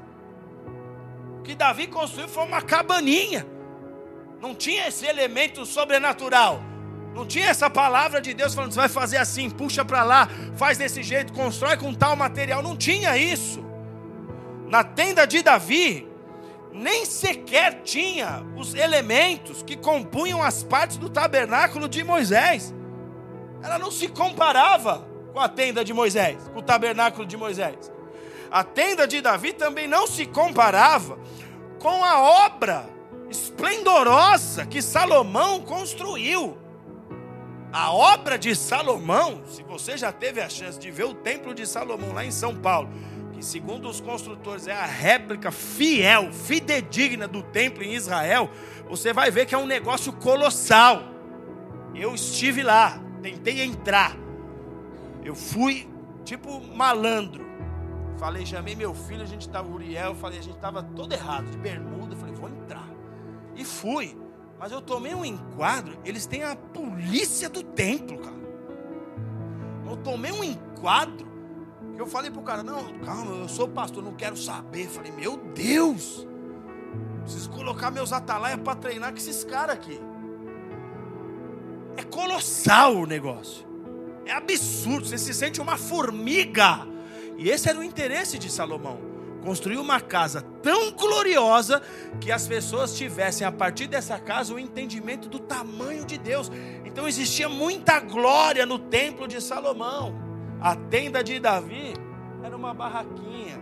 O 1.38 1.42
que 1.42 1.54
Davi 1.54 1.86
construiu 1.86 2.28
foi 2.28 2.44
uma 2.44 2.60
cabaninha 2.60 3.46
não 4.40 4.54
tinha 4.54 4.88
esse 4.88 5.06
elemento 5.06 5.66
sobrenatural. 5.66 6.62
Não 7.14 7.26
tinha 7.26 7.48
essa 7.48 7.68
palavra 7.68 8.20
de 8.20 8.32
Deus 8.32 8.54
falando, 8.54 8.72
você 8.72 8.80
vai 8.80 8.88
fazer 8.88 9.16
assim, 9.16 9.50
puxa 9.50 9.84
para 9.84 10.04
lá, 10.04 10.28
faz 10.56 10.78
desse 10.78 11.02
jeito, 11.02 11.32
constrói 11.32 11.76
com 11.76 11.92
tal 11.92 12.14
material. 12.14 12.62
Não 12.62 12.76
tinha 12.76 13.16
isso. 13.16 13.64
Na 14.68 14.84
tenda 14.84 15.26
de 15.26 15.42
Davi, 15.42 16.06
nem 16.72 17.04
sequer 17.04 17.82
tinha 17.82 18.44
os 18.56 18.74
elementos 18.74 19.62
que 19.62 19.76
compunham 19.76 20.42
as 20.42 20.62
partes 20.62 20.96
do 20.96 21.08
tabernáculo 21.08 21.88
de 21.88 22.04
Moisés. 22.04 22.72
Ela 23.62 23.78
não 23.78 23.90
se 23.90 24.06
comparava 24.06 25.08
com 25.32 25.40
a 25.40 25.48
tenda 25.48 25.84
de 25.84 25.92
Moisés, 25.92 26.48
com 26.52 26.60
o 26.60 26.62
tabernáculo 26.62 27.26
de 27.26 27.36
Moisés. 27.36 27.90
A 28.50 28.62
tenda 28.62 29.08
de 29.08 29.20
Davi 29.20 29.52
também 29.52 29.88
não 29.88 30.06
se 30.06 30.24
comparava 30.24 31.18
com 31.80 32.04
a 32.04 32.20
obra 32.46 32.97
esplendorosa 33.30 34.66
que 34.66 34.80
Salomão 34.80 35.60
construiu. 35.60 36.56
A 37.72 37.92
obra 37.92 38.38
de 38.38 38.56
Salomão, 38.56 39.42
se 39.46 39.62
você 39.62 39.96
já 39.96 40.10
teve 40.10 40.40
a 40.40 40.48
chance 40.48 40.78
de 40.78 40.90
ver 40.90 41.04
o 41.04 41.14
templo 41.14 41.54
de 41.54 41.66
Salomão 41.66 42.14
lá 42.14 42.24
em 42.24 42.30
São 42.30 42.56
Paulo, 42.56 42.88
que 43.32 43.44
segundo 43.44 43.88
os 43.88 44.00
construtores 44.00 44.66
é 44.66 44.72
a 44.72 44.86
réplica 44.86 45.50
fiel, 45.50 46.32
fidedigna 46.32 47.28
do 47.28 47.42
templo 47.42 47.84
em 47.84 47.94
Israel, 47.94 48.50
você 48.88 49.12
vai 49.12 49.30
ver 49.30 49.44
que 49.44 49.54
é 49.54 49.58
um 49.58 49.66
negócio 49.66 50.12
colossal. 50.14 51.02
Eu 51.94 52.14
estive 52.14 52.62
lá, 52.62 52.98
tentei 53.22 53.60
entrar. 53.62 54.16
Eu 55.22 55.34
fui 55.34 55.86
tipo 56.24 56.60
malandro. 56.74 57.46
Falei, 58.18 58.44
chamei 58.44 58.74
meu 58.74 58.94
filho, 58.94 59.22
a 59.22 59.26
gente 59.26 59.42
estava, 59.42 59.68
Uriel, 59.68 60.14
falei, 60.14 60.38
a 60.38 60.42
gente 60.42 60.56
estava 60.56 60.82
todo 60.82 61.12
errado, 61.12 61.50
de 61.50 61.58
bermuda, 61.58 62.16
falei, 62.16 62.34
vou 62.34 62.48
entrar. 62.48 62.57
E 63.58 63.64
fui. 63.64 64.16
Mas 64.58 64.70
eu 64.70 64.80
tomei 64.80 65.14
um 65.14 65.24
enquadro. 65.24 65.98
Eles 66.04 66.24
têm 66.26 66.44
a 66.44 66.54
polícia 66.54 67.48
do 67.48 67.62
templo, 67.62 68.18
cara. 68.18 68.38
Eu 69.84 69.96
tomei 69.96 70.30
um 70.30 70.44
enquadro. 70.44 71.26
Que 71.94 72.00
eu 72.00 72.06
falei 72.06 72.30
pro 72.30 72.40
cara: 72.42 72.62
Não, 72.62 72.98
calma, 73.00 73.34
eu 73.34 73.48
sou 73.48 73.68
pastor, 73.68 74.02
não 74.02 74.14
quero 74.14 74.36
saber. 74.36 74.84
Eu 74.84 74.90
falei: 74.90 75.12
Meu 75.12 75.36
Deus. 75.36 76.26
Preciso 77.22 77.50
colocar 77.50 77.90
meus 77.90 78.12
atalaias 78.12 78.60
para 78.60 78.76
treinar 78.76 79.10
com 79.10 79.18
esses 79.18 79.42
caras 79.42 79.74
aqui. 79.74 80.00
É 81.96 82.04
colossal 82.04 82.96
o 82.96 83.06
negócio. 83.06 83.66
É 84.24 84.32
absurdo. 84.32 85.06
Você 85.06 85.18
se 85.18 85.34
sente 85.34 85.60
uma 85.60 85.76
formiga. 85.76 86.86
E 87.36 87.50
esse 87.50 87.68
era 87.68 87.78
o 87.78 87.82
interesse 87.82 88.38
de 88.38 88.50
Salomão 88.50 89.07
construir 89.42 89.78
uma 89.78 90.00
casa 90.00 90.42
tão 90.62 90.92
gloriosa 90.92 91.82
que 92.20 92.30
as 92.30 92.46
pessoas 92.46 92.96
tivessem 92.96 93.46
a 93.46 93.52
partir 93.52 93.86
dessa 93.86 94.18
casa 94.18 94.54
o 94.54 94.58
entendimento 94.58 95.28
do 95.28 95.38
tamanho 95.38 96.04
de 96.04 96.18
Deus. 96.18 96.50
Então 96.84 97.06
existia 97.06 97.48
muita 97.48 98.00
glória 98.00 98.66
no 98.66 98.78
templo 98.78 99.28
de 99.28 99.40
Salomão. 99.40 100.14
A 100.60 100.74
tenda 100.74 101.22
de 101.22 101.38
Davi 101.38 101.94
era 102.42 102.56
uma 102.56 102.74
barraquinha, 102.74 103.60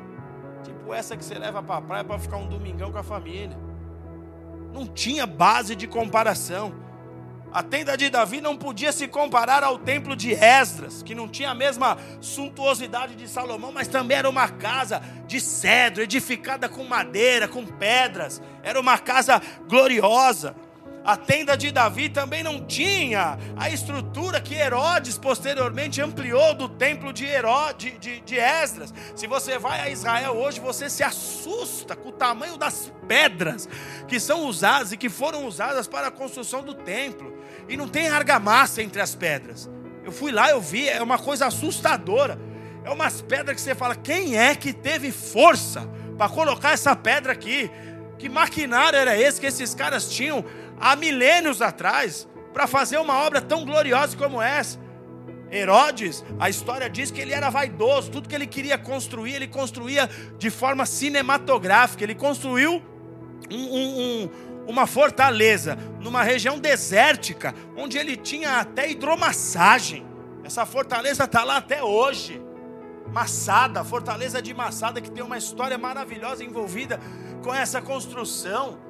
tipo 0.63 0.95
essa 0.95 1.17
que 1.17 1.25
você 1.25 1.39
leva 1.39 1.63
para 1.63 1.77
a 1.77 1.83
praia 1.83 2.05
para 2.05 2.19
ficar 2.19 2.39
um 2.39 2.49
domingão 2.49 2.91
com 2.91 2.99
a 2.99 3.03
família. 3.03 3.57
Não 4.73 4.87
tinha 4.87 5.27
base 5.27 5.75
de 5.75 5.87
comparação. 5.87 6.86
A 7.53 7.63
tenda 7.63 7.97
de 7.97 8.11
Davi 8.11 8.41
não 8.41 8.57
podia 8.57 8.93
se 8.93 9.09
comparar 9.09 9.65
ao 9.65 9.79
templo 9.79 10.15
de 10.15 10.33
Esdras, 10.33 11.03
que 11.03 11.15
não 11.15 11.29
tinha 11.29 11.51
a 11.51 11.55
mesma 11.55 11.97
suntuosidade 12.21 13.15
de 13.15 13.29
Salomão, 13.29 13.73
mas 13.73 13.89
também 13.89 14.19
era 14.19 14.29
uma 14.29 14.49
casa 14.49 15.01
de 15.27 15.41
cedro, 15.41 16.03
edificada 16.03 16.69
com 16.69 16.85
madeira, 16.85 17.49
com 17.49 17.65
pedras. 17.65 18.43
Era 18.63 18.81
uma 18.81 18.99
casa 18.99 19.41
gloriosa. 19.69 20.55
A 21.07 21.17
tenda 21.17 21.57
de 21.57 21.71
Davi 21.71 22.09
também 22.09 22.43
não 22.43 22.67
tinha 22.67 23.39
a 23.57 23.71
estrutura 23.71 24.41
que 24.41 24.57
Herodes 24.57 25.17
posteriormente 25.17 26.03
ampliou 26.03 26.53
do 26.53 26.69
templo 26.69 27.13
de, 27.13 27.25
Herodes, 27.25 27.97
de, 28.01 28.21
de, 28.23 28.37
Esdras. 28.37 28.93
Se 29.15 29.29
você 29.29 29.57
vai 29.57 29.81
a 29.83 29.89
Israel 29.89 30.33
hoje, 30.33 30.59
você 30.59 30.91
se 30.91 31.05
assusta 31.05 31.95
com 31.95 32.09
o 32.09 32.13
tamanho 32.13 32.57
das 32.57 32.93
pedras 33.07 33.69
que 34.09 34.19
são 34.19 34.47
usadas 34.47 34.91
e 34.91 34.97
que 34.97 35.09
foram 35.09 35.47
usadas 35.47 35.87
para 35.87 36.09
a 36.09 36.11
construção 36.11 36.65
do 36.65 36.75
templo. 36.75 37.36
E 37.69 37.77
não 37.77 37.89
tem 37.89 38.09
argamassa 38.09 38.83
entre 38.83 39.01
as 39.01 39.15
pedras. 39.15 39.69
Eu 40.05 40.13
fui 40.13 40.31
lá, 40.31 40.51
eu 40.51 40.61
vi, 40.61 40.89
é 40.89 41.03
uma 41.03 41.19
coisa 41.19 41.47
assustadora. 41.47 42.39
É 42.85 42.91
umas 42.91 43.21
pedras 43.21 43.57
que 43.57 43.63
você 43.63 43.75
fala, 43.75 43.97
quem 43.97 44.37
é 44.37 44.55
que 44.55 44.73
teve 44.73 45.11
força 45.11 45.91
para 46.17 46.29
colocar 46.29 46.73
essa 46.73 46.95
pedra 46.95 47.33
aqui? 47.33 47.71
Que 48.19 48.29
maquinário 48.29 48.99
era 48.99 49.19
esse 49.19 49.41
que 49.41 49.47
esses 49.47 49.75
caras 49.75 50.09
tinham 50.09 50.45
há 50.81 50.95
milênios 50.95 51.61
atrás 51.61 52.29
para 52.53 52.67
fazer 52.67 52.99
uma 52.99 53.15
obra 53.25 53.41
tão 53.41 53.65
gloriosa 53.65 54.17
como 54.17 54.41
essa. 54.41 54.79
Herodes, 55.51 56.25
a 56.39 56.49
história 56.49 56.89
diz 56.91 57.11
que 57.11 57.21
ele 57.21 57.33
era 57.33 57.51
vaidoso, 57.51 58.11
tudo 58.11 58.29
que 58.29 58.35
ele 58.35 58.47
queria 58.47 58.77
construir, 58.77 59.35
ele 59.35 59.47
construía 59.47 60.09
de 60.39 60.51
forma 60.51 60.85
cinematográfica. 60.87 62.03
Ele 62.03 62.15
construiu 62.15 62.83
um, 63.51 63.57
um, 63.57 64.01
um, 64.01 64.31
uma 64.67 64.87
fortaleza 64.87 65.77
numa 66.01 66.23
região 66.23 66.59
desértica, 66.59 67.55
onde 67.77 67.99
ele 67.99 68.17
tinha 68.17 68.61
até 68.61 68.91
hidromassagem. 68.91 70.07
Essa 70.45 70.65
fortaleza 70.67 71.25
está 71.25 71.45
lá 71.45 71.57
até 71.57 71.83
hoje. 71.83 72.43
Massada, 73.13 73.85
fortaleza 73.85 74.43
de 74.43 74.53
Massada, 74.53 75.01
que 75.01 75.11
tem 75.11 75.23
uma 75.23 75.39
história 75.39 75.79
maravilhosa 75.79 76.45
envolvida 76.45 77.01
com 77.43 77.55
essa 77.55 77.81
construção 77.81 78.87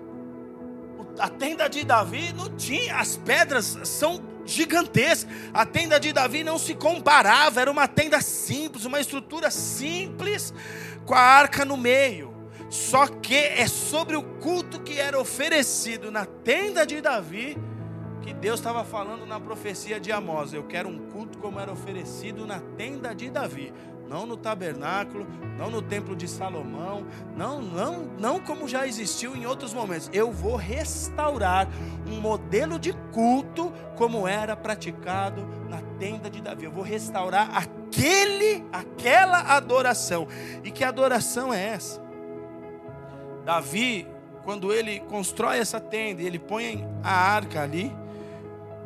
a 1.19 1.29
tenda 1.29 1.69
de 1.69 1.85
Davi 1.85 2.33
não 2.33 2.49
tinha, 2.57 2.97
as 2.97 3.17
pedras 3.17 3.79
são 3.85 4.21
gigantescas. 4.45 5.33
A 5.53 5.65
tenda 5.65 5.99
de 5.99 6.13
Davi 6.13 6.45
não 6.45 6.59
se 6.59 6.75
comparava, 6.75 7.61
era 7.61 7.71
uma 7.71 7.89
tenda 7.89 8.21
simples, 8.21 8.85
uma 8.85 9.01
estrutura 9.01 9.51
simples, 9.51 10.53
com 11.05 11.15
a 11.15 11.21
arca 11.21 11.65
no 11.65 11.77
meio. 11.77 12.36
Só 12.69 13.07
que 13.07 13.37
é 13.37 13.67
sobre 13.67 14.17
o 14.17 14.23
culto 14.23 14.81
que 14.81 14.99
era 14.99 15.19
oferecido 15.21 16.11
na 16.11 16.25
tenda 16.27 16.85
de 16.87 17.01
Davi 17.01 17.57
que 18.27 18.35
Deus 18.35 18.59
estava 18.59 18.83
falando 18.83 19.25
na 19.25 19.39
profecia 19.39 20.01
de 20.01 20.11
Amós. 20.11 20.53
Eu 20.53 20.65
quero 20.65 20.89
um 20.89 20.99
culto 21.11 21.39
como 21.39 21.61
era 21.61 21.71
oferecido 21.71 22.45
na 22.45 22.59
tenda 22.77 23.15
de 23.15 23.31
Davi. 23.31 23.73
não 24.09 24.25
no 24.25 24.37
tabernáculo, 24.37 25.27
não 25.59 25.69
no 25.69 25.83
templo 25.83 26.15
de 26.15 26.29
Salomão, 26.29 27.05
não, 27.37 27.61
não, 27.61 28.05
não 28.17 28.39
como 28.39 28.69
já 28.69 28.87
existiu 28.87 29.35
em 29.35 29.47
outros 29.47 29.75
momentos. 29.75 30.09
Eu 30.13 30.31
vou 30.31 30.55
restaurar 30.55 31.69
um 32.07 32.21
modelo 32.21 32.79
de 32.79 32.93
culto 33.13 33.73
como 33.97 34.29
era 34.29 34.55
praticado 34.55 35.45
na 35.69 35.81
tenda 35.99 36.31
de 36.31 36.41
Davi. 36.41 36.67
Eu 36.67 36.71
vou 36.71 36.85
restaurar 36.85 37.51
aquele, 37.57 38.65
aquela 38.73 39.41
adoração. 39.57 40.29
E 40.63 40.71
que 40.71 40.85
adoração 40.85 41.53
é 41.53 41.65
essa? 41.65 42.06
Davi, 43.47 44.05
quando 44.43 44.73
ele 44.73 44.99
constrói 44.99 45.59
essa 45.59 45.79
tenda, 45.79 46.21
ele 46.21 46.37
põe 46.37 46.85
a 47.01 47.13
arca 47.13 47.63
ali. 47.63 47.95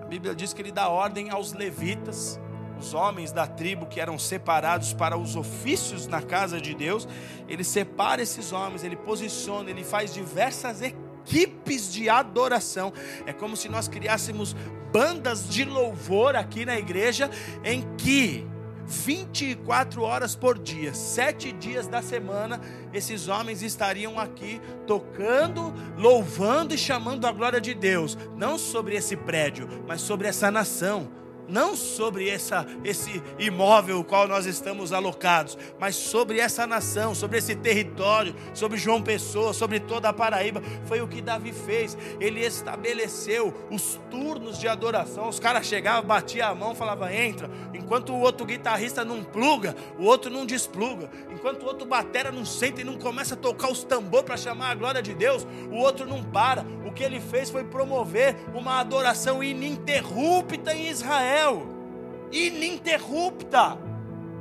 A 0.02 0.04
Bíblia 0.04 0.34
diz 0.34 0.52
que 0.52 0.60
ele 0.60 0.70
dá 0.70 0.86
ordem 0.86 1.30
aos 1.30 1.54
levitas 1.54 2.38
os 2.78 2.92
homens 2.94 3.30
da 3.30 3.46
tribo 3.46 3.86
que 3.86 4.00
eram 4.00 4.18
separados 4.18 4.92
para 4.92 5.16
os 5.16 5.36
ofícios 5.36 6.06
na 6.06 6.22
casa 6.22 6.60
de 6.60 6.74
Deus, 6.74 7.06
ele 7.46 7.62
separa 7.62 8.22
esses 8.22 8.52
homens, 8.52 8.82
ele 8.82 8.96
posiciona, 8.96 9.68
ele 9.68 9.84
faz 9.84 10.14
diversas 10.14 10.80
equipes 10.80 11.92
de 11.92 12.08
adoração. 12.08 12.92
É 13.26 13.32
como 13.32 13.56
se 13.56 13.68
nós 13.68 13.86
criássemos 13.86 14.56
bandas 14.90 15.48
de 15.48 15.64
louvor 15.64 16.34
aqui 16.34 16.64
na 16.64 16.78
igreja, 16.78 17.30
em 17.62 17.82
que 17.96 18.46
24 18.90 20.02
horas 20.02 20.34
por 20.34 20.58
dia, 20.58 20.92
sete 20.92 21.52
dias 21.52 21.86
da 21.86 22.02
semana, 22.02 22.60
esses 22.92 23.28
homens 23.28 23.62
estariam 23.62 24.18
aqui 24.18 24.60
tocando, 24.84 25.72
louvando 25.96 26.74
e 26.74 26.78
chamando 26.78 27.24
a 27.26 27.32
glória 27.32 27.60
de 27.60 27.72
Deus, 27.72 28.18
não 28.36 28.58
sobre 28.58 28.96
esse 28.96 29.16
prédio, 29.16 29.68
mas 29.86 30.00
sobre 30.00 30.26
essa 30.26 30.50
nação 30.50 31.08
não 31.50 31.74
sobre 31.74 32.28
essa, 32.28 32.66
esse 32.84 33.22
imóvel 33.38 34.04
qual 34.04 34.28
nós 34.28 34.46
estamos 34.46 34.92
alocados, 34.92 35.58
mas 35.78 35.96
sobre 35.96 36.38
essa 36.38 36.66
nação, 36.66 37.14
sobre 37.14 37.38
esse 37.38 37.54
território, 37.54 38.34
sobre 38.54 38.78
João 38.78 39.02
Pessoa, 39.02 39.52
sobre 39.52 39.80
toda 39.80 40.08
a 40.08 40.12
Paraíba. 40.12 40.62
Foi 40.86 41.00
o 41.00 41.08
que 41.08 41.20
Davi 41.20 41.52
fez. 41.52 41.96
Ele 42.20 42.40
estabeleceu 42.40 43.54
os 43.70 43.98
turnos 44.10 44.58
de 44.58 44.68
adoração. 44.68 45.28
Os 45.28 45.40
caras 45.40 45.66
chegavam, 45.66 46.06
batiam 46.06 46.48
a 46.48 46.54
mão, 46.54 46.74
falavam, 46.74 47.10
entra. 47.10 47.50
Enquanto 47.74 48.12
o 48.12 48.20
outro 48.20 48.46
guitarrista 48.46 49.04
não 49.04 49.24
pluga, 49.24 49.74
o 49.98 50.04
outro 50.04 50.30
não 50.30 50.46
despluga. 50.46 51.10
Enquanto 51.30 51.62
o 51.62 51.66
outro 51.66 51.86
batera 51.86 52.30
não 52.30 52.44
senta 52.44 52.80
e 52.80 52.84
não 52.84 52.96
começa 52.96 53.34
a 53.34 53.36
tocar 53.36 53.70
os 53.70 53.82
tambores 53.82 54.24
para 54.24 54.36
chamar 54.36 54.70
a 54.70 54.74
glória 54.74 55.02
de 55.02 55.14
Deus, 55.14 55.46
o 55.70 55.76
outro 55.76 56.06
não 56.06 56.22
para. 56.22 56.64
O 56.86 56.92
que 56.92 57.02
ele 57.02 57.20
fez 57.20 57.50
foi 57.50 57.64
promover 57.64 58.36
uma 58.54 58.80
adoração 58.80 59.42
ininterrupta 59.42 60.74
em 60.74 60.88
Israel 60.88 61.39
Israel, 61.40 61.66
ininterrupta. 62.30 63.78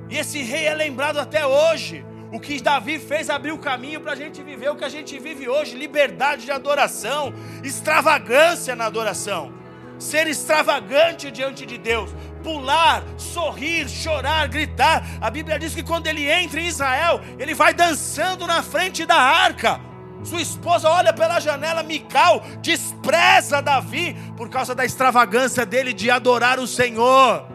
E 0.09 0.17
esse 0.17 0.41
rei 0.41 0.65
é 0.65 0.73
lembrado 0.73 1.17
até 1.17 1.45
hoje. 1.45 2.05
O 2.31 2.39
que 2.39 2.61
Davi 2.61 2.99
fez 2.99 3.29
abriu 3.29 3.55
o 3.55 3.59
caminho 3.59 4.01
para 4.01 4.11
a 4.11 4.15
gente 4.15 4.43
viver 4.43 4.69
o 4.69 4.75
que 4.75 4.83
a 4.83 4.89
gente 4.89 5.17
vive 5.17 5.47
hoje: 5.47 5.77
liberdade 5.77 6.45
de 6.45 6.51
adoração, 6.51 7.33
extravagância 7.63 8.75
na 8.75 8.85
adoração, 8.85 9.51
ser 9.97 10.27
extravagante 10.27 11.31
diante 11.31 11.65
de 11.65 11.77
Deus, 11.77 12.11
pular, 12.43 13.03
sorrir, 13.17 13.89
chorar, 13.89 14.47
gritar. 14.47 15.03
A 15.19 15.29
Bíblia 15.31 15.57
diz 15.57 15.73
que 15.73 15.81
quando 15.81 16.05
ele 16.05 16.29
entra 16.29 16.59
em 16.59 16.67
Israel, 16.67 17.19
ele 17.39 17.55
vai 17.55 17.73
dançando 17.73 18.45
na 18.45 18.61
frente 18.61 19.05
da 19.05 19.15
arca. 19.15 19.88
Sua 20.23 20.41
esposa 20.41 20.89
olha 20.89 21.13
pela 21.13 21.39
janela, 21.39 21.81
Mical 21.83 22.41
despreza 22.61 23.61
Davi 23.61 24.15
por 24.35 24.49
causa 24.49 24.75
da 24.75 24.85
extravagância 24.85 25.65
dele 25.65 25.93
de 25.93 26.11
adorar 26.11 26.59
o 26.59 26.67
Senhor. 26.67 27.47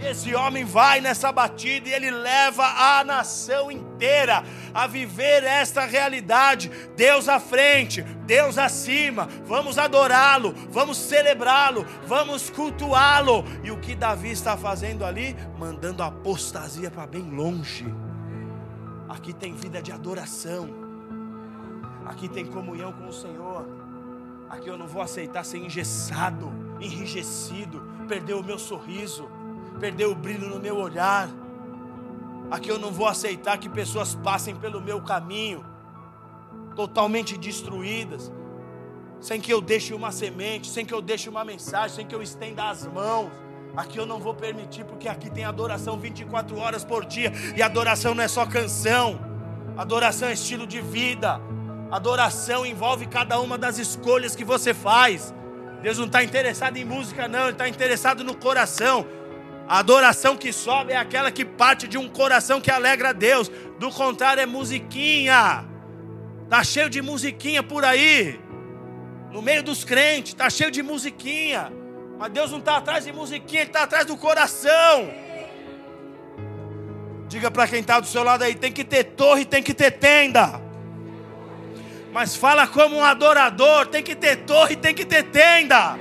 Esse 0.00 0.34
homem 0.34 0.64
vai 0.64 1.00
nessa 1.00 1.30
batida 1.32 1.88
e 1.88 1.92
ele 1.92 2.10
leva 2.10 2.64
a 2.64 3.04
nação 3.04 3.70
inteira 3.70 4.42
a 4.74 4.86
viver 4.86 5.44
esta 5.44 5.86
realidade. 5.86 6.70
Deus 6.96 7.28
à 7.28 7.38
frente, 7.40 8.02
Deus 8.26 8.58
acima. 8.58 9.28
Vamos 9.46 9.78
adorá-lo, 9.78 10.54
vamos 10.68 10.98
celebrá-lo, 10.98 11.86
vamos 12.06 12.50
cultuá-lo. 12.50 13.44
E 13.62 13.70
o 13.70 13.78
que 13.78 13.94
Davi 13.94 14.30
está 14.30 14.56
fazendo 14.56 15.04
ali? 15.04 15.34
Mandando 15.58 16.02
a 16.02 16.06
apostasia 16.06 16.90
para 16.90 17.06
bem 17.06 17.22
longe. 17.22 17.86
Aqui 19.08 19.32
tem 19.32 19.54
vida 19.54 19.80
de 19.80 19.92
adoração. 19.92 20.83
Aqui 22.06 22.28
tem 22.28 22.44
comunhão 22.44 22.92
com 22.92 23.08
o 23.08 23.12
Senhor. 23.12 23.66
Aqui 24.48 24.68
eu 24.68 24.76
não 24.76 24.86
vou 24.86 25.02
aceitar 25.02 25.44
ser 25.44 25.58
engessado, 25.58 26.52
enrijecido, 26.80 27.82
perder 28.06 28.34
o 28.34 28.42
meu 28.42 28.58
sorriso, 28.58 29.28
perder 29.80 30.06
o 30.06 30.14
brilho 30.14 30.48
no 30.48 30.60
meu 30.60 30.76
olhar. 30.76 31.28
Aqui 32.50 32.68
eu 32.68 32.78
não 32.78 32.92
vou 32.92 33.08
aceitar 33.08 33.58
que 33.58 33.68
pessoas 33.68 34.14
passem 34.14 34.54
pelo 34.54 34.80
meu 34.80 35.00
caminho, 35.00 35.64
totalmente 36.76 37.38
destruídas, 37.38 38.30
sem 39.20 39.40
que 39.40 39.52
eu 39.52 39.60
deixe 39.60 39.94
uma 39.94 40.12
semente, 40.12 40.68
sem 40.68 40.84
que 40.84 40.92
eu 40.92 41.00
deixe 41.00 41.28
uma 41.28 41.44
mensagem, 41.44 41.96
sem 41.96 42.06
que 42.06 42.14
eu 42.14 42.22
estenda 42.22 42.68
as 42.68 42.86
mãos. 42.86 43.30
Aqui 43.76 43.98
eu 43.98 44.06
não 44.06 44.20
vou 44.20 44.34
permitir, 44.34 44.84
porque 44.84 45.08
aqui 45.08 45.30
tem 45.30 45.44
adoração 45.44 45.98
24 45.98 46.56
horas 46.58 46.84
por 46.84 47.04
dia, 47.04 47.32
e 47.56 47.62
adoração 47.62 48.14
não 48.14 48.22
é 48.22 48.28
só 48.28 48.46
canção, 48.46 49.18
adoração 49.76 50.28
é 50.28 50.34
estilo 50.34 50.66
de 50.66 50.80
vida, 50.80 51.40
Adoração 51.94 52.66
envolve 52.66 53.06
cada 53.06 53.38
uma 53.38 53.56
das 53.56 53.78
escolhas 53.78 54.34
que 54.34 54.44
você 54.44 54.74
faz. 54.74 55.32
Deus 55.80 55.96
não 55.96 56.06
está 56.06 56.24
interessado 56.24 56.76
em 56.76 56.84
música, 56.84 57.28
não, 57.28 57.44
Ele 57.44 57.52
está 57.52 57.68
interessado 57.68 58.24
no 58.24 58.34
coração. 58.34 59.06
A 59.68 59.78
adoração 59.78 60.36
que 60.36 60.52
sobe 60.52 60.92
é 60.92 60.96
aquela 60.96 61.30
que 61.30 61.44
parte 61.44 61.86
de 61.86 61.96
um 61.96 62.08
coração 62.08 62.60
que 62.60 62.68
alegra 62.68 63.10
a 63.10 63.12
Deus. 63.12 63.48
Do 63.78 63.92
contrário, 63.92 64.40
é 64.40 64.44
musiquinha. 64.46 65.64
Está 66.42 66.64
cheio 66.64 66.90
de 66.90 67.00
musiquinha 67.00 67.62
por 67.62 67.84
aí. 67.84 68.40
No 69.30 69.40
meio 69.40 69.62
dos 69.62 69.84
crentes, 69.84 70.32
está 70.32 70.50
cheio 70.50 70.72
de 70.72 70.82
musiquinha. 70.82 71.72
Mas 72.18 72.32
Deus 72.32 72.50
não 72.50 72.58
está 72.58 72.78
atrás 72.78 73.04
de 73.04 73.12
musiquinha, 73.12 73.60
Ele 73.60 73.70
está 73.70 73.84
atrás 73.84 74.04
do 74.04 74.16
coração. 74.16 75.10
Diga 77.28 77.52
para 77.52 77.68
quem 77.68 77.78
está 77.78 78.00
do 78.00 78.06
seu 78.08 78.24
lado 78.24 78.42
aí: 78.42 78.56
tem 78.56 78.72
que 78.72 78.82
ter 78.82 79.04
torre, 79.04 79.44
tem 79.44 79.62
que 79.62 79.72
ter 79.72 79.92
tenda 79.92 80.63
mas 82.14 82.36
fala 82.36 82.64
como 82.68 82.98
um 82.98 83.02
adorador. 83.04 83.88
Tem 83.88 84.00
que 84.00 84.14
ter 84.14 84.44
torre, 84.44 84.76
tem 84.76 84.94
que 84.94 85.04
ter 85.04 85.24
tenda. 85.24 85.98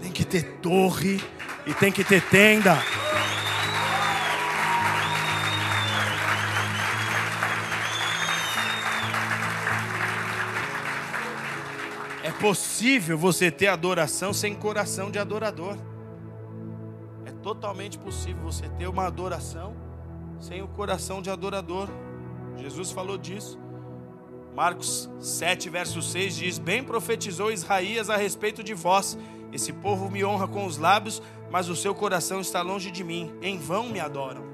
Tem 0.00 0.12
que 0.12 0.24
ter 0.24 0.44
torre 0.62 1.20
e 1.66 1.74
tem 1.74 1.90
que 1.90 2.04
ter 2.04 2.22
tenda. 2.22 2.78
É 12.22 12.30
possível 12.30 13.18
você 13.18 13.50
ter 13.50 13.66
adoração 13.66 14.32
sem 14.32 14.54
coração 14.54 15.10
de 15.10 15.18
adorador. 15.18 15.76
É 17.24 17.32
totalmente 17.42 17.98
possível 17.98 18.44
você 18.44 18.68
ter 18.68 18.86
uma 18.86 19.04
adoração 19.04 19.74
sem 20.38 20.62
o 20.62 20.68
coração 20.68 21.20
de 21.20 21.28
adorador. 21.28 21.88
Jesus 22.56 22.90
falou 22.90 23.18
disso. 23.18 23.58
Marcos 24.54 25.10
7, 25.20 25.68
verso 25.68 26.00
6 26.00 26.36
diz: 26.36 26.58
Bem 26.58 26.82
profetizou 26.82 27.52
Isaías 27.52 28.08
a 28.08 28.16
respeito 28.16 28.62
de 28.62 28.72
vós. 28.72 29.18
Esse 29.52 29.72
povo 29.72 30.10
me 30.10 30.24
honra 30.24 30.48
com 30.48 30.64
os 30.64 30.78
lábios, 30.78 31.22
mas 31.50 31.68
o 31.68 31.76
seu 31.76 31.94
coração 31.94 32.40
está 32.40 32.62
longe 32.62 32.90
de 32.90 33.04
mim. 33.04 33.34
Em 33.42 33.58
vão 33.58 33.88
me 33.88 34.00
adoram. 34.00 34.44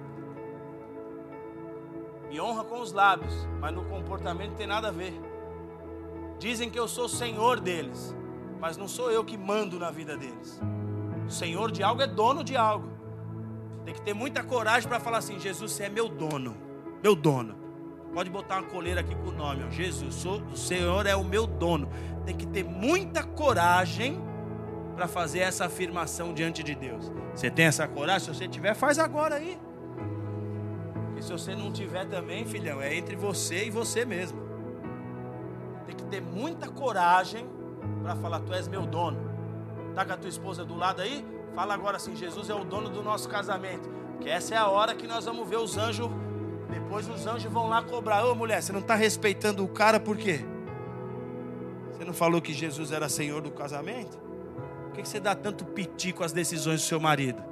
Me 2.29 2.41
honra 2.41 2.65
com 2.65 2.81
os 2.81 2.93
lábios, 2.93 3.33
mas 3.61 3.73
no 3.73 3.85
comportamento 3.85 4.51
não 4.51 4.57
tem 4.57 4.67
nada 4.67 4.89
a 4.89 4.91
ver. 4.91 5.15
Dizem 6.39 6.69
que 6.69 6.79
eu 6.79 6.89
sou 6.89 7.09
senhor 7.09 7.61
deles, 7.61 8.17
mas 8.61 8.77
não 8.77 8.89
sou 8.89 9.11
eu 9.11 9.25
que 9.25 9.37
mando 9.37 9.79
na 9.79 9.93
vida 9.93 10.17
deles. 10.17 10.61
O 11.27 11.31
senhor 11.31 11.71
de 11.71 11.83
algo 11.83 12.03
é 12.03 12.07
dono 12.07 12.43
de 12.43 12.57
algo. 12.57 12.89
Tem 13.85 13.95
que 13.95 14.03
ter 14.03 14.15
muita 14.15 14.43
coragem 14.43 14.89
para 14.89 14.99
falar 14.99 15.19
assim: 15.19 15.39
Jesus, 15.39 15.71
você 15.71 15.85
é 15.85 15.89
meu 15.89 16.09
dono, 16.09 16.57
meu 17.01 17.15
dono. 17.15 17.62
Pode 18.13 18.29
botar 18.29 18.59
uma 18.59 18.69
coleira 18.69 19.01
aqui 19.01 19.15
com 19.15 19.29
o 19.29 19.33
nome, 19.33 19.65
ó. 19.67 19.71
Jesus, 19.71 20.15
sou, 20.15 20.43
o 20.43 20.57
Senhor 20.57 21.07
é 21.07 21.17
o 21.17 21.25
meu 21.25 21.47
dono. 21.47 21.89
Tem 22.27 22.37
que 22.37 22.47
ter 22.47 22.63
muita 22.63 23.23
coragem 23.23 24.21
para 24.95 25.09
fazer 25.09 25.41
essa 25.41 25.65
afirmação 25.65 26.35
diante 26.35 26.63
de 26.63 26.75
Deus. 26.75 27.11
Você 27.35 27.51
tem 27.51 27.65
essa 27.65 27.89
coragem? 27.89 28.33
Se 28.33 28.39
você 28.39 28.47
tiver, 28.47 28.75
faz 28.75 28.99
agora 28.99 29.37
aí. 29.37 29.59
E 31.17 31.23
se 31.23 31.33
você 31.33 31.55
não 31.55 31.73
tiver 31.73 32.05
também, 32.07 32.45
filhão, 32.45 32.83
é 32.83 32.95
entre 32.95 33.17
você 33.17 33.67
e 33.67 33.71
você 33.71 34.05
mesmo. 34.05 34.39
Tem 35.87 35.97
que 35.97 36.05
ter 36.05 36.21
muita 36.21 36.69
coragem 36.69 37.47
para 38.03 38.15
falar: 38.17 38.41
Tu 38.41 38.53
és 38.53 38.69
meu 38.69 38.87
dono. 38.87 39.19
Tá 39.95 40.05
com 40.05 40.13
a 40.13 40.17
tua 40.17 40.29
esposa 40.29 40.65
do 40.65 40.77
lado 40.77 41.01
aí? 41.01 41.25
Fala 41.55 41.73
agora 41.73 41.97
assim: 41.97 42.15
Jesus 42.15 42.51
é 42.51 42.55
o 42.55 42.65
dono 42.65 42.91
do 42.91 43.03
nosso 43.03 43.27
casamento. 43.27 43.89
Que 44.21 44.29
essa 44.29 44.55
é 44.55 44.59
a 44.59 44.69
hora 44.69 44.95
que 44.95 45.07
nós 45.07 45.25
vamos 45.25 45.49
ver 45.49 45.57
os 45.57 45.79
anjos 45.79 46.11
depois 46.73 47.09
os 47.09 47.27
anjos 47.27 47.53
vão 47.53 47.69
lá 47.69 47.83
cobrar. 47.83 48.25
Ô 48.25 48.35
mulher, 48.35 48.63
você 48.63 48.73
não 48.73 48.81
está 48.81 48.95
respeitando 48.95 49.65
o 49.65 49.69
cara 49.69 50.01
por 50.01 50.17
quê? 50.17 50.41
Você 51.93 52.05
não 52.05 52.15
falou 52.15 52.41
que 52.41 52.53
Jesus 52.53 52.91
era 52.91 53.09
senhor 53.09 53.41
do 53.41 53.51
casamento? 53.51 54.19
Por 54.85 54.93
que 54.95 55.09
você 55.09 55.21
dá 55.21 55.35
tanto 55.35 55.65
piti 55.65 56.13
com 56.13 56.25
as 56.25 56.33
decisões 56.33 56.81
do 56.81 56.87
seu 56.87 56.99
marido? 57.01 57.43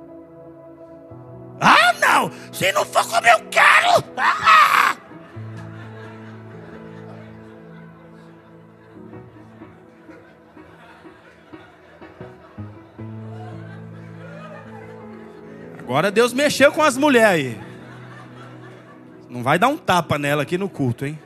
Não! 2.20 2.30
Se 2.52 2.72
não 2.72 2.84
for 2.84 3.06
como 3.08 3.26
eu 3.26 3.38
quero! 3.50 4.04
Ah! 4.16 4.96
Agora 15.78 16.10
Deus 16.10 16.32
mexeu 16.32 16.72
com 16.72 16.82
as 16.82 16.96
mulheres 16.96 17.28
aí. 17.28 17.69
Não 19.30 19.44
vai 19.44 19.60
dar 19.60 19.68
um 19.68 19.76
tapa 19.76 20.18
nela 20.18 20.42
aqui 20.42 20.58
no 20.58 20.68
culto, 20.68 21.06
hein? 21.06 21.16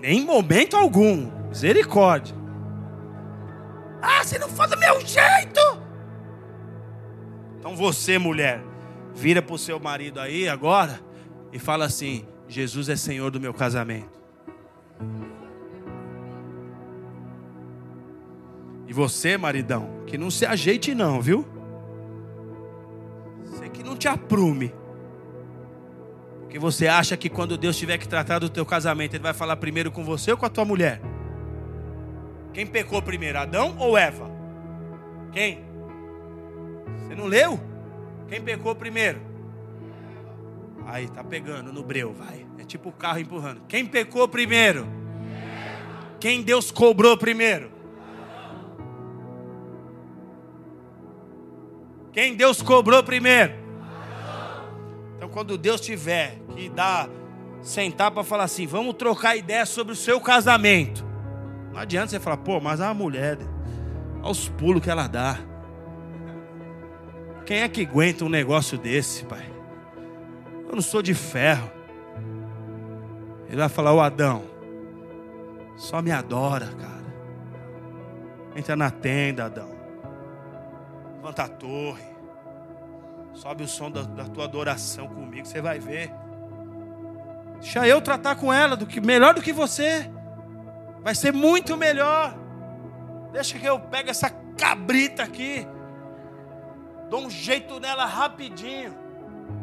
Nem 0.00 0.20
em 0.20 0.24
momento 0.24 0.74
algum. 0.74 1.30
Misericórdia. 1.50 2.34
Ah, 4.00 4.24
se 4.24 4.38
não 4.38 4.48
for 4.48 4.66
do 4.66 4.78
meu 4.78 4.98
jeito. 5.00 5.60
Então 7.58 7.76
você, 7.76 8.16
mulher, 8.16 8.62
vira 9.14 9.42
para 9.42 9.54
o 9.54 9.58
seu 9.58 9.78
marido 9.78 10.18
aí 10.18 10.48
agora 10.48 10.98
e 11.52 11.58
fala 11.58 11.84
assim: 11.84 12.26
Jesus 12.48 12.88
é 12.88 12.96
Senhor 12.96 13.30
do 13.30 13.38
meu 13.38 13.52
casamento. 13.52 14.18
E 18.88 18.92
você, 18.94 19.36
maridão, 19.36 20.02
que 20.06 20.16
não 20.16 20.30
se 20.30 20.46
ajeite 20.46 20.94
não, 20.94 21.20
viu? 21.20 21.46
Você 23.44 23.68
que 23.68 23.82
não 23.82 23.94
te 23.94 24.08
aprume. 24.08 24.79
Porque 26.50 26.58
você 26.58 26.88
acha 26.88 27.16
que 27.16 27.28
quando 27.28 27.56
Deus 27.56 27.78
tiver 27.78 27.96
que 27.96 28.08
tratar 28.08 28.40
do 28.40 28.48
teu 28.48 28.66
casamento, 28.66 29.14
Ele 29.14 29.22
vai 29.22 29.32
falar 29.32 29.54
primeiro 29.54 29.92
com 29.92 30.02
você 30.02 30.32
ou 30.32 30.36
com 30.36 30.44
a 30.44 30.48
tua 30.48 30.64
mulher? 30.64 31.00
Quem 32.52 32.66
pecou 32.66 33.00
primeiro, 33.00 33.38
Adão 33.38 33.76
ou 33.78 33.96
Eva? 33.96 34.28
Quem? 35.30 35.64
Você 36.98 37.14
não 37.14 37.26
leu? 37.26 37.60
Quem 38.28 38.42
pecou 38.42 38.74
primeiro? 38.74 39.20
Aí, 40.86 41.08
tá 41.08 41.22
pegando 41.22 41.72
no 41.72 41.84
breu, 41.84 42.12
vai. 42.12 42.44
É 42.58 42.64
tipo 42.64 42.88
o 42.88 42.92
carro 42.92 43.20
empurrando. 43.20 43.62
Quem 43.68 43.86
pecou 43.86 44.26
primeiro? 44.26 44.88
Quem 46.18 46.42
Deus 46.42 46.72
cobrou 46.72 47.16
primeiro? 47.16 47.70
Quem 52.12 52.34
Deus 52.34 52.60
cobrou 52.60 53.04
primeiro? 53.04 53.59
Quando 55.32 55.56
Deus 55.56 55.80
tiver 55.80 56.38
que 56.54 56.68
dar, 56.68 57.08
sentar 57.62 58.10
para 58.10 58.24
falar 58.24 58.44
assim, 58.44 58.66
vamos 58.66 58.94
trocar 58.94 59.36
ideia 59.36 59.64
sobre 59.64 59.92
o 59.92 59.96
seu 59.96 60.20
casamento. 60.20 61.04
Não 61.72 61.78
adianta 61.78 62.08
você 62.08 62.20
falar, 62.20 62.38
pô, 62.38 62.60
mas 62.60 62.80
a 62.80 62.92
mulher, 62.92 63.38
olha 64.22 64.30
os 64.30 64.48
pulos 64.48 64.82
que 64.82 64.90
ela 64.90 65.06
dá. 65.06 65.38
Quem 67.46 67.58
é 67.58 67.68
que 67.68 67.82
aguenta 67.82 68.24
um 68.24 68.28
negócio 68.28 68.76
desse, 68.76 69.24
pai? 69.24 69.44
Eu 70.68 70.74
não 70.74 70.82
sou 70.82 71.02
de 71.02 71.14
ferro. 71.14 71.70
Ele 73.48 73.56
vai 73.56 73.68
falar, 73.68 73.92
ô 73.92 74.00
Adão, 74.00 74.44
só 75.76 76.00
me 76.00 76.12
adora, 76.12 76.66
cara. 76.66 77.00
Entra 78.54 78.76
na 78.76 78.90
tenda, 78.90 79.46
Adão. 79.46 79.70
Levanta 81.16 81.44
a 81.44 81.48
torre. 81.48 82.09
Sobe 83.32 83.64
o 83.64 83.68
som 83.68 83.90
da, 83.90 84.02
da 84.02 84.24
tua 84.24 84.44
adoração 84.44 85.08
comigo, 85.08 85.46
você 85.46 85.60
vai 85.60 85.78
ver. 85.78 86.12
Deixa 87.60 87.86
eu 87.86 88.00
tratar 88.00 88.36
com 88.36 88.52
ela 88.52 88.76
do 88.76 88.86
que 88.86 89.00
melhor 89.00 89.34
do 89.34 89.42
que 89.42 89.52
você. 89.52 90.10
Vai 91.02 91.14
ser 91.14 91.32
muito 91.32 91.76
melhor. 91.76 92.34
Deixa 93.32 93.58
que 93.58 93.66
eu 93.66 93.78
pegue 93.78 94.10
essa 94.10 94.30
cabrita 94.56 95.22
aqui. 95.22 95.66
Dou 97.08 97.20
um 97.26 97.30
jeito 97.30 97.78
nela 97.80 98.06
rapidinho. 98.06 98.96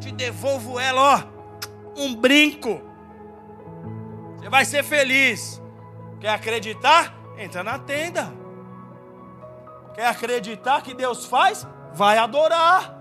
Te 0.00 0.12
devolvo 0.12 0.78
ela, 0.78 1.00
ó. 1.00 2.00
Um 2.00 2.14
brinco. 2.14 2.80
Você 4.36 4.48
vai 4.48 4.64
ser 4.64 4.82
feliz. 4.82 5.60
Quer 6.20 6.30
acreditar? 6.30 7.14
Entra 7.36 7.62
na 7.62 7.78
tenda. 7.78 8.32
Quer 9.94 10.06
acreditar 10.06 10.82
que 10.82 10.94
Deus 10.94 11.26
faz? 11.26 11.66
Vai 11.92 12.18
adorar. 12.18 12.97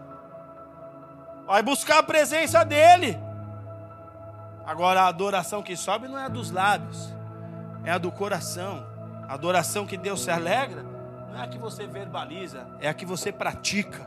Vai 1.48 1.64
buscar 1.64 2.00
a 2.00 2.04
presença 2.04 2.66
dEle. 2.66 3.18
Agora, 4.66 5.04
a 5.04 5.08
adoração 5.08 5.64
que 5.64 5.78
sobe 5.78 6.10
não 6.10 6.20
é 6.20 6.26
a 6.26 6.28
dos 6.28 6.52
lábios, 6.52 7.16
é 7.86 7.92
a 7.92 7.98
do 7.98 8.12
coração. 8.12 8.86
A 9.26 9.34
adoração 9.34 9.86
que 9.86 9.96
Deus 9.96 10.22
se 10.22 10.30
alegra 10.30 10.84
não 11.30 11.40
é 11.40 11.44
a 11.44 11.48
que 11.48 11.58
você 11.58 11.88
verbaliza, 11.88 12.68
é 12.82 12.90
a 12.90 12.94
que 12.94 13.06
você 13.06 13.32
pratica, 13.32 14.06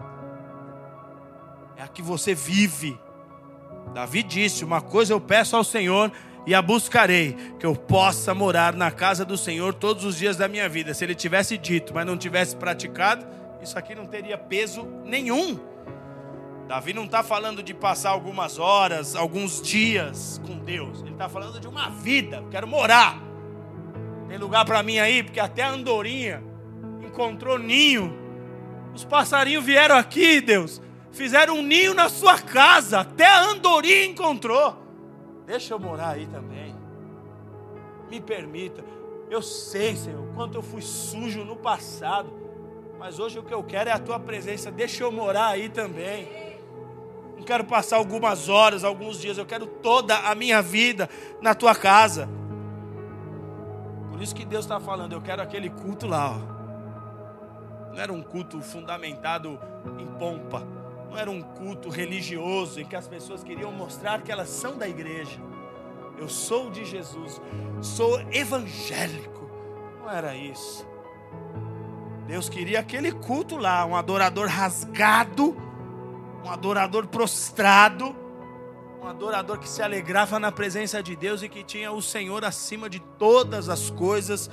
é 1.78 1.82
a 1.82 1.88
que 1.88 2.02
você 2.02 2.34
vive. 2.34 3.00
Davi 3.94 4.22
disse: 4.22 4.62
Uma 4.62 4.82
coisa 4.82 5.14
eu 5.14 5.20
peço 5.20 5.56
ao 5.56 5.64
Senhor 5.64 6.12
e 6.46 6.54
a 6.54 6.60
buscarei, 6.60 7.54
que 7.58 7.64
eu 7.64 7.74
possa 7.74 8.34
morar 8.34 8.74
na 8.74 8.90
casa 8.90 9.24
do 9.24 9.38
Senhor 9.38 9.72
todos 9.72 10.04
os 10.04 10.16
dias 10.16 10.36
da 10.36 10.46
minha 10.46 10.68
vida. 10.68 10.92
Se 10.92 11.04
ele 11.04 11.14
tivesse 11.14 11.56
dito, 11.56 11.94
mas 11.94 12.04
não 12.04 12.18
tivesse 12.18 12.54
praticado, 12.54 13.26
isso 13.62 13.78
aqui 13.78 13.94
não 13.94 14.06
teria 14.06 14.36
peso 14.36 14.86
nenhum. 15.04 15.69
Davi 16.70 16.92
não 16.92 17.04
está 17.04 17.24
falando 17.24 17.64
de 17.64 17.74
passar 17.74 18.10
algumas 18.10 18.56
horas, 18.56 19.16
alguns 19.16 19.60
dias 19.60 20.40
com 20.46 20.56
Deus. 20.56 21.00
Ele 21.00 21.10
está 21.10 21.28
falando 21.28 21.58
de 21.58 21.66
uma 21.66 21.90
vida. 21.90 22.36
Eu 22.36 22.48
quero 22.48 22.68
morar. 22.68 23.20
Tem 24.28 24.38
lugar 24.38 24.64
para 24.64 24.80
mim 24.80 25.00
aí, 25.00 25.24
porque 25.24 25.40
até 25.40 25.62
a 25.62 25.70
andorinha 25.70 26.40
encontrou 27.04 27.58
ninho. 27.58 28.16
Os 28.94 29.04
passarinhos 29.04 29.64
vieram 29.64 29.96
aqui, 29.96 30.40
Deus. 30.40 30.80
Fizeram 31.10 31.56
um 31.56 31.62
ninho 31.62 31.92
na 31.92 32.08
sua 32.08 32.38
casa. 32.38 33.00
Até 33.00 33.26
a 33.26 33.46
andorinha 33.46 34.04
encontrou. 34.04 34.76
Deixa 35.46 35.74
eu 35.74 35.80
morar 35.80 36.10
aí 36.10 36.28
também. 36.28 36.72
Me 38.08 38.20
permita. 38.20 38.84
Eu 39.28 39.42
sei, 39.42 39.96
Senhor, 39.96 40.24
quanto 40.36 40.54
eu 40.54 40.62
fui 40.62 40.82
sujo 40.82 41.42
no 41.42 41.56
passado. 41.56 42.32
Mas 42.96 43.18
hoje 43.18 43.40
o 43.40 43.42
que 43.42 43.52
eu 43.52 43.64
quero 43.64 43.90
é 43.90 43.92
a 43.92 43.98
tua 43.98 44.20
presença. 44.20 44.70
Deixa 44.70 45.02
eu 45.02 45.10
morar 45.10 45.48
aí 45.48 45.68
também 45.68 46.48
não 47.40 47.46
quero 47.46 47.64
passar 47.64 47.96
algumas 47.96 48.50
horas, 48.50 48.84
alguns 48.84 49.18
dias, 49.18 49.38
eu 49.38 49.46
quero 49.46 49.66
toda 49.66 50.14
a 50.14 50.34
minha 50.34 50.60
vida 50.60 51.08
na 51.40 51.54
tua 51.54 51.74
casa. 51.74 52.28
Por 54.10 54.20
isso 54.20 54.34
que 54.34 54.44
Deus 54.44 54.66
está 54.66 54.78
falando, 54.78 55.12
eu 55.14 55.22
quero 55.22 55.40
aquele 55.40 55.70
culto 55.70 56.06
lá. 56.06 56.36
Ó. 56.36 57.92
Não 57.92 57.98
era 57.98 58.12
um 58.12 58.22
culto 58.22 58.60
fundamentado 58.60 59.58
em 59.98 60.06
pompa, 60.18 60.62
não 61.08 61.16
era 61.16 61.30
um 61.30 61.40
culto 61.40 61.88
religioso 61.88 62.78
em 62.78 62.84
que 62.84 62.94
as 62.94 63.08
pessoas 63.08 63.42
queriam 63.42 63.72
mostrar 63.72 64.20
que 64.20 64.30
elas 64.30 64.50
são 64.50 64.76
da 64.76 64.86
igreja. 64.86 65.40
Eu 66.18 66.28
sou 66.28 66.70
de 66.70 66.84
Jesus, 66.84 67.40
sou 67.80 68.20
evangélico. 68.30 69.50
Não 69.98 70.10
era 70.10 70.36
isso. 70.36 70.86
Deus 72.26 72.50
queria 72.50 72.80
aquele 72.80 73.12
culto 73.12 73.56
lá, 73.56 73.86
um 73.86 73.96
adorador 73.96 74.46
rasgado 74.46 75.69
um 76.44 76.50
adorador 76.50 77.06
prostrado, 77.06 78.14
um 79.02 79.06
adorador 79.06 79.58
que 79.58 79.68
se 79.68 79.82
alegrava 79.82 80.38
na 80.38 80.50
presença 80.50 81.02
de 81.02 81.14
Deus 81.14 81.42
e 81.42 81.48
que 81.48 81.62
tinha 81.62 81.92
o 81.92 82.02
Senhor 82.02 82.44
acima 82.44 82.88
de 82.88 83.00
todas 83.00 83.68
as 83.68 83.90
coisas 83.90 84.50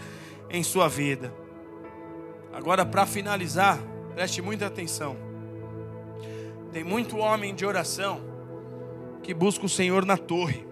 em 0.49 0.63
sua 0.63 0.87
vida. 0.87 1.33
Agora, 2.53 2.85
para 2.85 3.05
finalizar, 3.05 3.77
preste 4.13 4.41
muita 4.41 4.65
atenção. 4.65 5.15
Tem 6.71 6.83
muito 6.83 7.17
homem 7.17 7.53
de 7.53 7.65
oração 7.65 8.21
que 9.23 9.33
busca 9.33 9.65
o 9.65 9.69
Senhor 9.69 10.05
na 10.05 10.17
torre, 10.17 10.65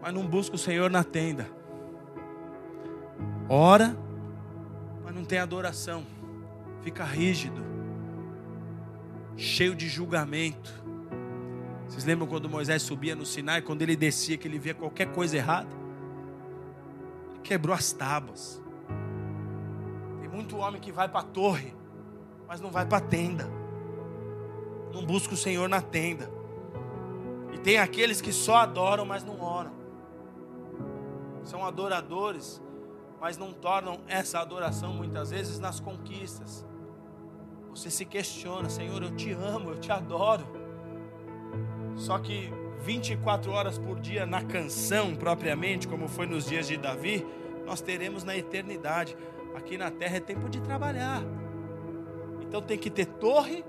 mas 0.00 0.12
não 0.12 0.26
busca 0.26 0.56
o 0.56 0.58
Senhor 0.58 0.90
na 0.90 1.04
tenda. 1.04 1.48
Ora, 3.48 3.96
mas 5.04 5.14
não 5.14 5.24
tem 5.24 5.38
adoração, 5.38 6.04
fica 6.82 7.04
rígido 7.04 7.77
cheio 9.38 9.74
de 9.74 9.88
julgamento. 9.88 10.74
Vocês 11.86 12.04
lembram 12.04 12.26
quando 12.26 12.48
Moisés 12.48 12.82
subia 12.82 13.14
no 13.14 13.24
Sinai, 13.24 13.62
quando 13.62 13.82
ele 13.82 13.96
descia, 13.96 14.36
que 14.36 14.48
ele 14.48 14.58
via 14.58 14.74
qualquer 14.74 15.12
coisa 15.12 15.36
errada? 15.36 15.70
Ele 17.30 17.40
quebrou 17.42 17.74
as 17.74 17.92
tábuas. 17.92 18.60
Tem 20.20 20.28
muito 20.28 20.56
homem 20.56 20.80
que 20.80 20.90
vai 20.90 21.08
para 21.08 21.20
a 21.20 21.22
torre, 21.22 21.72
mas 22.48 22.60
não 22.60 22.70
vai 22.70 22.84
para 22.84 22.98
a 22.98 23.00
tenda. 23.00 23.48
Não 24.92 25.06
busca 25.06 25.34
o 25.34 25.36
Senhor 25.36 25.68
na 25.68 25.80
tenda. 25.80 26.28
E 27.52 27.58
tem 27.58 27.78
aqueles 27.78 28.20
que 28.20 28.32
só 28.32 28.56
adoram, 28.56 29.06
mas 29.06 29.22
não 29.22 29.40
oram. 29.40 29.72
São 31.44 31.64
adoradores, 31.64 32.60
mas 33.20 33.38
não 33.38 33.52
tornam 33.52 34.00
essa 34.08 34.40
adoração 34.40 34.92
muitas 34.92 35.30
vezes 35.30 35.60
nas 35.60 35.78
conquistas 35.78 36.66
você 37.70 37.90
se 37.90 38.04
questiona, 38.04 38.68
Senhor, 38.68 39.02
eu 39.02 39.10
te 39.14 39.32
amo, 39.32 39.70
eu 39.70 39.78
te 39.78 39.90
adoro. 39.92 40.46
Só 41.96 42.18
que 42.18 42.52
24 42.80 43.50
horas 43.50 43.78
por 43.78 44.00
dia 44.00 44.24
na 44.24 44.42
canção 44.42 45.14
propriamente, 45.14 45.88
como 45.88 46.08
foi 46.08 46.26
nos 46.26 46.46
dias 46.46 46.66
de 46.66 46.76
Davi, 46.76 47.26
nós 47.66 47.80
teremos 47.80 48.24
na 48.24 48.36
eternidade. 48.36 49.16
Aqui 49.54 49.76
na 49.76 49.90
terra 49.90 50.16
é 50.16 50.20
tempo 50.20 50.48
de 50.48 50.60
trabalhar. 50.60 51.22
Então 52.40 52.62
tem 52.62 52.78
que 52.78 52.88
ter 52.88 53.06
torre, 53.06 53.64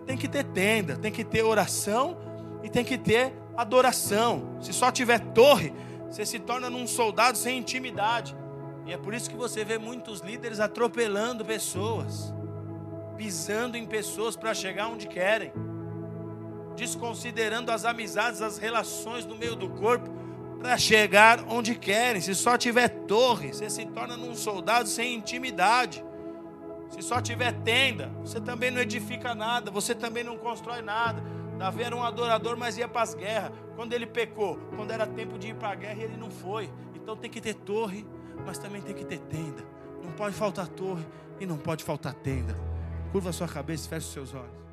tem 0.00 0.16
que 0.16 0.28
ter 0.28 0.44
tenda, 0.44 0.96
tem 0.96 1.12
que 1.12 1.24
ter 1.24 1.42
oração 1.42 2.16
e 2.62 2.68
tem 2.68 2.84
que 2.84 2.96
ter 2.96 3.32
adoração. 3.56 4.56
Se 4.60 4.72
só 4.72 4.90
tiver 4.90 5.20
torre, 5.32 5.72
você 6.08 6.24
se 6.24 6.38
torna 6.38 6.70
num 6.70 6.86
soldado 6.86 7.36
sem 7.36 7.58
intimidade. 7.58 8.36
E 8.86 8.92
é 8.92 8.96
por 8.96 9.12
isso 9.12 9.28
que 9.28 9.36
você 9.36 9.64
vê 9.64 9.78
muitos 9.78 10.20
líderes 10.20 10.58
atropelando 10.58 11.44
pessoas, 11.44 12.32
pisando 13.20 13.76
em 13.76 13.84
pessoas 13.84 14.34
para 14.34 14.54
chegar 14.54 14.88
onde 14.88 15.06
querem, 15.06 15.52
desconsiderando 16.74 17.70
as 17.70 17.84
amizades, 17.84 18.40
as 18.40 18.56
relações 18.56 19.26
no 19.26 19.36
meio 19.36 19.54
do 19.54 19.68
corpo 19.68 20.08
para 20.58 20.78
chegar 20.78 21.44
onde 21.46 21.74
querem. 21.74 22.22
Se 22.22 22.34
só 22.34 22.56
tiver 22.56 22.88
torre, 22.88 23.52
você 23.52 23.68
se 23.68 23.84
torna 23.84 24.16
num 24.16 24.34
soldado 24.34 24.88
sem 24.88 25.14
intimidade. 25.14 26.02
Se 26.88 27.02
só 27.02 27.20
tiver 27.20 27.52
tenda, 27.60 28.10
você 28.24 28.40
também 28.40 28.70
não 28.70 28.80
edifica 28.80 29.34
nada, 29.34 29.70
você 29.70 29.94
também 29.94 30.24
não 30.24 30.38
constrói 30.38 30.80
nada. 30.80 31.22
Davi 31.58 31.82
era 31.82 31.94
um 31.94 32.02
adorador, 32.02 32.56
mas 32.56 32.78
ia 32.78 32.88
para 32.88 33.02
as 33.02 33.12
guerras. 33.12 33.52
Quando 33.76 33.92
ele 33.92 34.06
pecou, 34.06 34.58
quando 34.76 34.92
era 34.92 35.06
tempo 35.06 35.38
de 35.38 35.48
ir 35.48 35.54
para 35.56 35.72
a 35.72 35.74
guerra, 35.74 36.04
ele 36.04 36.16
não 36.16 36.30
foi. 36.30 36.70
Então 36.94 37.14
tem 37.14 37.30
que 37.30 37.42
ter 37.42 37.52
torre, 37.52 38.06
mas 38.46 38.56
também 38.56 38.80
tem 38.80 38.94
que 38.94 39.04
ter 39.04 39.18
tenda. 39.18 39.62
Não 40.02 40.10
pode 40.12 40.34
faltar 40.34 40.68
torre 40.68 41.04
e 41.38 41.44
não 41.44 41.58
pode 41.58 41.84
faltar 41.84 42.14
tenda. 42.14 42.69
Curva 43.12 43.32
sua 43.32 43.48
cabeça 43.48 43.86
e 43.86 43.88
feche 43.88 44.06
os 44.06 44.12
seus 44.12 44.34
olhos. 44.34 44.69